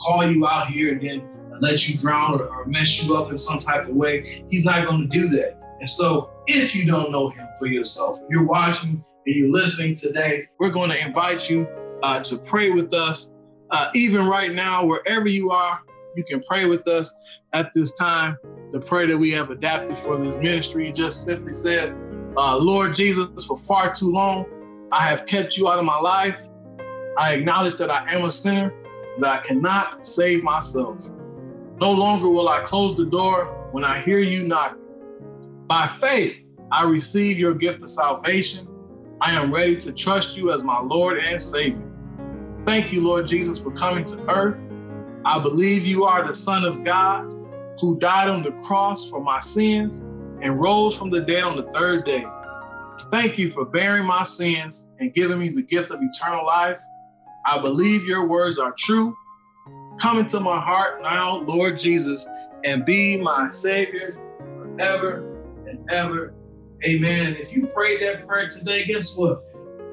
call 0.00 0.28
you 0.28 0.46
out 0.46 0.68
here 0.68 0.92
and 0.92 1.00
then 1.00 1.60
let 1.60 1.88
you 1.88 1.98
drown 1.98 2.40
or, 2.40 2.48
or 2.48 2.66
mess 2.66 3.04
you 3.04 3.16
up 3.16 3.30
in 3.30 3.38
some 3.38 3.60
type 3.60 3.88
of 3.88 3.94
way. 3.94 4.44
He's 4.50 4.64
not 4.64 4.86
going 4.86 5.08
to 5.08 5.18
do 5.18 5.28
that. 5.36 5.59
And 5.80 5.88
so, 5.88 6.30
if 6.46 6.74
you 6.74 6.86
don't 6.86 7.10
know 7.10 7.30
him 7.30 7.46
for 7.58 7.66
yourself, 7.66 8.18
if 8.22 8.28
you're 8.30 8.44
watching 8.44 9.02
and 9.26 9.36
you're 9.36 9.50
listening 9.50 9.94
today, 9.94 10.46
we're 10.58 10.70
going 10.70 10.90
to 10.90 11.06
invite 11.06 11.48
you 11.48 11.66
uh, 12.02 12.20
to 12.20 12.36
pray 12.38 12.70
with 12.70 12.92
us. 12.92 13.32
Uh, 13.70 13.88
even 13.94 14.26
right 14.26 14.52
now, 14.52 14.84
wherever 14.84 15.28
you 15.28 15.50
are, 15.50 15.80
you 16.16 16.24
can 16.24 16.42
pray 16.42 16.66
with 16.66 16.86
us 16.86 17.14
at 17.54 17.72
this 17.74 17.92
time. 17.94 18.36
The 18.72 18.80
prayer 18.80 19.06
that 19.06 19.16
we 19.16 19.30
have 19.32 19.50
adapted 19.50 19.98
for 19.98 20.18
this 20.18 20.36
ministry 20.36 20.92
just 20.92 21.24
simply 21.24 21.52
says, 21.52 21.94
uh, 22.36 22.58
Lord 22.58 22.94
Jesus, 22.94 23.44
for 23.46 23.56
far 23.56 23.92
too 23.92 24.10
long, 24.10 24.44
I 24.92 25.06
have 25.06 25.24
kept 25.24 25.56
you 25.56 25.68
out 25.68 25.78
of 25.78 25.84
my 25.84 25.98
life. 25.98 26.46
I 27.18 27.32
acknowledge 27.32 27.76
that 27.76 27.90
I 27.90 28.04
am 28.12 28.24
a 28.24 28.30
sinner, 28.30 28.72
that 29.20 29.30
I 29.30 29.40
cannot 29.42 30.04
save 30.04 30.42
myself. 30.42 31.10
No 31.80 31.92
longer 31.92 32.28
will 32.28 32.48
I 32.48 32.60
close 32.60 32.96
the 32.96 33.06
door 33.06 33.68
when 33.72 33.84
I 33.84 34.00
hear 34.00 34.18
you 34.18 34.42
knocking. 34.46 34.79
By 35.70 35.86
faith, 35.86 36.36
I 36.72 36.82
receive 36.82 37.38
your 37.38 37.54
gift 37.54 37.80
of 37.80 37.90
salvation. 37.90 38.66
I 39.20 39.34
am 39.34 39.54
ready 39.54 39.76
to 39.76 39.92
trust 39.92 40.36
you 40.36 40.50
as 40.50 40.64
my 40.64 40.80
Lord 40.80 41.18
and 41.18 41.40
Savior. 41.40 41.88
Thank 42.64 42.92
you, 42.92 43.04
Lord 43.04 43.28
Jesus, 43.28 43.60
for 43.60 43.70
coming 43.70 44.04
to 44.06 44.20
earth. 44.28 44.58
I 45.24 45.38
believe 45.38 45.86
you 45.86 46.06
are 46.06 46.26
the 46.26 46.34
Son 46.34 46.64
of 46.64 46.82
God 46.82 47.32
who 47.80 48.00
died 48.00 48.28
on 48.28 48.42
the 48.42 48.50
cross 48.62 49.08
for 49.08 49.22
my 49.22 49.38
sins 49.38 50.00
and 50.42 50.60
rose 50.60 50.98
from 50.98 51.08
the 51.08 51.20
dead 51.20 51.44
on 51.44 51.56
the 51.56 51.70
third 51.70 52.04
day. 52.04 52.24
Thank 53.12 53.38
you 53.38 53.48
for 53.48 53.64
bearing 53.64 54.06
my 54.06 54.24
sins 54.24 54.88
and 54.98 55.14
giving 55.14 55.38
me 55.38 55.50
the 55.50 55.62
gift 55.62 55.92
of 55.92 56.00
eternal 56.02 56.44
life. 56.46 56.80
I 57.46 57.60
believe 57.60 58.02
your 58.02 58.26
words 58.26 58.58
are 58.58 58.74
true. 58.76 59.16
Come 60.00 60.18
into 60.18 60.40
my 60.40 60.60
heart 60.60 61.00
now, 61.00 61.42
Lord 61.42 61.78
Jesus, 61.78 62.26
and 62.64 62.84
be 62.84 63.18
my 63.18 63.46
Savior 63.46 64.16
forever 64.56 65.29
ever. 65.90 66.34
Amen. 66.84 67.36
If 67.38 67.52
you 67.52 67.66
prayed 67.66 68.00
that 68.02 68.26
prayer 68.26 68.48
today, 68.48 68.84
guess 68.84 69.16
what? 69.16 69.44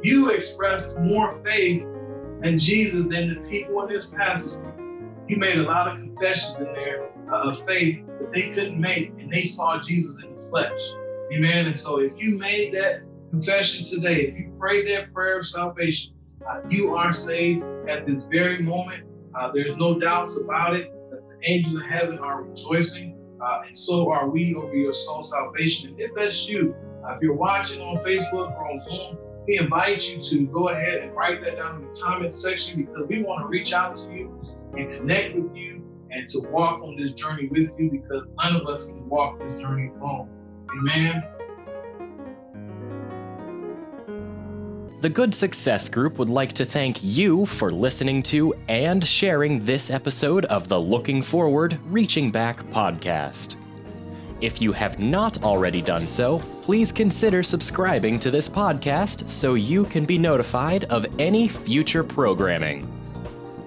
You 0.03 0.29
expressed 0.29 0.97
more 0.99 1.41
faith 1.45 1.83
in 2.43 2.59
Jesus 2.59 3.05
than 3.09 3.33
the 3.33 3.49
people 3.49 3.81
in 3.83 3.89
this 3.89 4.11
passage. 4.11 4.53
You 5.27 5.37
made 5.37 5.57
a 5.57 5.63
lot 5.63 5.89
of 5.89 5.97
confessions 5.97 6.57
in 6.59 6.65
there 6.65 7.09
of 7.29 7.65
faith 7.67 8.05
that 8.19 8.31
they 8.31 8.49
couldn't 8.51 8.79
make, 8.79 9.09
and 9.19 9.31
they 9.31 9.45
saw 9.45 9.83
Jesus 9.83 10.15
in 10.23 10.35
the 10.35 10.49
flesh. 10.49 10.79
Amen. 11.33 11.67
And 11.67 11.77
so 11.77 11.99
if 11.99 12.13
you 12.15 12.37
made 12.37 12.73
that 12.75 13.01
confession 13.31 13.85
today, 13.85 14.27
if 14.27 14.37
you 14.37 14.55
prayed 14.57 14.87
that 14.89 15.13
prayer 15.13 15.39
of 15.39 15.47
salvation, 15.47 16.13
uh, 16.49 16.61
you 16.69 16.95
are 16.95 17.13
saved 17.13 17.63
at 17.89 18.05
this 18.05 18.23
very 18.31 18.61
moment. 18.61 19.03
Uh, 19.37 19.51
there's 19.53 19.75
no 19.75 19.99
doubts 19.99 20.39
about 20.39 20.75
it 20.75 20.89
that 21.11 21.21
the 21.27 21.51
angels 21.51 21.75
of 21.75 21.81
heaven 21.83 22.17
are 22.19 22.43
rejoicing 22.43 23.16
uh, 23.41 23.61
and 23.67 23.77
so 23.77 24.11
are 24.11 24.29
we 24.29 24.55
over 24.55 24.75
your 24.75 24.93
soul 24.93 25.23
salvation. 25.23 25.89
And 25.91 25.99
if 25.99 26.11
that's 26.15 26.47
you, 26.47 26.75
uh, 27.05 27.15
if 27.15 27.21
you're 27.21 27.33
watching 27.33 27.81
on 27.81 27.97
Facebook 27.97 28.51
or 28.57 28.71
on 28.71 28.81
Zoom, 28.81 29.17
we 29.47 29.57
invite 29.59 30.07
you 30.09 30.21
to 30.21 30.45
go 30.47 30.69
ahead 30.69 30.99
and 30.99 31.15
write 31.15 31.43
that 31.43 31.57
down 31.57 31.81
in 31.81 31.93
the 31.93 31.99
comment 32.01 32.33
section 32.33 32.83
because 32.83 33.07
we 33.07 33.23
want 33.23 33.43
to 33.43 33.47
reach 33.47 33.73
out 33.73 33.95
to 33.95 34.13
you 34.13 34.41
and 34.77 34.91
connect 34.91 35.35
with 35.35 35.55
you 35.55 35.83
and 36.11 36.27
to 36.27 36.39
walk 36.49 36.81
on 36.81 36.95
this 36.97 37.11
journey 37.13 37.47
with 37.47 37.69
you 37.77 37.89
because 37.91 38.23
none 38.43 38.55
of 38.55 38.67
us 38.67 38.87
can 38.87 39.07
walk 39.07 39.39
this 39.39 39.61
journey 39.61 39.91
alone. 39.99 40.29
Amen. 40.71 41.23
The 44.99 45.09
Good 45.09 45.35
Success 45.35 45.89
Group 45.89 46.17
would 46.17 46.27
like 46.27 46.53
to 46.53 46.65
thank 46.65 47.03
you 47.03 47.45
for 47.45 47.71
listening 47.71 48.23
to 48.23 48.55
and 48.67 49.05
sharing 49.05 49.63
this 49.63 49.91
episode 49.91 50.45
of 50.45 50.69
the 50.69 50.81
Looking 50.81 51.21
Forward, 51.21 51.79
Reaching 51.85 52.31
Back 52.31 52.63
podcast. 52.71 53.57
If 54.41 54.59
you 54.59 54.71
have 54.71 54.97
not 54.97 55.43
already 55.43 55.83
done 55.83 56.07
so, 56.07 56.39
please 56.63 56.91
consider 56.91 57.43
subscribing 57.43 58.19
to 58.21 58.31
this 58.31 58.49
podcast 58.49 59.29
so 59.29 59.53
you 59.53 59.85
can 59.85 60.03
be 60.03 60.17
notified 60.17 60.85
of 60.85 61.05
any 61.19 61.47
future 61.47 62.03
programming. 62.03 62.91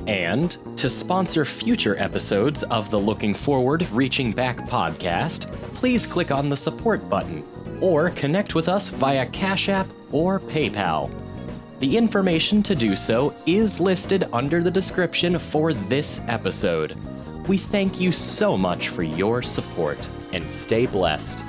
And 0.09 0.57
to 0.79 0.91
sponsor 0.91 1.45
future 1.45 1.97
episodes 1.97 2.65
of 2.65 2.91
the 2.91 2.99
Looking 2.99 3.35
Forward, 3.35 3.87
Reaching 3.93 4.33
Back 4.33 4.57
podcast, 4.69 5.53
please 5.75 6.09
click 6.09 6.33
on 6.33 6.49
the 6.49 6.57
support 6.57 7.09
button 7.09 7.45
or 7.81 8.11
connect 8.11 8.57
with 8.57 8.69
us 8.69 8.91
via 8.91 9.27
Cash 9.27 9.69
App 9.69 9.87
or 10.13 10.41
PayPal. 10.41 11.11
The 11.79 11.97
information 11.97 12.63
to 12.65 12.75
do 12.75 12.95
so 12.95 13.35
is 13.47 13.81
listed 13.81 14.25
under 14.33 14.63
the 14.63 14.71
description 14.71 15.39
for 15.39 15.73
this 15.73 16.23
episode. 16.29 16.97
We 17.49 17.57
thank 17.57 18.01
you 18.01 18.13
so 18.13 18.57
much 18.57 18.89
for 18.89 19.03
your 19.03 19.43
support 19.43 20.09
and 20.33 20.51
stay 20.51 20.87
blessed. 20.87 21.45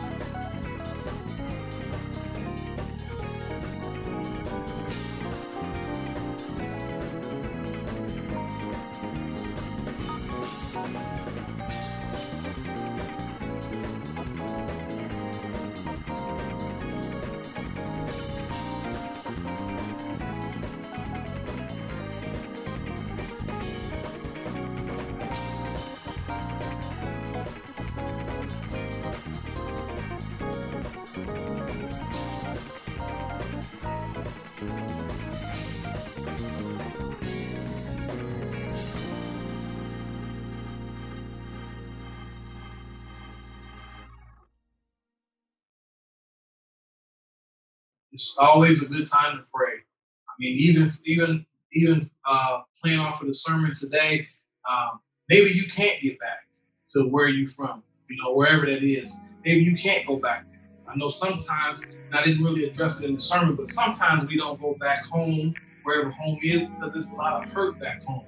Always 48.41 48.83
a 48.83 48.87
good 48.87 49.07
time 49.07 49.37
to 49.37 49.43
pray. 49.53 49.73
I 49.73 50.33
mean, 50.39 50.57
even 50.57 50.93
even 51.05 51.45
even 51.73 52.09
uh, 52.25 52.61
playing 52.81 52.99
off 52.99 53.21
of 53.21 53.27
the 53.27 53.33
sermon 53.33 53.73
today, 53.73 54.27
um, 54.69 54.99
maybe 55.29 55.51
you 55.51 55.67
can't 55.69 56.01
get 56.01 56.19
back 56.19 56.47
to 56.93 57.07
where 57.07 57.29
you're 57.29 57.49
from, 57.49 57.83
you 58.09 58.17
know, 58.21 58.33
wherever 58.33 58.65
that 58.65 58.83
is. 58.83 59.15
Maybe 59.45 59.61
you 59.61 59.75
can't 59.75 60.05
go 60.05 60.17
back. 60.17 60.45
I 60.87 60.95
know 60.95 61.09
sometimes, 61.09 61.85
and 61.85 62.15
I 62.15 62.23
didn't 62.23 62.43
really 62.43 62.65
address 62.65 63.01
it 63.01 63.09
in 63.09 63.15
the 63.15 63.21
sermon, 63.21 63.55
but 63.55 63.69
sometimes 63.69 64.25
we 64.25 64.37
don't 64.37 64.59
go 64.59 64.75
back 64.79 65.05
home, 65.05 65.53
wherever 65.83 66.09
home 66.09 66.37
is, 66.43 66.63
because 66.63 66.93
there's 66.93 67.11
a 67.11 67.15
lot 67.15 67.43
of 67.43 67.51
hurt 67.51 67.79
back 67.79 68.03
home, 68.03 68.25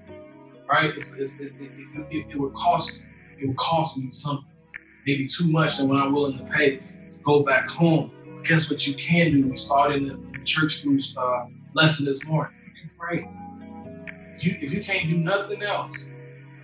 right? 0.70 0.92
It's, 0.96 1.14
it's, 1.16 1.34
it, 1.40 1.52
it, 1.60 2.08
it, 2.10 2.26
it, 2.30 2.40
would 2.40 2.54
cost 2.54 3.04
it 3.40 3.48
would 3.48 3.58
cost 3.58 3.98
me 3.98 4.12
something, 4.12 4.46
maybe 5.06 5.28
too 5.28 5.52
much 5.52 5.78
than 5.78 5.90
what 5.90 5.98
I'm 5.98 6.14
willing 6.14 6.38
to 6.38 6.46
pay 6.46 6.78
to 6.78 6.84
go 7.24 7.44
back 7.44 7.68
home. 7.68 8.12
Guess 8.44 8.70
what 8.70 8.86
you 8.86 8.94
can 8.96 9.32
do? 9.32 9.48
We 9.48 9.58
saw 9.58 9.90
it 9.90 9.96
in 9.96 10.08
the, 10.08 10.34
church 10.44 10.84
groups 10.84 11.16
uh, 11.16 11.46
lesson 11.74 12.06
this 12.06 12.26
morning. 12.26 12.54
You 12.68 12.74
can 12.74 12.90
pray. 13.00 13.30
You, 14.42 14.58
if 14.62 14.74
you 14.74 14.84
can't 14.84 15.10
do 15.10 15.16
nothing 15.16 15.64
else, 15.64 16.10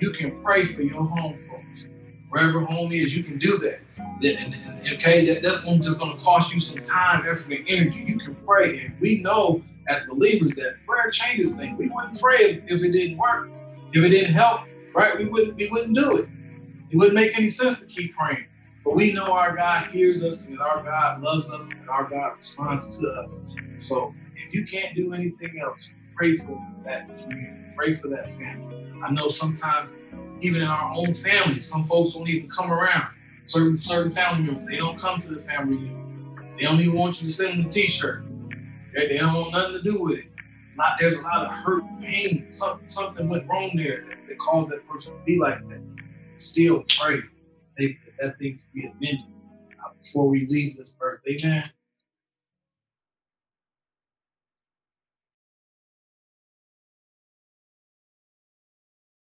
you 0.02 0.12
can 0.12 0.44
pray 0.44 0.66
for 0.66 0.82
your 0.82 1.02
home 1.02 1.40
folks. 1.48 1.86
Wherever 2.28 2.60
home 2.60 2.92
is, 2.92 3.16
you 3.16 3.24
can 3.24 3.40
do 3.40 3.58
that. 3.60 3.80
Okay, 4.94 5.26
that, 5.28 5.42
that's 5.42 5.64
just 5.64 6.00
going 6.00 6.18
to 6.18 6.22
cost 6.22 6.54
you 6.54 6.60
some 6.60 6.84
time, 6.84 7.22
effort, 7.22 7.54
and 7.54 7.64
energy. 7.70 8.04
You 8.06 8.20
can 8.20 8.36
pray, 8.36 8.82
and 8.82 9.00
we 9.00 9.22
know 9.22 9.64
as 9.88 10.06
believers 10.06 10.56
that 10.56 10.86
prayer 10.86 11.10
changes 11.12 11.54
things. 11.54 11.80
We 11.80 11.88
wouldn't 11.88 12.20
pray 12.20 12.36
if, 12.40 12.64
if 12.68 12.84
it 12.84 12.92
didn't 12.92 13.18
work, 13.18 13.50
if 13.94 14.04
it 14.04 14.10
didn't 14.10 14.34
help, 14.34 14.62
right? 14.94 15.18
We 15.18 15.26
wouldn't 15.26 15.56
we 15.56 15.70
wouldn't 15.70 15.96
do 15.96 16.18
it. 16.18 16.28
It 16.92 16.98
wouldn't 16.98 17.16
make 17.16 17.38
any 17.38 17.50
sense 17.50 17.80
to 17.80 17.86
keep 17.86 18.14
praying. 18.14 18.46
But 18.84 18.96
we 18.96 19.14
know 19.14 19.34
our 19.34 19.56
God 19.56 19.88
hears 19.88 20.24
us 20.24 20.48
and 20.48 20.60
our 20.60 20.82
God 20.84 21.22
loves 21.22 21.50
us 21.52 21.70
and 21.74 21.90
our 21.90 22.06
God 22.06 22.38
responds 22.38 22.98
to 22.98 23.08
us. 23.08 23.42
So 23.78 24.14
if 24.36 24.54
you 24.54 24.66
can't 24.66 24.96
do 24.96 25.14
anything 25.14 25.60
else, 25.60 25.80
pray 26.16 26.38
for 26.38 26.60
that 26.84 27.08
community, 27.08 27.74
pray 27.76 27.98
for 27.98 28.08
that 28.10 28.28
family. 28.38 28.92
I 29.04 29.12
know 29.12 29.30
sometimes, 29.30 29.92
even 30.42 30.62
in 30.62 30.68
our 30.68 30.92
own 30.96 31.14
family, 31.14 31.62
some 31.62 31.86
folks 31.86 32.14
don't 32.14 32.28
even 32.28 32.50
come 32.50 32.72
around. 32.72 33.08
Certain 33.48 33.78
certain 33.78 34.12
family 34.12 34.44
members, 34.52 34.68
they 34.70 34.78
don't 34.78 34.98
come 34.98 35.20
to 35.20 35.36
the 35.36 35.42
family 35.42 35.78
reunion. 35.78 36.56
They 36.58 36.64
don't 36.64 36.80
even 36.80 36.96
want 36.96 37.22
you 37.22 37.28
to 37.28 37.34
send 37.34 37.60
them 37.60 37.68
a 37.68 37.70
T-shirt. 37.70 38.26
They, 38.94 39.08
they 39.08 39.18
don't 39.18 39.34
want 39.34 39.54
nothing 39.54 39.74
to 39.74 39.82
do 39.82 40.04
with 40.04 40.20
it. 40.20 40.26
Not, 40.76 40.98
there's 41.00 41.16
a 41.16 41.22
lot 41.22 41.46
of 41.46 41.52
hurt, 41.52 41.84
pain. 42.00 42.48
Something, 42.54 42.88
something 42.88 43.30
went 43.30 43.48
wrong 43.50 43.72
there 43.76 44.06
that, 44.10 44.28
that 44.28 44.40
caused 44.40 44.70
that 44.72 44.88
person 44.88 45.14
to 45.14 45.20
be 45.26 45.40
like 45.40 45.68
that. 45.70 45.82
Still 46.38 46.86
pray 46.88 47.22
they, 47.80 47.98
that 48.20 48.38
thing 48.38 48.60
can 48.60 48.68
be 48.74 48.88
amended 48.88 49.26
before 50.02 50.28
we 50.28 50.48
leave 50.48 50.78
this 50.78 50.96
earth. 51.02 51.22
Amen. 51.28 51.70